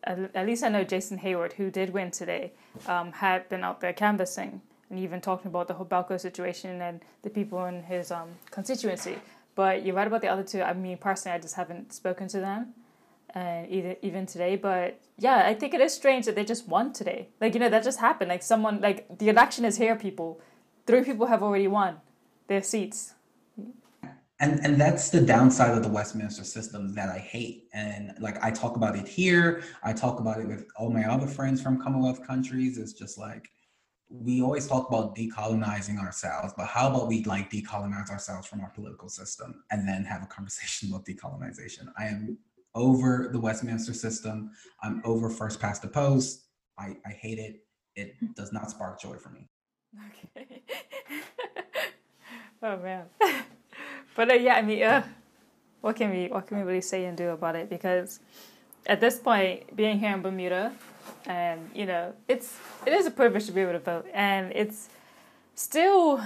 at 0.05 0.45
least 0.45 0.63
I 0.63 0.69
know 0.69 0.83
Jason 0.83 1.17
Hayward 1.19 1.53
who 1.53 1.71
did 1.71 1.91
win 1.91 2.11
today, 2.11 2.53
um, 2.87 3.11
had 3.11 3.47
been 3.49 3.63
out 3.63 3.81
there 3.81 3.93
canvassing 3.93 4.61
and 4.89 4.99
even 4.99 5.21
talking 5.21 5.47
about 5.47 5.67
the 5.67 5.73
whole 5.73 5.85
Belco 5.85 6.19
situation 6.19 6.81
and 6.81 7.01
the 7.21 7.29
people 7.29 7.65
in 7.65 7.83
his 7.83 8.11
um, 8.11 8.29
constituency. 8.51 9.17
But 9.55 9.85
you're 9.85 9.95
right 9.95 10.07
about 10.07 10.21
the 10.21 10.27
other 10.27 10.43
two. 10.43 10.61
I 10.61 10.73
mean, 10.73 10.97
personally, 10.97 11.35
I 11.35 11.39
just 11.39 11.55
haven't 11.55 11.93
spoken 11.93 12.27
to 12.29 12.39
them, 12.39 12.73
and 13.33 13.67
even 13.69 13.95
even 14.01 14.25
today. 14.25 14.55
But 14.55 14.99
yeah, 15.17 15.43
I 15.45 15.53
think 15.53 15.73
it 15.73 15.81
is 15.81 15.93
strange 15.93 16.25
that 16.25 16.35
they 16.35 16.45
just 16.45 16.67
won 16.67 16.93
today. 16.93 17.29
Like 17.39 17.53
you 17.53 17.59
know, 17.59 17.69
that 17.69 17.83
just 17.83 17.99
happened. 17.99 18.29
Like 18.29 18.43
someone, 18.43 18.81
like 18.81 19.17
the 19.19 19.29
election 19.29 19.65
is 19.65 19.77
here. 19.77 19.95
People, 19.95 20.41
three 20.87 21.03
people 21.03 21.27
have 21.27 21.43
already 21.43 21.67
won 21.67 21.97
their 22.47 22.63
seats 22.63 23.13
and 24.43 24.59
and 24.65 24.79
that's 24.79 25.09
the 25.09 25.21
downside 25.21 25.71
of 25.71 25.83
the 25.83 25.89
Westminster 25.89 26.43
system 26.43 26.93
that 26.95 27.09
I 27.09 27.17
hate. 27.17 27.69
And 27.73 28.13
like 28.19 28.43
I 28.43 28.51
talk 28.51 28.75
about 28.75 28.95
it 28.95 29.07
here, 29.07 29.63
I 29.83 29.93
talk 29.93 30.19
about 30.19 30.39
it 30.39 30.47
with 30.47 30.67
all 30.75 30.89
my 30.89 31.05
other 31.05 31.27
friends 31.27 31.61
from 31.61 31.81
Commonwealth 31.81 32.25
countries. 32.27 32.77
It's 32.77 32.93
just 32.93 33.17
like 33.17 33.49
we 34.21 34.41
always 34.41 34.67
talk 34.67 34.87
about 34.89 35.15
decolonizing 35.15 35.99
ourselves, 35.99 36.53
but 36.55 36.67
how 36.67 36.87
about 36.89 37.07
we 37.07 37.23
like 37.23 37.49
decolonize 37.49 38.11
ourselves 38.11 38.47
from 38.47 38.61
our 38.61 38.69
political 38.69 39.09
system 39.09 39.63
and 39.71 39.87
then 39.87 40.05
have 40.05 40.21
a 40.21 40.27
conversation 40.27 40.89
about 40.93 41.05
decolonization? 41.05 41.87
I 41.97 42.05
am 42.05 42.37
over 42.75 43.29
the 43.31 43.39
Westminster 43.39 43.93
system. 43.93 44.51
I'm 44.83 45.01
over 45.03 45.29
first 45.29 45.59
past 45.59 45.81
the 45.81 45.87
post. 45.87 46.45
I, 46.77 46.95
I 47.05 47.11
hate 47.11 47.39
it. 47.39 47.65
It 47.95 48.15
does 48.35 48.53
not 48.53 48.69
spark 48.69 48.99
joy 49.01 49.17
for 49.17 49.29
me. 49.29 49.47
Okay. 50.35 50.63
oh 52.63 52.77
man. 52.77 53.05
But 54.15 54.29
uh, 54.29 54.35
yeah, 54.35 54.53
I 54.53 54.61
mean, 54.61 54.83
uh, 54.83 55.03
what 55.81 55.95
can 55.95 56.11
we 56.11 56.27
what 56.27 56.45
can 56.45 56.57
we 56.57 56.63
really 56.63 56.81
say 56.81 57.05
and 57.05 57.17
do 57.17 57.29
about 57.29 57.55
it? 57.55 57.67
Because 57.67 58.19
at 58.85 58.99
this 58.99 59.19
point, 59.19 59.75
being 59.75 59.99
here 59.99 60.13
in 60.13 60.21
Bermuda, 60.21 60.73
and 61.25 61.69
you 61.73 61.85
know, 61.85 62.13
it's 62.27 62.57
it 62.85 62.93
is 62.93 63.05
a 63.05 63.11
privilege 63.11 63.45
to 63.45 63.51
be 63.51 63.61
able 63.61 63.73
to 63.73 63.79
vote, 63.79 64.05
and 64.13 64.51
it's 64.53 64.89
still 65.55 66.21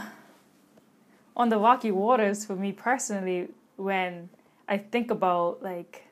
on 1.36 1.49
the 1.49 1.58
rocky 1.60 1.91
waters 1.91 2.45
for 2.45 2.55
me 2.55 2.72
personally 2.72 3.47
when 3.76 4.30
I 4.68 4.78
think 4.78 5.12
about 5.12 5.62
like, 5.62 6.03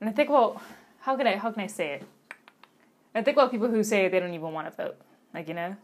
and 0.00 0.10
I 0.10 0.12
think 0.12 0.28
about 0.28 0.60
how 1.00 1.16
can 1.16 1.26
I 1.26 1.36
how 1.36 1.50
can 1.52 1.62
I 1.62 1.68
say 1.68 1.92
it? 1.92 2.02
I 3.14 3.22
think 3.22 3.36
about 3.36 3.50
people 3.50 3.68
who 3.68 3.82
say 3.82 4.08
they 4.08 4.20
don't 4.20 4.34
even 4.34 4.52
want 4.52 4.68
to 4.68 4.82
vote, 4.82 4.96
like 5.32 5.48
you 5.48 5.54
know, 5.54 5.76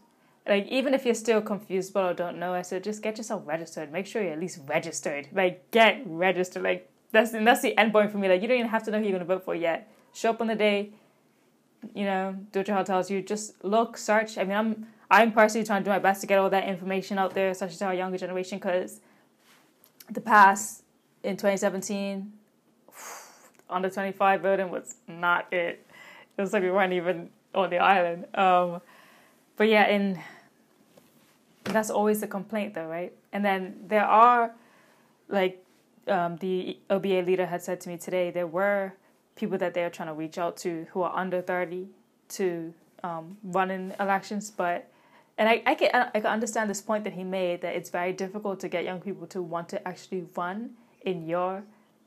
like 0.47 0.67
even 0.67 0.93
if 0.93 1.05
you're 1.05 1.15
still 1.15 1.41
confused 1.41 1.93
but 1.93 2.03
or 2.03 2.13
don't 2.13 2.37
know, 2.37 2.53
I 2.53 2.61
said 2.61 2.83
just 2.83 3.01
get 3.01 3.17
yourself 3.17 3.43
registered. 3.45 3.91
Make 3.91 4.05
sure 4.05 4.21
you're 4.21 4.33
at 4.33 4.39
least 4.39 4.59
registered. 4.67 5.29
Like 5.33 5.71
get 5.71 6.03
registered. 6.05 6.63
Like 6.63 6.89
that's 7.15 7.33
and 7.33 7.47
that's 7.47 7.61
the 7.61 7.77
end 7.77 7.91
point 7.91 8.11
for 8.11 8.17
me. 8.17 8.27
Like 8.27 8.41
you 8.41 8.47
don't 8.47 8.57
even 8.57 8.69
have 8.69 8.83
to 8.83 8.91
know 8.91 8.99
who 8.99 9.05
you're 9.05 9.13
gonna 9.13 9.25
vote 9.25 9.43
for 9.43 9.55
yet. 9.55 9.91
Show 10.13 10.29
up 10.31 10.41
on 10.41 10.47
the 10.47 10.55
day. 10.55 10.91
You 11.93 12.05
know, 12.05 12.35
do 12.51 12.59
what 12.59 12.67
your 12.67 12.75
heart 12.75 12.87
tells 12.87 13.11
you. 13.11 13.21
Just 13.21 13.63
look, 13.63 13.97
search. 13.97 14.37
I 14.37 14.43
mean, 14.43 14.57
I'm 14.57 14.87
I'm 15.09 15.31
personally 15.31 15.65
trying 15.65 15.81
to 15.81 15.85
do 15.85 15.91
my 15.91 15.99
best 15.99 16.21
to 16.21 16.27
get 16.27 16.39
all 16.39 16.49
that 16.49 16.67
information 16.67 17.17
out 17.17 17.33
there, 17.33 17.49
especially 17.49 17.77
to 17.77 17.85
our 17.85 17.93
younger 17.93 18.17
generation, 18.17 18.57
because 18.57 19.01
the 20.09 20.21
past 20.21 20.83
in 21.23 21.37
2017, 21.37 22.31
under 23.69 23.89
25 23.89 24.41
voting 24.41 24.69
was 24.71 24.95
not 25.07 25.51
it. 25.53 25.85
It 26.37 26.41
was 26.41 26.53
like 26.53 26.63
we 26.63 26.71
weren't 26.71 26.93
even 26.93 27.29
on 27.53 27.69
the 27.69 27.77
island. 27.77 28.25
Um, 28.35 28.81
but 29.57 29.67
yeah, 29.69 29.83
and 29.83 30.19
that's 31.63 31.89
always 31.89 32.21
the 32.21 32.27
complaint, 32.27 32.73
though, 32.73 32.87
right? 32.87 33.13
And 33.31 33.43
then 33.43 33.75
there 33.87 34.05
are, 34.05 34.53
like, 35.29 35.64
um, 36.07 36.37
the 36.37 36.77
OBA 36.89 37.23
leader 37.25 37.45
had 37.45 37.61
said 37.61 37.81
to 37.81 37.89
me 37.89 37.97
today, 37.97 38.31
there 38.31 38.47
were 38.47 38.93
people 39.35 39.57
that 39.57 39.73
they're 39.73 39.89
trying 39.89 40.07
to 40.07 40.13
reach 40.13 40.37
out 40.37 40.57
to 40.57 40.87
who 40.91 41.01
are 41.01 41.15
under 41.15 41.41
30 41.41 41.87
to 42.29 42.73
um, 43.03 43.37
run 43.43 43.71
in 43.71 43.93
elections, 43.99 44.49
but 44.49 44.89
and 45.37 45.49
I, 45.49 45.61
I 45.65 45.75
can 45.75 45.89
I 45.93 46.19
can 46.21 46.27
understand 46.27 46.69
this 46.69 46.81
point 46.81 47.03
that 47.03 47.13
he 47.13 47.23
made 47.25 47.61
that 47.61 47.75
it's 47.75 47.89
very 47.89 48.13
difficult 48.13 48.61
to 48.61 48.69
get 48.69 48.85
young 48.85 49.01
people 49.01 49.27
to 49.27 49.41
want 49.41 49.67
to 49.69 49.85
actually 49.85 50.25
run 50.35 50.71
in 51.01 51.27
your 51.27 51.63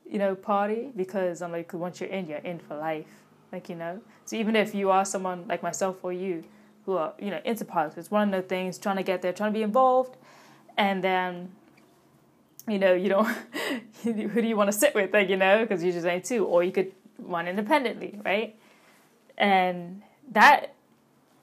you 0.09 0.17
know 0.17 0.33
party 0.33 0.89
because 0.95 1.43
I'm 1.43 1.51
like 1.51 1.71
once 1.71 2.01
you're 2.01 2.09
in 2.09 2.27
you're 2.27 2.39
in 2.39 2.57
for 2.57 2.75
life 2.75 3.05
like 3.51 3.69
you 3.69 3.75
know? 3.75 3.99
So 4.25 4.35
even 4.35 4.55
if 4.55 4.75
you 4.75 4.89
are 4.91 5.05
someone 5.05 5.45
like 5.47 5.63
myself 5.63 6.03
or 6.03 6.13
you 6.13 6.43
who 6.85 6.97
are 6.97 7.13
you 7.19 7.31
know 7.31 7.41
into 7.45 7.65
politics, 7.65 8.11
one 8.11 8.33
of 8.33 8.43
the 8.43 8.47
things, 8.47 8.77
trying 8.77 8.97
to 8.97 9.03
get 9.03 9.21
there, 9.21 9.33
trying 9.33 9.51
to 9.51 9.57
be 9.57 9.63
involved, 9.63 10.17
and 10.77 11.03
then 11.03 11.51
you 12.69 12.79
know 12.79 12.93
you 12.93 13.09
don't 13.09 13.27
who 14.03 14.41
do 14.41 14.47
you 14.47 14.55
want 14.55 14.71
to 14.71 14.77
sit 14.77 14.95
with, 14.95 15.13
like 15.13 15.29
you 15.29 15.37
know, 15.37 15.61
because 15.61 15.83
you're 15.83 15.93
just 15.93 16.05
ain't 16.05 16.25
two, 16.25 16.45
or 16.45 16.63
you 16.63 16.71
could 16.71 16.91
run 17.17 17.47
independently, 17.47 18.19
right? 18.23 18.55
And 19.37 20.01
that 20.31 20.73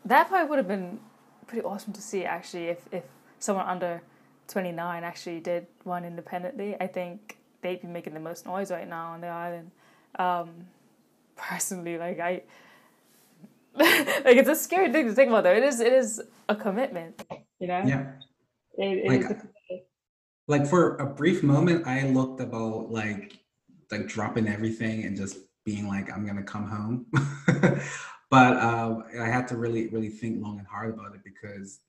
that 0.04 0.28
probably 0.28 0.48
would 0.48 0.58
have 0.58 0.68
been 0.68 1.00
pretty 1.46 1.64
awesome 1.64 1.92
to 1.92 2.02
see 2.02 2.24
actually 2.24 2.66
if 2.66 2.88
if 2.92 3.04
someone 3.38 3.66
under 3.66 4.02
29 4.48 5.04
actually 5.04 5.40
did 5.40 5.66
run 5.84 6.04
independently. 6.04 6.76
I 6.80 6.86
think 6.86 7.38
they'd 7.62 7.80
be 7.80 7.88
making 7.88 8.14
the 8.14 8.20
most 8.20 8.46
noise 8.46 8.70
right 8.70 8.88
now 8.88 9.12
on 9.12 9.20
the 9.20 9.28
island. 9.28 9.70
Um, 10.18 10.50
personally, 11.36 11.98
like 11.98 12.20
I 12.20 12.42
like 13.76 14.36
it's 14.38 14.48
a 14.48 14.56
scary 14.56 14.90
thing 14.90 15.06
to 15.06 15.12
think 15.12 15.28
about 15.28 15.44
though. 15.44 15.52
It 15.52 15.62
is 15.62 15.80
it 15.80 15.92
is 15.92 16.22
a 16.48 16.56
commitment, 16.56 17.22
you 17.58 17.66
know? 17.66 17.82
Yeah. 17.84 18.12
It, 18.78 18.98
it 19.04 19.06
like, 19.06 19.38
like 20.48 20.66
for 20.66 20.96
a 20.96 21.06
brief 21.06 21.42
moment 21.42 21.86
I 21.86 22.08
looked 22.08 22.40
about 22.40 22.90
like 22.90 23.38
like 23.90 24.06
dropping 24.06 24.48
everything 24.48 25.04
and 25.04 25.16
just 25.16 25.38
being 25.64 25.88
like 25.88 26.12
I'm 26.12 26.26
gonna 26.26 26.42
come 26.42 26.68
home. 26.68 27.06
but 28.30 28.56
um, 28.56 29.04
I 29.20 29.26
had 29.26 29.48
to 29.48 29.56
really 29.56 29.88
really 29.88 30.08
think 30.08 30.42
long 30.42 30.58
and 30.58 30.66
hard 30.66 30.94
about 30.94 31.14
it 31.14 31.22
because 31.24 31.80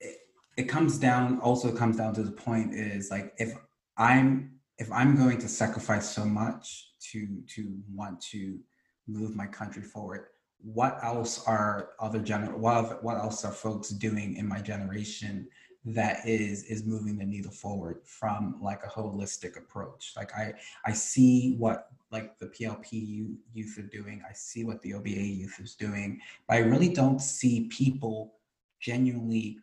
it, 0.00 0.18
it 0.56 0.64
comes 0.64 0.98
down 0.98 1.38
also 1.40 1.72
comes 1.72 1.96
down 1.96 2.14
to 2.14 2.22
the 2.22 2.32
point 2.32 2.74
is 2.74 3.10
like 3.10 3.34
if 3.38 3.54
I'm 3.96 4.58
if 4.78 4.90
I'm 4.92 5.16
going 5.16 5.38
to 5.38 5.48
sacrifice 5.48 6.08
so 6.08 6.24
much 6.24 6.92
to 7.12 7.42
to 7.54 7.76
want 7.92 8.20
to 8.32 8.58
move 9.06 9.34
my 9.34 9.46
country 9.46 9.82
forward 9.82 10.26
what 10.60 10.98
else 11.02 11.44
are 11.46 11.90
other 12.00 12.18
gener 12.20 12.52
what, 12.56 13.02
what 13.02 13.16
else 13.16 13.44
are 13.44 13.52
folks 13.52 13.90
doing 13.90 14.36
in 14.36 14.46
my 14.46 14.60
generation 14.60 15.48
that 15.94 16.26
is 16.26 16.64
is 16.64 16.84
moving 16.84 17.16
the 17.16 17.24
needle 17.24 17.50
forward 17.50 18.00
from 18.04 18.56
like 18.60 18.82
a 18.84 18.88
holistic 18.88 19.56
approach. 19.56 20.12
Like 20.16 20.32
i 20.34 20.52
i 20.84 20.92
see 20.92 21.56
what 21.56 21.88
like 22.10 22.38
the 22.38 22.46
plp 22.46 23.26
youth 23.52 23.78
are 23.78 23.82
doing. 23.82 24.22
I 24.28 24.32
see 24.32 24.64
what 24.64 24.82
the 24.82 24.94
oba 24.94 25.08
youth 25.10 25.58
is 25.60 25.74
doing. 25.74 26.20
But 26.46 26.56
i 26.56 26.60
really 26.60 26.90
don't 26.90 27.20
see 27.20 27.68
people 27.68 28.34
genuinely 28.80 29.58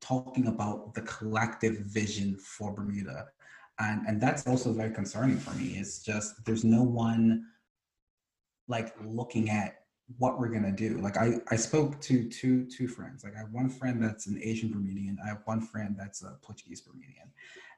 talking 0.00 0.48
about 0.48 0.94
the 0.94 1.02
collective 1.02 1.78
vision 1.78 2.36
for 2.36 2.72
bermuda. 2.72 3.28
And 3.78 4.06
and 4.08 4.20
that's 4.20 4.46
also 4.46 4.72
very 4.72 4.90
concerning 4.90 5.38
for 5.38 5.54
me. 5.54 5.76
It's 5.76 6.02
just 6.02 6.44
there's 6.44 6.64
no 6.64 6.82
one 6.82 7.46
like 8.66 8.94
looking 9.04 9.50
at 9.50 9.84
what 10.16 10.38
we're 10.38 10.48
gonna 10.48 10.72
do. 10.72 10.98
Like 10.98 11.18
I, 11.18 11.34
I 11.50 11.56
spoke 11.56 12.00
to 12.02 12.28
two 12.28 12.64
two 12.64 12.88
friends. 12.88 13.24
Like 13.24 13.34
I 13.36 13.40
have 13.40 13.52
one 13.52 13.68
friend 13.68 14.02
that's 14.02 14.26
an 14.26 14.40
Asian 14.42 14.72
Bermudian. 14.72 15.18
I 15.22 15.28
have 15.28 15.42
one 15.44 15.60
friend 15.60 15.94
that's 15.98 16.22
a 16.22 16.38
Portuguese 16.42 16.80
Bermudian, 16.80 17.30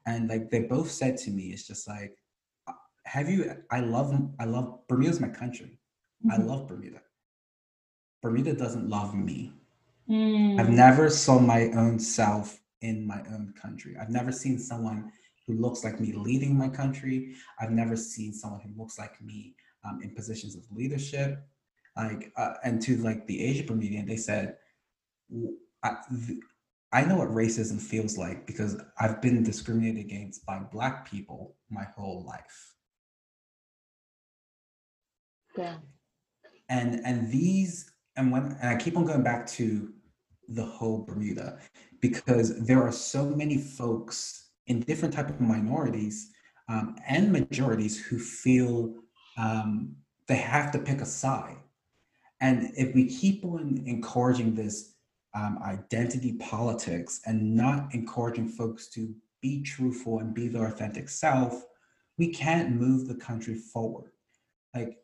and 0.06 0.28
like 0.28 0.50
they 0.50 0.60
both 0.60 0.90
said 0.90 1.16
to 1.18 1.30
me, 1.30 1.48
it's 1.48 1.66
just 1.66 1.88
like, 1.88 2.16
uh, 2.68 2.72
have 3.04 3.28
you? 3.28 3.52
I 3.70 3.80
love 3.80 4.14
I 4.38 4.44
love 4.44 4.86
Bermuda's 4.88 5.20
my 5.20 5.28
country. 5.28 5.78
Mm-hmm. 6.24 6.40
I 6.40 6.44
love 6.44 6.68
Bermuda. 6.68 7.00
Bermuda 8.22 8.52
doesn't 8.52 8.88
love 8.88 9.14
me. 9.14 9.52
Mm. 10.08 10.60
I've 10.60 10.70
never 10.70 11.08
saw 11.08 11.38
my 11.38 11.70
own 11.70 11.98
self 11.98 12.60
in 12.82 13.06
my 13.06 13.20
own 13.30 13.54
country. 13.60 13.96
I've 14.00 14.10
never 14.10 14.30
seen 14.30 14.58
someone 14.58 15.10
who 15.46 15.54
looks 15.54 15.84
like 15.84 16.00
me 16.00 16.12
leading 16.12 16.56
my 16.56 16.68
country. 16.68 17.34
I've 17.58 17.70
never 17.70 17.96
seen 17.96 18.32
someone 18.32 18.60
who 18.60 18.78
looks 18.80 18.98
like 18.98 19.20
me 19.22 19.54
um, 19.84 20.00
in 20.02 20.14
positions 20.14 20.54
of 20.54 20.64
leadership 20.70 21.42
like 21.96 22.32
uh, 22.36 22.54
and 22.64 22.80
to 22.82 22.96
like 22.98 23.26
the 23.26 23.44
Asia 23.44 23.64
Bermudian, 23.64 24.06
they 24.06 24.16
said, 24.16 24.56
I, 25.82 25.96
I 26.92 27.04
know 27.04 27.16
what 27.18 27.28
racism 27.30 27.80
feels 27.80 28.18
like 28.18 28.46
because 28.46 28.80
I've 28.98 29.20
been 29.22 29.42
discriminated 29.42 30.04
against 30.04 30.44
by 30.46 30.58
black 30.58 31.10
people 31.10 31.56
my 31.70 31.84
whole 31.96 32.24
life. 32.26 32.74
Yeah. 35.58 35.76
and 36.68 37.00
and 37.04 37.30
these 37.30 37.92
and 38.16 38.32
when 38.32 38.56
and 38.60 38.70
I 38.70 38.76
keep 38.76 38.96
on 38.96 39.04
going 39.04 39.22
back 39.22 39.46
to 39.48 39.92
the 40.48 40.64
whole 40.64 41.04
Bermuda 41.04 41.58
because 42.00 42.64
there 42.64 42.82
are 42.82 42.92
so 42.92 43.24
many 43.26 43.58
folks 43.58 44.50
in 44.66 44.80
different 44.80 45.14
type 45.14 45.28
of 45.28 45.40
minorities 45.40 46.30
um, 46.68 46.96
and 47.08 47.32
majorities 47.32 47.98
who 48.04 48.18
feel 48.18 48.94
um, 49.36 49.96
they 50.28 50.36
have 50.36 50.70
to 50.72 50.78
pick 50.78 51.00
a 51.00 51.06
side. 51.06 51.56
And 52.40 52.72
if 52.76 52.94
we 52.94 53.06
keep 53.06 53.44
on 53.44 53.82
encouraging 53.86 54.54
this 54.54 54.94
um, 55.34 55.58
identity 55.62 56.32
politics 56.34 57.20
and 57.26 57.54
not 57.54 57.94
encouraging 57.94 58.48
folks 58.48 58.88
to 58.88 59.14
be 59.40 59.62
truthful 59.62 60.18
and 60.18 60.34
be 60.34 60.48
their 60.48 60.66
authentic 60.66 61.08
self, 61.08 61.64
we 62.18 62.28
can't 62.28 62.72
move 62.72 63.08
the 63.08 63.14
country 63.14 63.54
forward. 63.54 64.10
Like, 64.74 64.98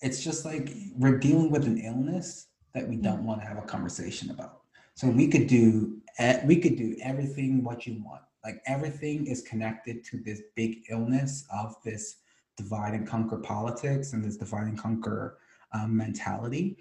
it's 0.00 0.22
just 0.22 0.44
like 0.44 0.70
we're 0.96 1.18
dealing 1.18 1.50
with 1.50 1.64
an 1.64 1.78
illness 1.78 2.48
that 2.74 2.86
we 2.86 2.96
don't 2.96 3.24
want 3.24 3.40
to 3.40 3.46
have 3.46 3.58
a 3.58 3.62
conversation 3.62 4.30
about. 4.30 4.60
So 4.94 5.08
we 5.08 5.28
could 5.28 5.46
do 5.46 5.98
we 6.44 6.56
could 6.56 6.76
do 6.76 6.96
everything 7.02 7.62
what 7.62 7.86
you 7.86 8.02
want. 8.04 8.22
Like 8.44 8.62
everything 8.66 9.26
is 9.26 9.42
connected 9.42 10.04
to 10.06 10.18
this 10.18 10.42
big 10.54 10.84
illness 10.88 11.46
of 11.52 11.74
this 11.84 12.16
divide 12.56 12.94
and 12.94 13.06
conquer 13.06 13.38
politics 13.38 14.12
and 14.12 14.24
this 14.24 14.36
divide 14.36 14.68
and 14.68 14.78
conquer 14.78 15.38
um, 15.72 15.96
mentality. 15.96 16.76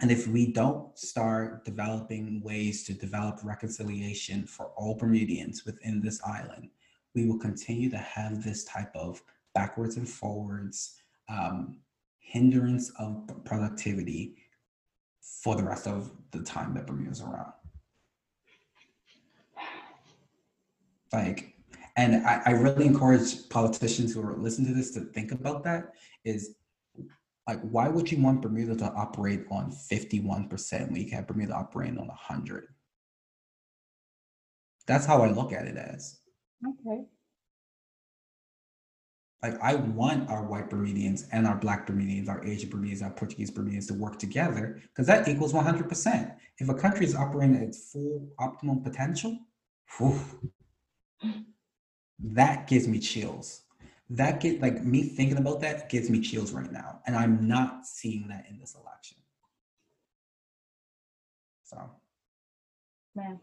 And 0.00 0.10
if 0.10 0.26
we 0.26 0.52
don't 0.52 0.98
start 0.98 1.64
developing 1.64 2.42
ways 2.42 2.84
to 2.84 2.92
develop 2.92 3.38
reconciliation 3.44 4.46
for 4.46 4.66
all 4.76 4.96
Bermudians 4.96 5.64
within 5.64 6.00
this 6.00 6.20
island, 6.24 6.70
we 7.14 7.26
will 7.26 7.38
continue 7.38 7.88
to 7.90 7.98
have 7.98 8.42
this 8.42 8.64
type 8.64 8.90
of 8.96 9.22
backwards 9.54 9.96
and 9.96 10.08
forwards 10.08 10.96
um, 11.28 11.76
hindrance 12.18 12.90
of 12.98 13.30
productivity 13.44 14.36
for 15.20 15.54
the 15.54 15.62
rest 15.62 15.86
of 15.86 16.10
the 16.32 16.42
time 16.42 16.74
that 16.74 16.86
Bermuda's 16.86 17.20
around. 17.20 17.52
Like, 21.12 21.54
and 21.96 22.26
I, 22.26 22.42
I 22.46 22.50
really 22.52 22.86
encourage 22.86 23.48
politicians 23.50 24.14
who 24.14 24.22
are 24.22 24.36
listening 24.36 24.68
to 24.68 24.74
this 24.74 24.92
to 24.92 25.00
think 25.00 25.30
about 25.30 25.62
that 25.64 25.92
is 26.24 26.56
like, 27.48 27.60
why 27.62 27.88
would 27.88 28.10
you 28.10 28.22
want 28.22 28.42
Bermuda 28.42 28.76
to 28.76 28.92
operate 28.92 29.44
on 29.50 29.72
51% 29.72 30.90
when 30.90 31.00
you 31.00 31.06
can 31.06 31.16
have 31.16 31.26
Bermuda 31.26 31.54
operating 31.54 31.98
on 31.98 32.06
100? 32.06 32.68
That's 34.86 35.06
how 35.06 35.22
I 35.22 35.30
look 35.30 35.52
at 35.52 35.66
it 35.66 35.76
as. 35.76 36.20
Okay. 36.66 37.02
Like, 39.42 39.60
I 39.60 39.74
want 39.74 40.30
our 40.30 40.44
white 40.44 40.70
Bermudians 40.70 41.26
and 41.32 41.48
our 41.48 41.56
black 41.56 41.84
Bermudians, 41.84 42.28
our 42.28 42.44
Asian 42.44 42.70
Bermudians, 42.70 43.02
our 43.02 43.10
Portuguese 43.10 43.50
Bermudians 43.50 43.88
to 43.88 43.94
work 43.94 44.20
together 44.20 44.80
because 44.82 45.08
that 45.08 45.26
equals 45.26 45.52
100%. 45.52 46.36
If 46.58 46.68
a 46.68 46.74
country 46.74 47.04
is 47.04 47.16
operating 47.16 47.56
at 47.56 47.62
its 47.62 47.90
full 47.90 48.28
optimum 48.38 48.82
potential, 48.84 49.36
whew, 49.98 50.20
that 52.20 52.68
gives 52.68 52.86
me 52.86 53.00
chills 53.00 53.62
that 54.16 54.40
get 54.40 54.60
like 54.60 54.84
me 54.84 55.02
thinking 55.02 55.38
about 55.38 55.60
that 55.60 55.88
gives 55.88 56.10
me 56.10 56.20
chills 56.20 56.52
right 56.52 56.70
now 56.70 57.00
and 57.06 57.16
i'm 57.16 57.46
not 57.46 57.86
seeing 57.86 58.28
that 58.28 58.46
in 58.48 58.58
this 58.58 58.74
election. 58.74 59.16
So. 61.64 61.90
Man. 63.14 63.40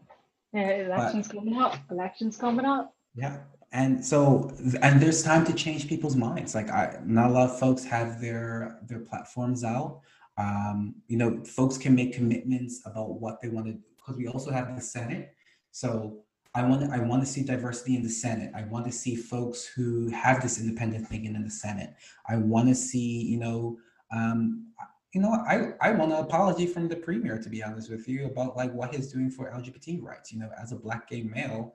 Yeah 0.52 0.70
elections 0.86 1.28
but, 1.28 1.36
coming 1.36 1.60
up 1.60 1.76
elections 1.90 2.36
coming 2.36 2.64
up. 2.64 2.94
Yeah 3.14 3.38
and 3.72 4.04
so 4.04 4.52
and 4.82 5.00
there's 5.00 5.22
time 5.22 5.44
to 5.46 5.52
change 5.52 5.88
people's 5.88 6.16
minds. 6.16 6.54
Like 6.54 6.70
i 6.70 6.98
not 7.04 7.30
a 7.30 7.32
lot 7.32 7.50
of 7.50 7.58
folks 7.58 7.84
have 7.84 8.20
their 8.20 8.78
their 8.86 9.00
platforms 9.00 9.64
out. 9.64 10.00
Um 10.38 10.94
you 11.08 11.16
know 11.16 11.42
folks 11.44 11.76
can 11.78 11.94
make 11.94 12.12
commitments 12.12 12.82
about 12.84 13.20
what 13.20 13.40
they 13.40 13.48
want 13.48 13.66
to 13.66 13.78
because 13.96 14.16
we 14.16 14.28
also 14.28 14.50
have 14.52 14.74
the 14.74 14.82
senate. 14.82 15.34
So 15.72 16.24
I 16.54 16.62
want 16.64 16.90
I 16.90 16.98
want 16.98 17.22
to 17.22 17.30
see 17.30 17.44
diversity 17.44 17.94
in 17.94 18.02
the 18.02 18.08
Senate. 18.08 18.50
I 18.56 18.64
want 18.64 18.84
to 18.86 18.92
see 18.92 19.14
folks 19.14 19.66
who 19.66 20.08
have 20.10 20.42
this 20.42 20.60
independent 20.60 21.06
thinking 21.06 21.36
in 21.36 21.44
the 21.44 21.50
Senate. 21.50 21.94
I 22.28 22.36
want 22.38 22.68
to 22.68 22.74
see, 22.74 23.22
you 23.22 23.38
know, 23.38 23.78
um, 24.12 24.66
you 25.14 25.20
know, 25.20 25.30
I, 25.30 25.72
I 25.80 25.92
want 25.92 26.12
an 26.12 26.18
apology 26.18 26.66
from 26.66 26.88
the 26.88 26.96
premier, 26.96 27.38
to 27.38 27.48
be 27.48 27.62
honest 27.62 27.90
with 27.90 28.08
you, 28.08 28.26
about 28.26 28.56
like 28.56 28.72
what 28.72 28.94
he's 28.94 29.12
doing 29.12 29.30
for 29.30 29.50
LGBT 29.50 30.02
rights. 30.02 30.32
You 30.32 30.40
know, 30.40 30.50
as 30.60 30.72
a 30.72 30.76
black 30.76 31.08
gay 31.08 31.22
male, 31.22 31.74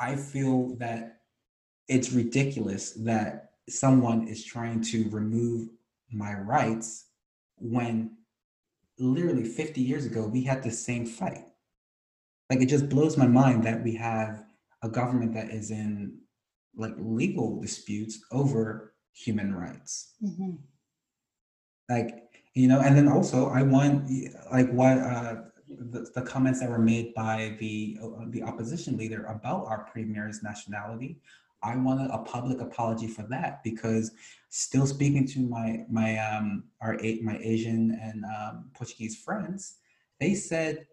I 0.00 0.16
feel 0.16 0.74
that 0.76 1.20
it's 1.88 2.12
ridiculous 2.12 2.92
that 3.04 3.50
someone 3.68 4.26
is 4.26 4.44
trying 4.44 4.80
to 4.80 5.08
remove 5.10 5.68
my 6.10 6.34
rights 6.34 7.06
when 7.58 8.16
literally 8.98 9.44
50 9.44 9.80
years 9.80 10.06
ago 10.06 10.26
we 10.26 10.42
had 10.42 10.62
the 10.62 10.70
same 10.70 11.06
fight 11.06 11.44
like 12.50 12.60
it 12.60 12.66
just 12.66 12.88
blows 12.88 13.16
my 13.16 13.26
mind 13.26 13.64
that 13.64 13.82
we 13.82 13.94
have 13.94 14.44
a 14.82 14.88
government 14.88 15.34
that 15.34 15.50
is 15.50 15.70
in 15.70 16.18
like 16.76 16.94
legal 16.98 17.60
disputes 17.60 18.20
over 18.30 18.94
human 19.12 19.54
rights 19.54 20.14
mm-hmm. 20.22 20.52
like 21.88 22.28
you 22.54 22.68
know 22.68 22.80
and 22.80 22.96
then 22.96 23.08
also 23.08 23.48
i 23.48 23.62
want 23.62 24.10
like 24.52 24.70
what 24.72 24.98
uh 24.98 25.36
the, 25.68 26.08
the 26.14 26.22
comments 26.22 26.60
that 26.60 26.70
were 26.70 26.78
made 26.78 27.12
by 27.14 27.56
the 27.58 27.98
uh, 28.02 28.24
the 28.28 28.42
opposition 28.42 28.96
leader 28.96 29.24
about 29.24 29.66
our 29.66 29.84
premier's 29.90 30.42
nationality 30.42 31.18
i 31.62 31.74
wanted 31.74 32.10
a 32.10 32.18
public 32.18 32.60
apology 32.60 33.06
for 33.06 33.22
that 33.22 33.62
because 33.64 34.12
still 34.50 34.86
speaking 34.86 35.26
to 35.26 35.40
my 35.40 35.84
my 35.90 36.18
um 36.18 36.64
our 36.82 36.98
my 37.22 37.38
asian 37.42 37.98
and 38.02 38.24
um, 38.24 38.70
portuguese 38.74 39.16
friends 39.16 39.76
they 40.20 40.34
said 40.34 40.86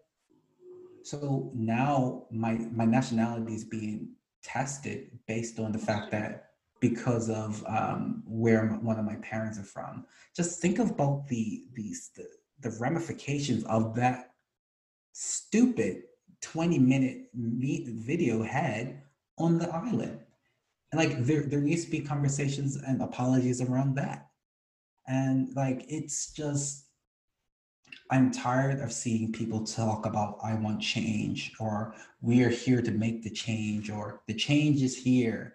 so 1.04 1.50
now 1.54 2.26
my 2.30 2.54
my 2.72 2.84
nationality 2.84 3.54
is 3.54 3.64
being 3.64 4.08
tested 4.42 5.10
based 5.26 5.58
on 5.58 5.72
the 5.72 5.78
fact 5.78 6.10
that 6.12 6.50
because 6.80 7.30
of 7.30 7.64
um, 7.66 8.22
where 8.26 8.66
one 8.66 8.98
of 8.98 9.06
my 9.06 9.16
parents 9.16 9.58
are 9.58 9.64
from. 9.64 10.04
Just 10.36 10.60
think 10.60 10.78
about 10.78 11.26
the 11.28 11.64
these 11.72 12.10
the, 12.14 12.26
the 12.60 12.76
ramifications 12.78 13.64
of 13.64 13.94
that 13.94 14.32
stupid 15.12 16.02
20 16.42 16.78
minute 16.78 17.28
meet 17.34 17.88
video 17.88 18.42
had 18.42 19.00
on 19.38 19.58
the 19.58 19.68
island. 19.70 20.20
And 20.92 20.98
like 20.98 21.24
there, 21.24 21.42
there 21.42 21.60
needs 21.60 21.86
to 21.86 21.90
be 21.90 22.00
conversations 22.00 22.76
and 22.76 23.00
apologies 23.00 23.62
around 23.62 23.96
that. 23.96 24.28
And 25.08 25.54
like 25.56 25.86
it's 25.88 26.32
just 26.32 26.83
I'm 28.10 28.30
tired 28.30 28.80
of 28.80 28.92
seeing 28.92 29.32
people 29.32 29.64
talk 29.64 30.04
about 30.04 30.38
I 30.44 30.54
want 30.54 30.80
change 30.82 31.52
or 31.58 31.94
we 32.20 32.42
are 32.44 32.50
here 32.50 32.82
to 32.82 32.90
make 32.90 33.22
the 33.22 33.30
change 33.30 33.90
or 33.90 34.20
the 34.26 34.34
change 34.34 34.82
is 34.82 34.96
here 34.96 35.54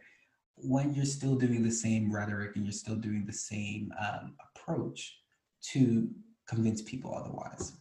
when 0.56 0.94
you're 0.94 1.06
still 1.06 1.36
doing 1.36 1.64
the 1.64 1.72
same 1.72 2.12
rhetoric 2.12 2.56
and 2.56 2.66
you're 2.66 2.72
still 2.72 2.96
doing 2.96 3.26
the 3.26 3.34
same 3.34 3.94
um, 4.00 4.34
approach 4.56 5.20
to 5.62 6.10
convince 6.48 6.82
people 6.82 7.16
otherwise. 7.16 7.74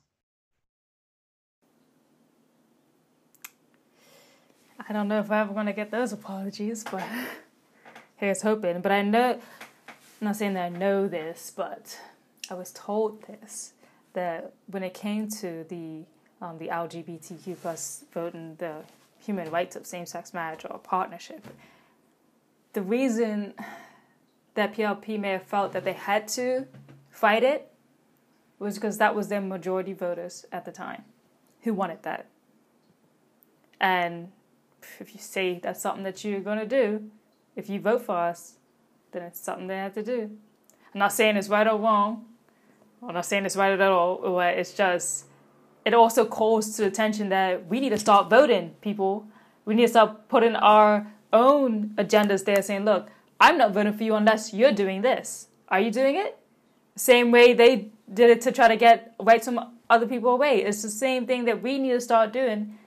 I 4.88 4.92
don't 4.92 5.08
know 5.08 5.20
if 5.20 5.30
I'm 5.30 5.42
ever 5.42 5.54
going 5.54 5.66
to 5.66 5.72
get 5.72 5.90
those 5.90 6.12
apologies, 6.12 6.84
but 6.84 7.02
here's 8.16 8.42
hoping. 8.42 8.80
But 8.80 8.92
I 8.92 9.02
know, 9.02 9.32
I'm 9.32 9.40
not 10.20 10.36
saying 10.36 10.54
that 10.54 10.64
I 10.64 10.68
know 10.68 11.08
this, 11.08 11.52
but 11.54 11.98
I 12.50 12.54
was 12.54 12.70
told 12.70 13.22
this 13.22 13.72
that 14.12 14.52
when 14.66 14.82
it 14.82 14.94
came 14.94 15.28
to 15.28 15.64
the 15.68 16.04
um, 16.40 16.58
the 16.58 16.68
LGBTQ 16.68 17.56
plus 17.60 18.04
voting 18.12 18.54
the 18.58 18.82
human 19.18 19.50
rights 19.50 19.74
of 19.74 19.86
same 19.86 20.06
sex 20.06 20.32
marriage 20.32 20.64
or 20.68 20.78
partnership, 20.78 21.46
the 22.72 22.82
reason 22.82 23.54
that 24.54 24.74
PLP 24.74 25.18
may 25.18 25.30
have 25.30 25.42
felt 25.42 25.72
that 25.72 25.84
they 25.84 25.92
had 25.92 26.28
to 26.28 26.66
fight 27.10 27.42
it 27.42 27.72
was 28.58 28.74
because 28.74 28.98
that 28.98 29.14
was 29.14 29.28
their 29.28 29.40
majority 29.40 29.92
voters 29.92 30.44
at 30.52 30.64
the 30.64 30.72
time 30.72 31.04
who 31.62 31.74
wanted 31.74 32.02
that. 32.02 32.26
And 33.80 34.32
if 35.00 35.14
you 35.14 35.20
say 35.20 35.58
that's 35.58 35.80
something 35.80 36.04
that 36.04 36.24
you're 36.24 36.40
going 36.40 36.58
to 36.58 36.66
do, 36.66 37.10
if 37.56 37.68
you 37.68 37.80
vote 37.80 38.02
for 38.02 38.16
us, 38.16 38.54
then 39.12 39.22
it's 39.22 39.40
something 39.40 39.66
they 39.66 39.76
have 39.76 39.94
to 39.94 40.02
do. 40.02 40.30
I'm 40.94 40.98
not 40.98 41.12
saying 41.12 41.36
it's 41.36 41.48
right 41.48 41.66
or 41.66 41.78
wrong. 41.78 42.26
I'm 43.02 43.14
not 43.14 43.26
saying 43.26 43.46
it's 43.46 43.56
right 43.56 43.72
at 43.72 43.80
all, 43.80 44.40
it's 44.40 44.74
just 44.74 45.26
it 45.84 45.94
also 45.94 46.26
calls 46.26 46.76
to 46.76 46.84
attention 46.84 47.28
that 47.30 47.66
we 47.66 47.80
need 47.80 47.90
to 47.90 47.98
start 47.98 48.28
voting, 48.28 48.74
people. 48.80 49.26
We 49.64 49.74
need 49.74 49.86
to 49.86 49.88
start 49.88 50.28
putting 50.28 50.56
our 50.56 51.06
own 51.32 51.90
agendas 51.96 52.44
there, 52.44 52.60
saying, 52.62 52.84
"Look, 52.84 53.08
I'm 53.40 53.56
not 53.56 53.72
voting 53.72 53.92
for 53.92 54.04
you 54.04 54.14
unless 54.14 54.52
you're 54.52 54.72
doing 54.72 55.02
this. 55.02 55.48
Are 55.68 55.80
you 55.80 55.90
doing 55.90 56.16
it?" 56.16 56.38
Same 56.96 57.30
way 57.30 57.54
they 57.54 57.90
did 58.12 58.30
it 58.30 58.40
to 58.42 58.52
try 58.52 58.68
to 58.68 58.76
get 58.76 59.14
rights 59.20 59.46
from 59.46 59.60
other 59.88 60.06
people 60.06 60.30
away. 60.32 60.62
It's 60.62 60.82
the 60.82 60.90
same 60.90 61.26
thing 61.26 61.44
that 61.44 61.62
we 61.62 61.78
need 61.78 61.92
to 61.92 62.00
start 62.00 62.32
doing. 62.32 62.78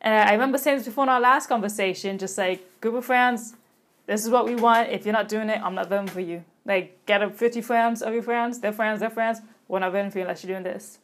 And 0.00 0.28
I 0.28 0.32
remember 0.32 0.58
saying 0.58 0.78
this 0.78 0.86
before 0.86 1.04
in 1.04 1.10
our 1.10 1.20
last 1.20 1.48
conversation, 1.48 2.18
just 2.18 2.36
like 2.36 2.60
group 2.80 2.94
of 2.94 3.04
friends, 3.04 3.56
this 4.06 4.24
is 4.24 4.30
what 4.30 4.44
we 4.44 4.54
want. 4.54 4.90
If 4.90 5.04
you're 5.04 5.12
not 5.12 5.28
doing 5.28 5.48
it, 5.48 5.60
I'm 5.64 5.74
not 5.74 5.88
voting 5.88 6.08
for 6.08 6.20
you. 6.20 6.44
Like, 6.66 7.06
get 7.06 7.22
up 7.22 7.34
50 7.34 7.62
friends 7.62 8.02
of 8.02 8.12
your 8.12 8.22
friends, 8.22 8.60
their 8.60 8.72
friends, 8.72 9.00
their 9.00 9.10
friends. 9.10 9.40
Not 9.68 9.92
voting 9.92 10.10
for 10.10 10.18
you 10.18 10.22
unless 10.24 10.44
you're 10.44 10.52
doing 10.52 10.64
this. 10.64 10.98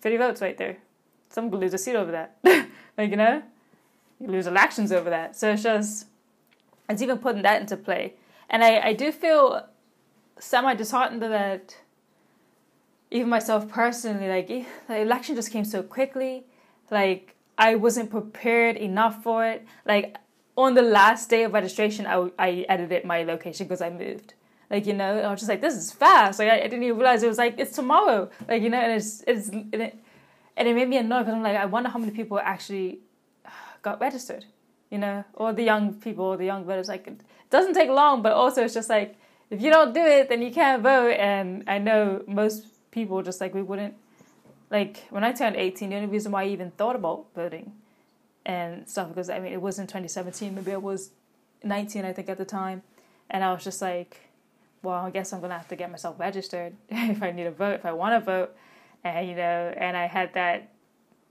50 0.00 0.16
votes 0.16 0.40
right 0.40 0.56
there. 0.56 0.78
Some 1.28 1.50
could 1.50 1.60
lose 1.60 1.74
a 1.74 1.78
seat 1.78 1.96
over 1.96 2.12
that. 2.12 2.38
like, 2.96 3.10
you 3.10 3.16
know? 3.16 3.42
You 4.20 4.28
lose 4.28 4.46
elections 4.46 4.92
over 4.92 5.10
that. 5.10 5.36
So 5.36 5.52
it's 5.52 5.62
just, 5.62 6.06
it's 6.88 7.02
even 7.02 7.18
putting 7.18 7.42
that 7.42 7.60
into 7.60 7.76
play. 7.76 8.14
And 8.48 8.64
I, 8.64 8.78
I 8.78 8.92
do 8.92 9.12
feel 9.12 9.66
semi 10.38 10.74
disheartened 10.74 11.22
that 11.22 11.76
even 13.10 13.28
myself 13.28 13.68
personally, 13.68 14.28
like 14.28 14.50
eh, 14.50 14.64
the 14.88 14.98
election 14.98 15.34
just 15.34 15.50
came 15.50 15.64
so 15.64 15.82
quickly. 15.82 16.44
Like 16.90 17.34
I 17.58 17.74
wasn't 17.74 18.10
prepared 18.10 18.76
enough 18.76 19.22
for 19.22 19.46
it. 19.46 19.66
Like 19.84 20.16
on 20.56 20.74
the 20.74 20.82
last 20.82 21.28
day 21.28 21.44
of 21.44 21.52
registration, 21.52 22.06
I, 22.06 22.30
I 22.38 22.66
edited 22.68 23.04
my 23.04 23.22
location 23.22 23.66
because 23.66 23.82
I 23.82 23.90
moved. 23.90 24.34
Like 24.70 24.86
you 24.86 24.94
know, 24.94 25.20
I 25.20 25.30
was 25.30 25.40
just 25.40 25.48
like, 25.48 25.60
this 25.60 25.74
is 25.74 25.92
fast. 25.92 26.38
Like 26.38 26.48
I, 26.48 26.58
I, 26.58 26.62
didn't 26.62 26.82
even 26.82 26.96
realize 26.96 27.22
it 27.22 27.28
was 27.28 27.38
like 27.38 27.58
it's 27.58 27.74
tomorrow. 27.76 28.30
Like 28.48 28.62
you 28.62 28.70
know, 28.70 28.78
and 28.78 28.92
it's 28.92 29.22
it's 29.26 29.48
and 29.48 29.74
it, 29.74 29.98
and 30.56 30.68
it 30.68 30.74
made 30.74 30.88
me 30.88 30.96
annoyed 30.96 31.20
because 31.20 31.34
I'm 31.34 31.42
like, 31.42 31.56
I 31.56 31.66
wonder 31.66 31.88
how 31.88 31.98
many 31.98 32.12
people 32.12 32.38
actually 32.38 33.00
uh, 33.44 33.50
got 33.82 34.00
registered. 34.00 34.44
You 34.90 34.98
know, 34.98 35.24
or 35.34 35.52
the 35.52 35.62
young 35.62 35.94
people, 35.94 36.24
or 36.24 36.36
the 36.36 36.44
young 36.44 36.64
voters. 36.64 36.88
Like 36.88 37.06
it 37.06 37.20
doesn't 37.50 37.74
take 37.74 37.90
long, 37.90 38.22
but 38.22 38.32
also 38.32 38.64
it's 38.64 38.74
just 38.74 38.88
like 38.88 39.16
if 39.50 39.60
you 39.60 39.70
don't 39.70 39.94
do 39.94 40.04
it, 40.04 40.28
then 40.28 40.42
you 40.42 40.50
can't 40.50 40.82
vote. 40.82 41.12
And 41.12 41.62
I 41.68 41.78
know 41.78 42.22
most 42.26 42.66
people 42.90 43.22
just 43.22 43.40
like 43.40 43.54
we 43.54 43.62
wouldn't 43.62 43.94
like 44.70 45.06
when 45.10 45.22
I 45.22 45.32
turned 45.32 45.56
18, 45.56 45.90
the 45.90 45.96
only 45.96 46.08
reason 46.08 46.32
why 46.32 46.44
I 46.44 46.46
even 46.48 46.70
thought 46.72 46.96
about 46.96 47.26
voting 47.34 47.72
and 48.46 48.88
stuff 48.88 49.08
because 49.08 49.28
I 49.28 49.40
mean 49.40 49.52
it 49.52 49.60
was 49.60 49.78
in 49.78 49.86
2017, 49.86 50.54
maybe 50.54 50.72
I 50.72 50.76
was 50.76 51.10
19, 51.62 52.04
I 52.04 52.12
think 52.12 52.30
at 52.30 52.38
the 52.38 52.44
time, 52.44 52.82
and 53.28 53.44
I 53.44 53.52
was 53.52 53.62
just 53.62 53.82
like, 53.82 54.30
well, 54.82 55.04
I 55.04 55.10
guess 55.10 55.32
I'm 55.32 55.40
gonna 55.40 55.58
have 55.58 55.68
to 55.68 55.76
get 55.76 55.90
myself 55.90 56.18
registered 56.18 56.74
if 56.88 57.22
I 57.22 57.32
need 57.32 57.44
to 57.44 57.50
vote, 57.50 57.74
if 57.74 57.84
I 57.84 57.92
want 57.92 58.14
to 58.14 58.24
vote, 58.24 58.56
and 59.04 59.28
you 59.28 59.34
know, 59.34 59.74
and 59.76 59.96
I 59.96 60.06
had 60.06 60.32
that 60.34 60.70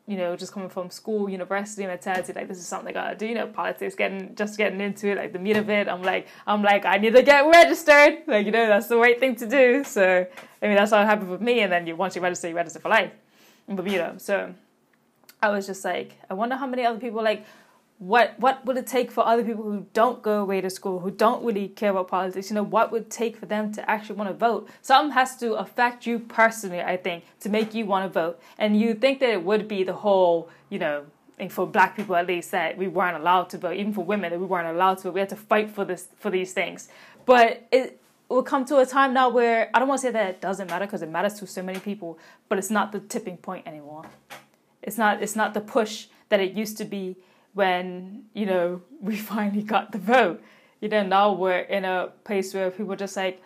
you 0.07 0.17
know, 0.17 0.35
just 0.35 0.51
coming 0.51 0.69
from 0.69 0.91
school, 0.91 1.27
university 1.27 1.87
mentality, 1.87 2.31
like 2.33 2.47
this 2.47 2.59
is 2.59 2.67
something 2.67 2.89
I 2.89 2.91
gotta 2.91 3.15
do, 3.15 3.25
you 3.25 3.33
know, 3.33 3.47
politics, 3.47 3.95
getting 3.95 4.35
just 4.35 4.55
getting 4.55 4.79
into 4.79 5.07
it, 5.07 5.17
like 5.17 5.33
the 5.33 5.39
meat 5.39 5.57
of 5.57 5.67
it. 5.69 5.87
I'm 5.87 6.03
like, 6.03 6.27
I'm 6.45 6.61
like, 6.61 6.85
I 6.85 6.97
need 6.97 7.15
to 7.15 7.23
get 7.23 7.41
registered. 7.41 8.19
Like, 8.27 8.45
you 8.45 8.51
know, 8.51 8.67
that's 8.67 8.87
the 8.87 8.97
right 8.97 9.19
thing 9.19 9.35
to 9.37 9.47
do. 9.47 9.83
So 9.83 10.27
I 10.61 10.67
mean 10.67 10.75
that's 10.75 10.91
it 10.91 10.97
happened 10.97 11.31
with 11.31 11.41
me. 11.41 11.61
And 11.61 11.71
then 11.71 11.87
you 11.87 11.95
once 11.95 12.15
you 12.15 12.21
register, 12.21 12.47
you 12.49 12.55
register 12.55 12.79
for 12.79 12.89
life 12.89 13.13
in 13.67 13.75
Bermuda. 13.75 14.15
So 14.17 14.53
I 15.41 15.49
was 15.49 15.67
just 15.67 15.85
like, 15.85 16.17
I 16.29 16.33
wonder 16.33 16.55
how 16.55 16.67
many 16.67 16.85
other 16.85 16.99
people 16.99 17.23
like 17.23 17.45
what 17.97 18.37
what 18.39 18.65
would 18.65 18.75
it 18.75 18.85
take 18.85 19.09
for 19.09 19.25
other 19.25 19.43
people 19.43 19.63
who 19.63 19.85
don't 19.93 20.21
go 20.21 20.41
away 20.41 20.59
to 20.59 20.69
school 20.69 20.99
who 20.99 21.09
don't 21.09 21.41
really 21.45 21.69
care 21.69 21.91
about 21.91 22.09
politics 22.09 22.49
you 22.49 22.55
know 22.55 22.63
what 22.63 22.91
would 22.91 23.09
take 23.09 23.37
for 23.37 23.45
them 23.45 23.71
to 23.71 23.89
actually 23.89 24.15
want 24.15 24.29
to 24.29 24.35
vote? 24.35 24.67
Something 24.81 25.13
has 25.13 25.37
to 25.37 25.53
affect 25.53 26.05
you 26.05 26.19
personally 26.19 26.81
i 26.81 26.97
think 26.97 27.23
to 27.39 27.49
make 27.49 27.73
you 27.73 27.85
want 27.85 28.05
to 28.05 28.09
vote. 28.09 28.39
And 28.57 28.79
you 28.79 28.93
think 28.93 29.19
that 29.21 29.29
it 29.29 29.43
would 29.43 29.67
be 29.67 29.83
the 29.83 29.93
whole 29.93 30.49
you 30.69 30.79
know 30.79 31.05
for 31.49 31.67
black 31.67 31.95
people 31.95 32.15
at 32.15 32.27
least 32.27 32.51
that 32.51 32.77
we 32.77 32.87
weren't 32.87 33.17
allowed 33.17 33.49
to 33.49 33.57
vote 33.57 33.75
even 33.75 33.93
for 33.93 34.03
women 34.03 34.31
that 34.31 34.39
we 34.39 34.45
weren't 34.45 34.67
allowed 34.67 34.95
to 34.95 35.03
vote. 35.03 35.13
We 35.13 35.19
had 35.21 35.29
to 35.29 35.35
fight 35.35 35.69
for 35.69 35.85
this 35.85 36.07
for 36.19 36.29
these 36.29 36.51
things. 36.53 36.89
But 37.25 37.67
it 37.71 37.99
will 38.29 38.43
come 38.43 38.65
to 38.65 38.77
a 38.79 38.85
time 38.85 39.13
now 39.13 39.29
where 39.29 39.69
i 39.73 39.79
don't 39.79 39.87
want 39.87 40.01
to 40.01 40.07
say 40.07 40.11
that 40.11 40.29
it 40.29 40.41
doesn't 40.41 40.69
matter 40.69 40.85
because 40.85 41.01
it 41.01 41.09
matters 41.09 41.35
to 41.35 41.45
so 41.45 41.61
many 41.61 41.79
people 41.79 42.17
but 42.49 42.57
it's 42.57 42.71
not 42.71 42.91
the 42.91 42.99
tipping 42.99 43.37
point 43.37 43.65
anymore 43.67 44.03
it's 44.85 44.97
not 44.97 45.21
it's 45.21 45.35
not 45.35 45.53
the 45.53 45.61
push 45.61 46.07
that 46.29 46.39
it 46.39 46.53
used 46.53 46.77
to 46.77 46.85
be 46.85 47.17
when 47.53 48.23
you 48.33 48.45
know 48.45 48.81
we 49.01 49.17
finally 49.17 49.63
got 49.63 49.91
the 49.91 49.97
vote. 49.97 50.41
You 50.79 50.89
know, 50.89 51.03
now 51.03 51.33
we're 51.33 51.59
in 51.59 51.83
a 51.83 52.11
place 52.23 52.53
where 52.53 52.69
people 52.69 52.93
are 52.93 52.97
just 52.97 53.17
like, 53.17 53.41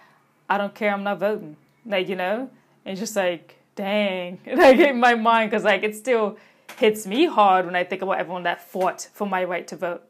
I 0.49 0.57
don't 0.57 0.75
care, 0.75 0.91
I'm 0.91 1.03
not 1.03 1.19
voting. 1.19 1.55
Like 1.85 2.09
you 2.09 2.15
know, 2.15 2.49
and 2.85 2.97
just 2.97 3.15
like, 3.15 3.57
dang, 3.75 4.39
like 4.53 4.77
in 4.77 4.99
my 4.99 5.15
mind, 5.15 5.49
because 5.49 5.63
like 5.63 5.83
it 5.83 5.95
still 5.95 6.37
hits 6.77 7.07
me 7.07 7.25
hard 7.25 7.65
when 7.65 7.75
I 7.75 7.83
think 7.83 8.01
about 8.01 8.19
everyone 8.19 8.43
that 8.43 8.61
fought 8.61 9.09
for 9.13 9.25
my 9.27 9.43
right 9.43 9.67
to 9.69 9.75
vote. 9.75 10.03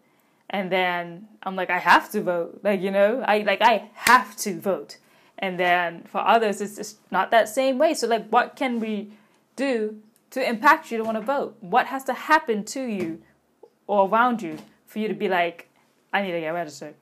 And 0.50 0.72
then 0.72 1.28
I'm 1.44 1.56
like, 1.56 1.70
I 1.70 1.78
have 1.78 2.10
to 2.12 2.22
vote. 2.22 2.62
Like, 2.64 2.82
you 2.82 2.90
know, 2.90 3.24
I 3.28 3.40
like 3.40 3.62
I 3.62 3.92
have 3.94 4.36
to 4.38 4.60
vote. 4.60 4.98
And 5.38 5.60
then 5.60 6.04
for 6.04 6.20
others, 6.20 6.60
it's 6.60 6.76
just 6.76 6.98
not 7.12 7.32
that 7.32 7.48
same 7.48 7.78
way. 7.78 7.94
So 7.94 8.08
like, 8.08 8.28
what 8.30 8.56
can 8.56 8.80
we 8.80 9.12
do 9.56 10.02
to 10.32 10.48
impact 10.48 10.92
you 10.92 10.98
to 10.98 11.04
want 11.04 11.18
to 11.18 11.24
vote? 11.24 11.58
What 11.60 11.88
has 11.88 12.04
to 12.06 12.14
happen 12.14 12.64
to 12.66 12.84
you 12.84 13.22
or 13.88 14.08
around 14.08 14.42
you 14.42 14.58
for 14.86 15.00
you 15.00 15.08
to 15.08 15.14
be 15.14 15.28
like, 15.28 15.70
I 16.14 16.22
need 16.22 16.32
to 16.32 16.40
get 16.40 16.50
registered? 16.50 16.96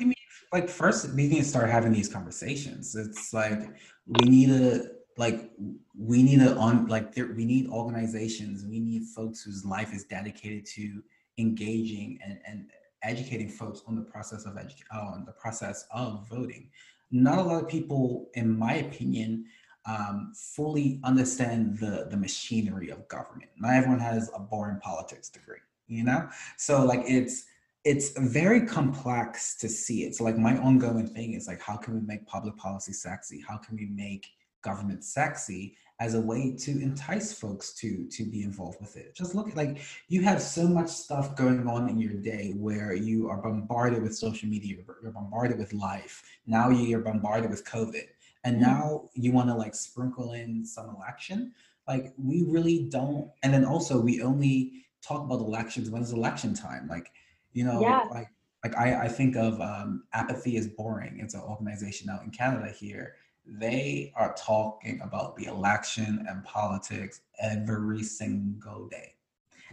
I 0.00 0.04
mean, 0.04 0.14
like 0.52 0.68
first 0.68 1.12
we 1.14 1.28
need 1.28 1.38
to 1.38 1.44
start 1.44 1.70
having 1.70 1.92
these 1.92 2.08
conversations. 2.08 2.96
It's 2.96 3.32
like 3.32 3.60
we 4.06 4.28
need 4.28 4.48
to 4.48 4.90
like 5.16 5.50
we 5.98 6.22
need 6.22 6.38
to 6.38 6.56
on 6.56 6.86
like 6.86 7.14
there, 7.14 7.26
we 7.36 7.44
need 7.44 7.68
organizations. 7.68 8.64
We 8.64 8.80
need 8.80 9.04
folks 9.14 9.42
whose 9.42 9.64
life 9.64 9.92
is 9.92 10.04
dedicated 10.04 10.64
to 10.76 11.02
engaging 11.38 12.18
and, 12.24 12.38
and 12.46 12.70
educating 13.02 13.48
folks 13.48 13.82
on 13.86 13.96
the 13.96 14.02
process 14.02 14.46
of 14.46 14.54
edu- 14.54 14.82
uh, 14.94 15.00
on 15.00 15.24
the 15.26 15.32
process 15.32 15.86
of 15.92 16.26
voting. 16.28 16.70
Not 17.10 17.38
a 17.38 17.42
lot 17.42 17.62
of 17.62 17.68
people, 17.68 18.28
in 18.34 18.58
my 18.58 18.74
opinion, 18.74 19.46
um, 19.88 20.32
fully 20.34 21.00
understand 21.04 21.78
the 21.78 22.08
the 22.10 22.16
machinery 22.16 22.90
of 22.90 23.08
government. 23.08 23.50
Not 23.58 23.74
everyone 23.74 24.00
has 24.00 24.30
a 24.34 24.40
boring 24.40 24.78
politics 24.80 25.28
degree 25.28 25.58
you 25.88 26.04
know? 26.04 26.28
So 26.56 26.84
like 26.84 27.02
it's 27.06 27.46
it's 27.84 28.10
very 28.18 28.66
complex 28.66 29.56
to 29.56 29.68
see 29.68 30.04
it. 30.04 30.14
So 30.14 30.24
like 30.24 30.36
my 30.36 30.56
ongoing 30.58 31.06
thing 31.06 31.32
is 31.32 31.48
like 31.48 31.60
how 31.60 31.76
can 31.76 31.94
we 31.94 32.00
make 32.00 32.26
public 32.26 32.56
policy 32.56 32.92
sexy? 32.92 33.42
How 33.46 33.56
can 33.56 33.76
we 33.76 33.86
make 33.86 34.28
government 34.62 35.04
sexy 35.04 35.76
as 36.00 36.14
a 36.14 36.20
way 36.20 36.54
to 36.56 36.70
entice 36.70 37.32
folks 37.32 37.72
to 37.74 38.06
to 38.10 38.24
be 38.24 38.42
involved 38.42 38.80
with 38.80 38.96
it? 38.96 39.14
Just 39.14 39.34
look 39.34 39.48
at 39.48 39.56
like 39.56 39.80
you 40.08 40.22
have 40.22 40.42
so 40.42 40.68
much 40.68 40.88
stuff 40.88 41.34
going 41.34 41.66
on 41.66 41.88
in 41.88 41.98
your 41.98 42.14
day 42.14 42.52
where 42.56 42.92
you 42.92 43.28
are 43.28 43.38
bombarded 43.38 44.02
with 44.02 44.14
social 44.14 44.48
media 44.48 44.76
you're 45.02 45.12
bombarded 45.12 45.58
with 45.58 45.72
life. 45.72 46.22
Now 46.46 46.68
you're 46.68 47.00
bombarded 47.00 47.50
with 47.50 47.64
covid 47.64 48.08
and 48.44 48.56
mm-hmm. 48.56 48.64
now 48.64 49.08
you 49.14 49.32
want 49.32 49.48
to 49.48 49.54
like 49.54 49.74
sprinkle 49.74 50.32
in 50.32 50.64
some 50.64 50.94
election 50.96 51.52
like 51.86 52.12
we 52.16 52.42
really 52.42 52.86
don't 52.90 53.30
and 53.42 53.52
then 53.52 53.64
also 53.64 54.00
we 54.00 54.22
only 54.22 54.84
talk 55.02 55.22
about 55.22 55.40
elections 55.40 55.90
when 55.90 56.02
it's 56.02 56.12
election 56.12 56.54
time. 56.54 56.86
Like, 56.88 57.10
you 57.52 57.64
know, 57.64 57.80
yeah. 57.80 58.04
like 58.10 58.28
like 58.64 58.76
I, 58.76 59.04
I 59.04 59.08
think 59.08 59.36
of 59.36 59.60
um, 59.60 60.04
apathy 60.12 60.56
is 60.56 60.66
boring. 60.66 61.20
It's 61.20 61.34
an 61.34 61.40
organization 61.40 62.10
out 62.10 62.24
in 62.24 62.30
Canada 62.30 62.70
here. 62.70 63.14
They 63.46 64.12
are 64.16 64.34
talking 64.34 65.00
about 65.02 65.36
the 65.36 65.44
election 65.44 66.26
and 66.28 66.44
politics 66.44 67.20
every 67.40 68.02
single 68.02 68.88
day. 68.88 69.14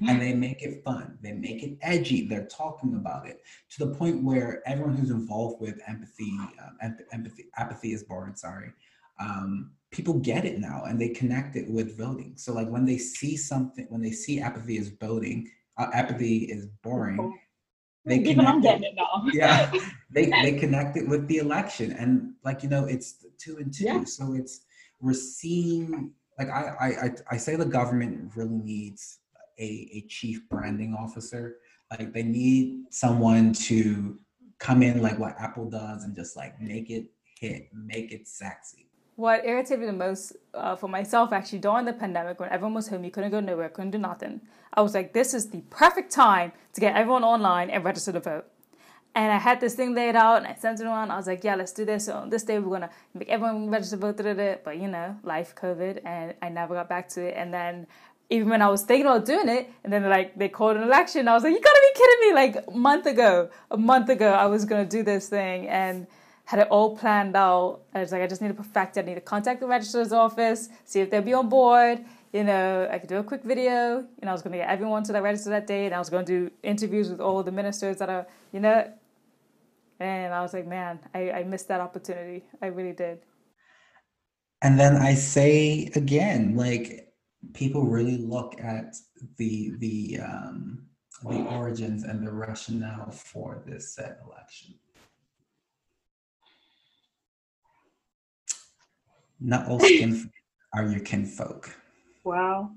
And 0.01 0.21
they 0.21 0.33
make 0.33 0.61
it 0.61 0.83
fun. 0.83 1.17
They 1.21 1.31
make 1.31 1.63
it 1.63 1.77
edgy. 1.81 2.27
They're 2.27 2.47
talking 2.47 2.95
about 2.95 3.27
it 3.27 3.41
to 3.71 3.85
the 3.85 3.95
point 3.95 4.23
where 4.23 4.61
everyone 4.65 4.95
who's 4.97 5.09
involved 5.09 5.61
with 5.61 5.79
empathy, 5.87 6.37
um, 6.61 6.97
empathy, 7.13 7.45
apathy 7.57 7.93
is 7.93 8.03
boring. 8.03 8.35
Sorry, 8.35 8.71
um, 9.19 9.71
people 9.91 10.15
get 10.15 10.43
it 10.43 10.59
now 10.59 10.83
and 10.85 10.99
they 10.99 11.09
connect 11.09 11.55
it 11.55 11.69
with 11.69 11.97
voting. 11.97 12.33
So 12.35 12.53
like 12.53 12.67
when 12.67 12.85
they 12.85 12.97
see 12.97 13.37
something, 13.37 13.85
when 13.89 14.01
they 14.01 14.11
see 14.11 14.41
apathy 14.41 14.77
is 14.77 14.89
voting, 14.89 15.49
uh, 15.77 15.87
apathy 15.93 16.39
is 16.39 16.65
boring. 16.83 17.39
They 18.05 18.17
Even 18.17 18.45
I'm 18.45 18.61
getting 18.61 18.83
it, 18.83 18.87
it 18.87 18.95
now. 18.95 19.25
yeah, 19.33 19.71
they 20.11 20.25
they 20.29 20.59
connect 20.59 20.95
it 20.95 21.07
with 21.07 21.27
the 21.27 21.37
election, 21.37 21.91
and 21.93 22.33
like 22.43 22.61
you 22.61 22.69
know, 22.69 22.85
it's 22.85 23.25
two 23.39 23.57
and 23.57 23.73
two. 23.73 23.85
Yeah. 23.85 24.03
So 24.03 24.33
it's 24.33 24.61
we're 25.01 25.13
seeing 25.13 26.11
like 26.37 26.49
I, 26.49 26.93
I 26.99 27.09
I 27.31 27.37
say 27.37 27.55
the 27.55 27.65
government 27.65 28.31
really 28.35 28.57
needs 28.57 29.19
a 29.59 29.89
a 29.93 30.05
chief 30.07 30.47
branding 30.49 30.93
officer. 30.93 31.57
Like 31.91 32.13
they 32.13 32.23
need 32.23 32.85
someone 32.89 33.53
to 33.53 34.19
come 34.59 34.81
in 34.81 35.01
like 35.01 35.19
what 35.19 35.35
Apple 35.39 35.69
does 35.69 36.03
and 36.03 36.15
just 36.15 36.35
like 36.35 36.59
make 36.59 36.89
it 36.89 37.11
hit, 37.39 37.69
make 37.73 38.11
it 38.11 38.27
sexy 38.27 38.85
what 39.15 39.45
irritated 39.45 39.79
me 39.79 39.85
the 39.85 39.93
most 39.93 40.33
uh, 40.53 40.75
for 40.75 40.89
myself 40.89 41.31
actually 41.31 41.59
during 41.59 41.85
the 41.85 41.93
pandemic 41.93 42.39
when 42.39 42.49
everyone 42.49 42.73
was 42.73 42.87
home, 42.87 43.03
you 43.03 43.11
couldn't 43.11 43.31
go 43.31 43.39
nowhere, 43.39 43.69
couldn't 43.69 43.91
do 43.91 43.97
nothing. 43.97 44.41
I 44.73 44.81
was 44.81 44.93
like, 44.93 45.13
this 45.13 45.33
is 45.33 45.49
the 45.49 45.61
perfect 45.69 46.11
time 46.11 46.51
to 46.73 46.81
get 46.81 46.95
everyone 46.95 47.23
online 47.23 47.69
and 47.69 47.83
register 47.83 48.11
to 48.11 48.19
vote. 48.19 48.45
And 49.17 49.31
I 49.31 49.37
had 49.37 49.61
this 49.61 49.75
thing 49.75 49.95
laid 49.95 50.17
out 50.17 50.39
and 50.39 50.47
I 50.47 50.55
sent 50.55 50.81
it 50.81 50.83
around. 50.83 51.09
I 51.09 51.15
was 51.15 51.27
like, 51.27 51.45
yeah, 51.45 51.55
let's 51.55 51.71
do 51.71 51.85
this. 51.85 52.07
So 52.07 52.15
on 52.15 52.29
this 52.29 52.43
day, 52.43 52.59
we're 52.59 52.67
going 52.67 52.81
to 52.81 52.89
make 53.13 53.29
everyone 53.29 53.69
register 53.69 53.95
to 53.95 54.13
vote. 54.13 54.61
But, 54.65 54.77
you 54.77 54.89
know, 54.89 55.15
life, 55.23 55.55
COVID, 55.55 56.01
and 56.03 56.33
I 56.41 56.49
never 56.49 56.73
got 56.73 56.89
back 56.89 57.07
to 57.09 57.21
it. 57.21 57.33
And 57.37 57.53
then 57.53 57.87
even 58.29 58.49
when 58.49 58.61
I 58.61 58.69
was 58.69 58.83
thinking 58.83 59.05
about 59.05 59.25
doing 59.25 59.49
it, 59.49 59.69
and 59.83 59.93
then 59.93 60.07
like 60.09 60.37
they 60.37 60.49
called 60.49 60.77
an 60.77 60.83
election, 60.83 61.27
I 61.27 61.33
was 61.33 61.43
like, 61.43 61.53
you 61.53 61.61
gotta 61.61 61.81
be 61.93 61.99
kidding 61.99 62.29
me. 62.29 62.35
Like 62.35 62.65
a 62.67 62.71
month 62.71 63.05
ago, 63.05 63.49
a 63.71 63.77
month 63.77 64.09
ago, 64.09 64.31
I 64.31 64.45
was 64.47 64.65
to 64.65 64.85
do 64.85 65.03
this 65.03 65.29
thing. 65.29 65.67
And 65.67 66.07
had 66.45 66.59
it 66.59 66.67
all 66.69 66.95
planned 66.95 67.35
out. 67.35 67.81
I 67.93 67.99
was 67.99 68.11
like, 68.11 68.21
I 68.21 68.27
just 68.27 68.41
need 68.41 68.49
to 68.49 68.53
perfect 68.53 68.97
it. 68.97 69.01
I 69.01 69.03
need 69.03 69.15
to 69.15 69.21
contact 69.21 69.59
the 69.59 69.67
registrar's 69.67 70.13
office, 70.13 70.69
see 70.85 71.01
if 71.01 71.09
they'll 71.09 71.21
be 71.21 71.33
on 71.33 71.49
board. 71.49 72.05
You 72.33 72.43
know, 72.43 72.87
I 72.91 72.99
could 72.99 73.09
do 73.09 73.17
a 73.17 73.23
quick 73.23 73.43
video. 73.43 73.97
You 73.97 74.23
know, 74.23 74.29
I 74.29 74.31
was 74.33 74.43
to 74.53 74.57
get 74.57 74.69
everyone 74.69 75.03
to 75.05 75.13
the 75.13 75.21
register 75.21 75.49
that 75.49 75.67
day, 75.67 75.85
and 75.85 75.95
I 75.95 75.99
was 75.99 76.09
to 76.09 76.23
do 76.23 76.51
interviews 76.61 77.09
with 77.09 77.19
all 77.19 77.41
the 77.43 77.51
ministers 77.51 77.97
that 77.97 78.09
are, 78.09 78.27
you 78.51 78.59
know, 78.59 78.91
And 79.99 80.33
I 80.33 80.41
was 80.41 80.53
like, 80.53 80.67
man, 80.67 80.99
I, 81.13 81.31
I 81.31 81.43
missed 81.43 81.67
that 81.69 81.81
opportunity. 81.81 82.43
I 82.61 82.67
really 82.67 82.91
did. 82.93 83.19
And 84.61 84.79
then 84.79 84.97
I 84.97 85.15
say 85.15 85.89
again, 85.95 86.55
like 86.55 87.04
people 87.53 87.85
really 87.85 88.17
look 88.17 88.55
at 88.59 88.95
the 89.37 89.73
the 89.77 90.19
um, 90.21 90.85
the 91.23 91.43
origins 91.45 92.03
and 92.03 92.25
the 92.25 92.31
rationale 92.31 93.11
for 93.11 93.63
this 93.65 93.93
said 93.93 94.17
election. 94.25 94.75
Not 99.39 99.67
all 99.67 99.79
skin 99.79 100.31
are 100.73 100.85
your 100.85 100.99
kinfolk. 100.99 101.75
Wow. 102.23 102.71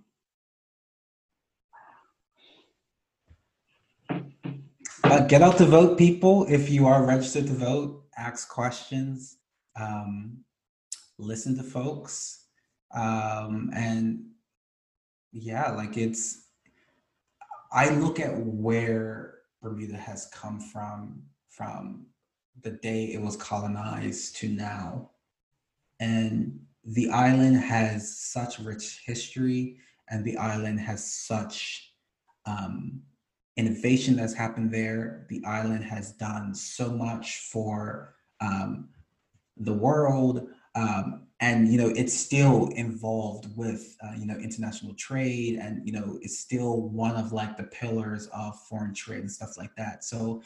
Uh, 5.04 5.20
get 5.26 5.42
out 5.42 5.56
to 5.56 5.64
vote, 5.64 5.96
people. 5.96 6.44
If 6.48 6.68
you 6.68 6.86
are 6.86 7.04
registered 7.04 7.46
to 7.46 7.54
vote, 7.54 8.04
ask 8.16 8.48
questions, 8.48 9.38
um, 9.78 10.38
listen 11.18 11.56
to 11.56 11.62
folks, 11.62 12.44
um, 12.94 13.70
and 13.74 14.26
yeah, 15.32 15.70
like 15.72 15.96
it's. 15.96 16.46
I 17.70 17.90
look 17.90 18.18
at 18.18 18.34
where 18.36 19.34
Bermuda 19.62 19.96
has 19.96 20.26
come 20.32 20.60
from 20.60 21.22
from 21.50 22.06
the 22.62 22.70
day 22.70 23.12
it 23.12 23.20
was 23.20 23.36
colonized 23.36 24.36
to 24.36 24.48
now, 24.48 25.10
and 26.00 26.58
the 26.84 27.10
island 27.10 27.56
has 27.56 28.18
such 28.18 28.58
rich 28.58 29.02
history, 29.04 29.76
and 30.08 30.24
the 30.24 30.36
island 30.38 30.80
has 30.80 31.04
such 31.12 31.92
um, 32.46 33.02
innovation 33.56 34.16
that's 34.16 34.32
happened 34.32 34.72
there. 34.72 35.26
The 35.28 35.44
island 35.44 35.84
has 35.84 36.12
done 36.12 36.54
so 36.54 36.90
much 36.90 37.38
for 37.52 38.14
um, 38.40 38.88
the 39.56 39.74
world. 39.74 40.48
Um, 40.74 41.27
and 41.40 41.68
you 41.68 41.78
know 41.78 41.88
it's 41.88 42.14
still 42.14 42.68
involved 42.68 43.46
with 43.56 43.96
uh, 44.02 44.12
you 44.16 44.26
know 44.26 44.36
international 44.36 44.94
trade 44.94 45.56
and 45.56 45.86
you 45.86 45.92
know 45.92 46.18
it's 46.22 46.38
still 46.38 46.82
one 46.88 47.16
of 47.16 47.32
like 47.32 47.56
the 47.56 47.64
pillars 47.64 48.28
of 48.34 48.58
foreign 48.68 48.94
trade 48.94 49.20
and 49.20 49.30
stuff 49.30 49.56
like 49.56 49.74
that. 49.76 50.04
So 50.04 50.42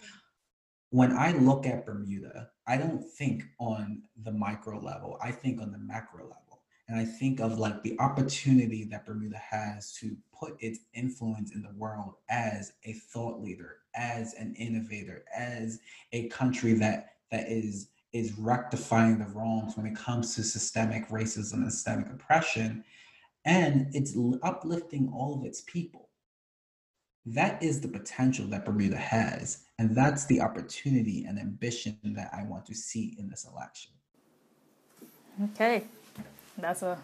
when 0.91 1.17
i 1.17 1.33
look 1.33 1.65
at 1.65 1.87
bermuda 1.87 2.51
i 2.67 2.77
don't 2.77 3.03
think 3.13 3.45
on 3.59 4.03
the 4.25 4.33
micro 4.33 4.79
level 4.79 5.17
i 5.23 5.31
think 5.31 5.59
on 5.59 5.73
the 5.73 5.79
macro 5.79 6.23
level. 6.25 6.43
And 6.89 7.01
I 7.01 7.05
think 7.07 7.41
of 7.41 7.59
like 7.59 7.83
the 7.83 7.99
opportunity 8.01 8.85
that 8.85 9.07
Bermuda 9.07 9.39
has 9.39 9.93
to 9.95 10.15
put 10.39 10.57
its 10.61 10.81
influence 10.93 11.55
in 11.55 11.63
the 11.63 11.73
world 11.75 12.17
as 12.29 12.75
a 12.85 12.93
thought 12.93 13.41
leader, 13.41 13.79
as 13.95 14.35
an 14.35 14.55
innovator, 14.57 15.25
as 15.35 15.79
a 16.13 16.29
country 16.29 16.75
that 16.75 17.15
that 17.31 17.49
is 17.49 17.89
is 18.13 18.39
rectifying 18.39 19.19
the 19.19 19.27
wrongs 19.27 19.77
when 19.77 19.87
it 19.87 19.97
comes 19.97 20.35
to 20.35 20.43
systemic 20.43 21.09
racism 21.09 21.55
and 21.55 21.73
systemic 21.73 22.11
oppression, 22.11 22.85
and 23.45 23.89
it's 23.95 24.17
uplifting 24.43 25.11
all 25.15 25.35
of 25.39 25.45
its 25.45 25.63
people. 25.63 26.09
That 27.25 27.63
is 27.63 27.81
the 27.81 27.89
potential 27.89 28.47
that 28.49 28.65
Bermuda 28.65 28.97
has, 28.97 29.65
and 29.79 29.95
that's 29.95 30.27
the 30.27 30.41
opportunity 30.41 31.25
and 31.25 31.39
ambition 31.39 31.97
that 32.03 32.31
I 32.33 32.43
want 32.43 32.67
to 32.67 32.75
see 32.75 33.17
in 33.19 33.29
this 33.29 33.47
election. 33.51 33.93
Okay, 35.45 35.85
that's 36.59 36.83
a 36.83 36.99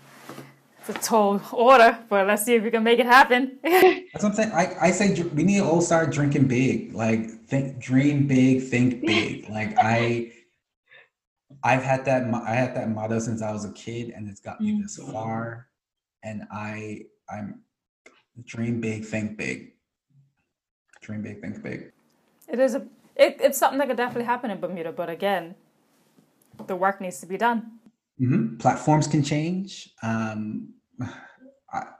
it's 0.80 0.90
a 0.90 1.02
tall 1.02 1.40
order, 1.52 1.98
but 2.08 2.26
let's 2.26 2.44
see 2.44 2.54
if 2.54 2.62
we 2.62 2.70
can 2.70 2.82
make 2.82 2.98
it 2.98 3.06
happen. 3.06 3.58
That's 3.62 4.22
what 4.22 4.24
I'm 4.24 4.34
saying. 4.34 4.52
I, 4.52 4.76
I 4.80 4.90
say 4.90 5.22
we 5.22 5.42
need 5.42 5.58
to 5.58 5.64
all 5.64 5.80
start 5.80 6.12
drinking 6.12 6.48
big. 6.48 6.94
Like 6.94 7.28
think, 7.46 7.78
dream 7.78 8.26
big, 8.26 8.62
think 8.62 9.04
big. 9.04 9.48
Like 9.50 9.76
I, 9.78 10.32
I've 11.62 11.82
had 11.82 12.04
that. 12.04 12.22
I 12.46 12.54
had 12.54 12.74
that 12.76 12.90
motto 12.90 13.18
since 13.18 13.42
I 13.42 13.52
was 13.52 13.64
a 13.64 13.72
kid, 13.72 14.12
and 14.14 14.28
it's 14.28 14.40
got 14.40 14.60
me 14.60 14.80
this 14.80 14.98
mm. 14.98 15.12
far. 15.12 15.68
And 16.22 16.44
I, 16.50 17.02
I'm 17.30 17.62
dream 18.44 18.80
big, 18.80 19.04
think 19.04 19.36
big. 19.36 19.72
Dream 21.00 21.22
big, 21.22 21.40
think 21.40 21.62
big. 21.62 21.92
It 22.48 22.58
is 22.58 22.74
a. 22.74 22.86
It, 23.16 23.38
it's 23.40 23.58
something 23.58 23.78
that 23.78 23.88
could 23.88 23.96
definitely 23.96 24.24
happen 24.24 24.50
in 24.50 24.60
Bermuda, 24.60 24.92
but 24.92 25.10
again, 25.10 25.56
the 26.66 26.76
work 26.76 27.00
needs 27.00 27.18
to 27.20 27.26
be 27.26 27.36
done. 27.36 27.78
Mm-hmm. 28.20 28.56
Platforms 28.56 29.06
can 29.06 29.22
change. 29.22 29.90
Um, 30.02 30.74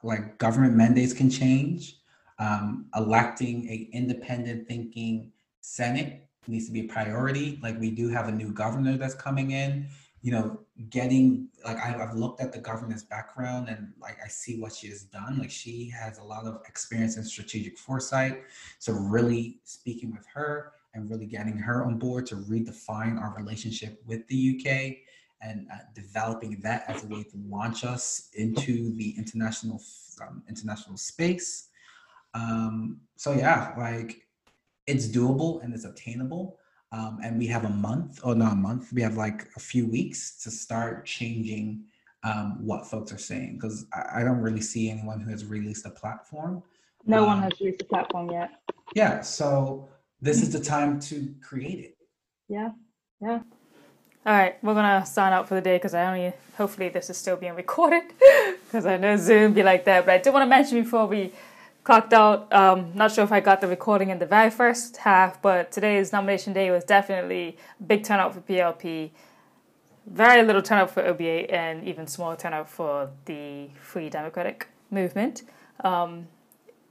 like 0.02 0.38
government 0.38 0.74
mandates 0.74 1.12
can 1.12 1.30
change. 1.30 1.96
Um, 2.38 2.86
electing 2.94 3.68
a 3.68 3.90
independent 3.92 4.68
thinking 4.68 5.32
Senate 5.60 6.27
needs 6.48 6.66
to 6.66 6.72
be 6.72 6.80
a 6.80 6.88
priority. 6.88 7.58
Like 7.62 7.78
we 7.78 7.90
do 7.90 8.08
have 8.08 8.28
a 8.28 8.32
new 8.32 8.52
governor 8.52 8.96
that's 8.96 9.14
coming 9.14 9.52
in. 9.52 9.88
You 10.22 10.32
know, 10.32 10.60
getting 10.90 11.48
like 11.64 11.76
I've 11.78 12.14
looked 12.14 12.40
at 12.40 12.52
the 12.52 12.58
governor's 12.58 13.04
background 13.04 13.68
and 13.68 13.92
like 14.00 14.18
I 14.24 14.28
see 14.28 14.60
what 14.60 14.72
she 14.72 14.88
has 14.88 15.02
done. 15.02 15.38
Like 15.38 15.50
she 15.50 15.88
has 15.90 16.18
a 16.18 16.24
lot 16.24 16.44
of 16.44 16.60
experience 16.66 17.16
in 17.16 17.24
strategic 17.24 17.78
foresight. 17.78 18.42
So 18.78 18.92
really 18.92 19.60
speaking 19.64 20.12
with 20.12 20.26
her 20.34 20.72
and 20.94 21.08
really 21.08 21.26
getting 21.26 21.56
her 21.58 21.84
on 21.84 21.98
board 21.98 22.26
to 22.26 22.36
redefine 22.36 23.20
our 23.20 23.34
relationship 23.36 24.02
with 24.06 24.26
the 24.28 24.58
UK 24.58 24.96
and 25.40 25.68
uh, 25.72 25.78
developing 25.94 26.58
that 26.62 26.84
as 26.88 27.04
a 27.04 27.06
way 27.06 27.22
to 27.22 27.36
launch 27.48 27.84
us 27.84 28.30
into 28.34 28.94
the 28.96 29.14
international 29.16 29.80
um, 30.20 30.42
international 30.48 30.96
space. 30.96 31.68
Um, 32.34 33.00
so 33.16 33.32
yeah, 33.32 33.72
like 33.78 34.27
it's 34.88 35.06
doable 35.06 35.62
and 35.62 35.74
it's 35.74 35.84
obtainable. 35.84 36.58
Um, 36.90 37.18
and 37.22 37.38
we 37.38 37.46
have 37.48 37.64
a 37.64 37.70
month, 37.70 38.20
or 38.24 38.34
not 38.34 38.54
a 38.54 38.56
month, 38.56 38.92
we 38.94 39.02
have 39.02 39.16
like 39.16 39.46
a 39.56 39.60
few 39.60 39.86
weeks 39.86 40.42
to 40.42 40.50
start 40.50 41.04
changing 41.04 41.84
um, 42.24 42.64
what 42.64 42.86
folks 42.86 43.12
are 43.12 43.18
saying 43.18 43.54
because 43.54 43.86
I, 43.92 44.20
I, 44.20 44.24
don't 44.24 44.40
really 44.40 44.60
see 44.60 44.90
anyone 44.90 45.20
who 45.20 45.30
has 45.30 45.44
released 45.44 45.86
a 45.86 45.90
platform. 45.90 46.62
No 47.06 47.24
one 47.24 47.36
um, 47.36 47.42
has 47.44 47.60
released 47.60 47.82
a 47.82 47.84
platform 47.84 48.30
yet. 48.30 48.50
Yeah, 48.96 49.20
so 49.20 49.88
this 50.20 50.42
is 50.42 50.50
the 50.50 50.58
time 50.58 50.98
to 51.00 51.32
create 51.40 51.78
it. 51.78 51.96
Yeah, 52.48 52.70
yeah. 53.20 53.40
All 54.26 54.34
right, 54.34 54.62
we're 54.64 54.74
gonna 54.74 55.06
sign 55.06 55.32
out 55.32 55.46
for 55.46 55.54
the 55.54 55.60
day 55.60 55.76
because 55.76 55.94
I 55.94 56.06
only 56.06 56.32
hopefully 56.56 56.88
this 56.88 57.08
is 57.08 57.16
still 57.16 57.36
being 57.36 57.54
recorded 57.54 58.02
because 58.66 58.84
I 58.84 58.96
know 58.96 59.16
Zoom 59.16 59.52
be 59.52 59.62
like 59.62 59.84
that. 59.84 60.04
But 60.04 60.14
I 60.14 60.18
did 60.18 60.32
want 60.32 60.42
to 60.42 60.48
mention 60.48 60.82
before 60.82 61.06
we 61.06 61.32
clocked 61.88 62.12
out. 62.12 62.52
Um, 62.52 62.92
not 62.94 63.12
sure 63.12 63.24
if 63.24 63.32
I 63.32 63.40
got 63.40 63.62
the 63.62 63.66
recording 63.66 64.10
in 64.10 64.18
the 64.18 64.26
very 64.26 64.50
first 64.50 64.98
half, 64.98 65.40
but 65.40 65.72
today's 65.72 66.12
nomination 66.12 66.52
day 66.52 66.70
was 66.70 66.84
definitely 66.84 67.56
a 67.80 67.82
big 67.82 68.04
turnout 68.04 68.34
for 68.34 68.42
PLP. 68.42 69.08
Very 70.06 70.42
little 70.42 70.60
turnout 70.60 70.90
for 70.90 71.02
OBA, 71.02 71.50
and 71.50 71.88
even 71.88 72.06
smaller 72.06 72.36
turnout 72.36 72.68
for 72.68 73.08
the 73.24 73.70
Free 73.80 74.10
Democratic 74.10 74.68
Movement. 74.90 75.44
Um, 75.82 76.28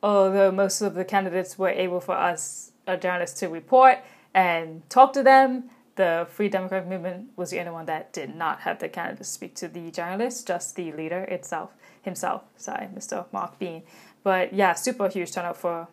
although 0.01 0.51
most 0.51 0.81
of 0.81 0.95
the 0.95 1.05
candidates 1.05 1.59
were 1.59 1.69
able 1.69 1.99
for 1.99 2.15
us, 2.15 2.71
uh, 2.87 2.95
journalists, 2.95 3.39
to 3.41 3.49
report 3.49 3.99
and 4.33 4.81
talk 4.89 5.13
to 5.13 5.21
them 5.21 5.69
the 5.97 6.27
Free 6.31 6.47
Democratic 6.47 6.87
Movement 6.87 7.29
was 7.35 7.49
the 7.49 7.59
only 7.59 7.71
one 7.71 7.85
that 7.87 8.13
did 8.13 8.33
not 8.33 8.61
have 8.61 8.79
the 8.79 8.87
candidates 8.87 9.29
speak 9.29 9.55
to 9.55 9.67
the 9.67 9.91
journalists, 9.91 10.43
just 10.43 10.75
the 10.75 10.91
leader 10.93 11.23
itself, 11.23 11.71
himself, 12.01 12.43
sorry, 12.55 12.87
Mr. 12.95 13.25
Marc 13.33 13.59
Bean. 13.59 13.83
But 14.28 14.51
yeah, 14.51 14.73
super 14.73 15.07
huge 15.07 15.32
turnout 15.32 15.55
for 15.55 15.88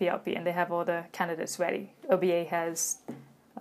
PLP, 0.00 0.34
and 0.34 0.46
they 0.46 0.52
have 0.52 0.72
all 0.72 0.86
the 0.86 1.04
candidates 1.12 1.58
ready. 1.58 1.92
OBA 2.08 2.44
has, 2.44 2.96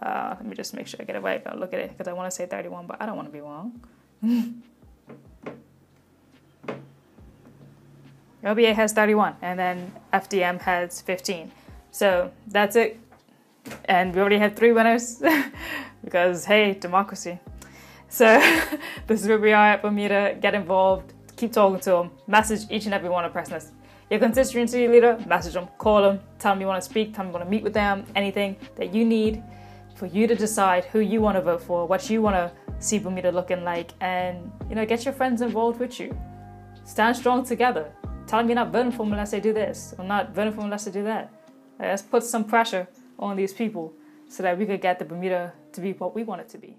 uh, 0.02 0.36
let 0.38 0.46
me 0.46 0.56
just 0.56 0.74
make 0.74 0.88
sure 0.88 0.98
I 1.02 1.04
get 1.04 1.18
it 1.18 1.22
right, 1.22 1.44
I'll 1.46 1.60
look 1.60 1.74
at 1.74 1.82
it 1.82 1.90
because 1.90 2.08
I 2.08 2.14
want 2.14 2.32
to 2.32 2.36
say 2.36 2.46
31, 2.46 2.88
but 2.88 3.02
I 3.02 3.06
don't 3.06 3.18
want 3.18 3.28
to 3.28 3.34
be 3.34 3.42
wrong. 3.42 3.82
OBA 8.46 8.74
has 8.74 8.94
31, 8.94 9.36
and 9.42 9.60
then 9.60 9.92
FDM 10.14 10.62
has 10.62 11.02
15. 11.02 11.52
So 11.92 12.32
that's 12.48 12.78
it 12.78 12.98
and 13.86 14.16
we 14.16 14.22
already 14.22 14.38
had 14.38 14.56
three 14.56 14.72
winners 14.72 15.22
because 16.04 16.46
hey, 16.46 16.74
democracy. 16.76 17.40
So 18.08 18.26
this 19.08 19.22
is 19.22 19.28
where 19.28 19.38
we 19.38 19.52
are 19.52 19.68
at 19.74 19.82
Bermuda. 19.82 20.38
Get 20.40 20.54
involved, 20.54 21.12
keep 21.36 21.52
talking 21.52 21.82
to 21.82 21.90
them, 21.90 22.12
message 22.28 22.70
each 22.70 22.86
and 22.86 22.94
every 22.94 23.10
one 23.10 23.26
of 23.26 23.34
Prestoners. 23.34 23.72
Your 24.14 24.20
constituency 24.20 24.88
leader, 24.88 25.18
message 25.26 25.54
them, 25.54 25.68
call 25.80 26.04
them, 26.04 26.20
tell 26.38 26.54
them 26.54 26.62
you 26.62 26.68
want 26.68 26.84
to 26.84 26.88
speak, 26.88 27.16
tell 27.16 27.24
them 27.24 27.30
you 27.30 27.34
want 27.34 27.46
to 27.46 27.50
meet 27.50 27.64
with 27.64 27.74
them, 27.74 28.06
anything 28.16 28.56
that 28.76 28.94
you 28.94 29.04
need 29.04 29.42
for 29.96 30.06
you 30.06 30.28
to 30.28 30.36
decide 30.36 30.86
who 30.86 31.00
you 31.00 31.20
want 31.20 31.36
to 31.36 31.42
vote 31.42 31.64
for, 31.64 31.88
what 31.88 32.08
you 32.12 32.22
want 32.22 32.36
to 32.36 32.52
see 32.78 33.00
Bermuda 33.00 33.32
looking 33.32 33.64
like, 33.64 33.90
and 34.02 34.52
you 34.70 34.76
know, 34.76 34.86
get 34.86 35.04
your 35.04 35.16
friends 35.16 35.42
involved 35.42 35.80
with 35.80 36.00
you. 36.00 36.16
Stand 36.84 37.18
strong 37.18 37.44
together. 37.44 37.92
Tell 38.28 38.38
them 38.38 38.50
you're 38.50 38.56
not 38.56 38.72
voting 38.72 38.92
for 38.92 39.00
them 39.00 39.14
unless 39.14 39.32
they 39.32 39.40
do 39.40 39.52
this, 39.52 39.96
or 39.98 40.06
not 40.06 40.36
voting 40.36 40.54
for 40.54 40.58
them 40.58 40.66
unless 40.66 40.86
they 40.86 40.92
do 40.92 41.04
that. 41.06 41.34
Let's 41.80 42.04
put 42.04 42.22
some 42.22 42.44
pressure 42.44 42.88
on 43.18 43.36
these 43.36 43.52
people 43.52 43.94
so 44.28 44.44
that 44.44 44.60
we 44.60 44.68
could 44.68 44.80
get 44.80 45.00
the 45.00 45.06
Bermuda 45.06 45.54
to 45.72 45.82
be 45.82 45.94
what 45.94 46.14
we 46.14 46.24
want 46.24 46.40
it 46.42 46.50
to 46.50 46.60
be. 46.60 46.78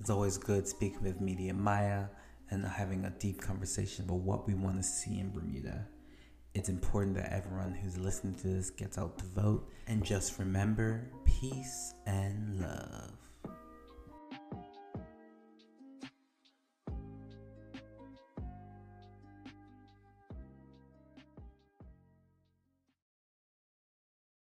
It's 0.00 0.10
always 0.10 0.38
good 0.38 0.66
speaking 0.66 1.04
with 1.04 1.20
Media 1.20 1.54
Maya 1.54 2.06
and 2.52 2.66
having 2.66 3.06
a 3.06 3.10
deep 3.10 3.40
conversation 3.40 4.04
about 4.04 4.18
what 4.18 4.46
we 4.46 4.54
want 4.54 4.76
to 4.76 4.82
see 4.82 5.18
in 5.18 5.30
Bermuda. 5.32 5.86
It's 6.54 6.68
important 6.68 7.16
that 7.16 7.32
everyone 7.32 7.72
who's 7.72 7.96
listening 7.96 8.34
to 8.36 8.46
this 8.46 8.68
gets 8.68 8.98
out 8.98 9.18
to 9.18 9.24
vote. 9.24 9.70
And 9.86 10.04
just 10.04 10.38
remember 10.38 11.10
peace 11.24 11.94
and 12.06 12.60
love. 12.60 13.16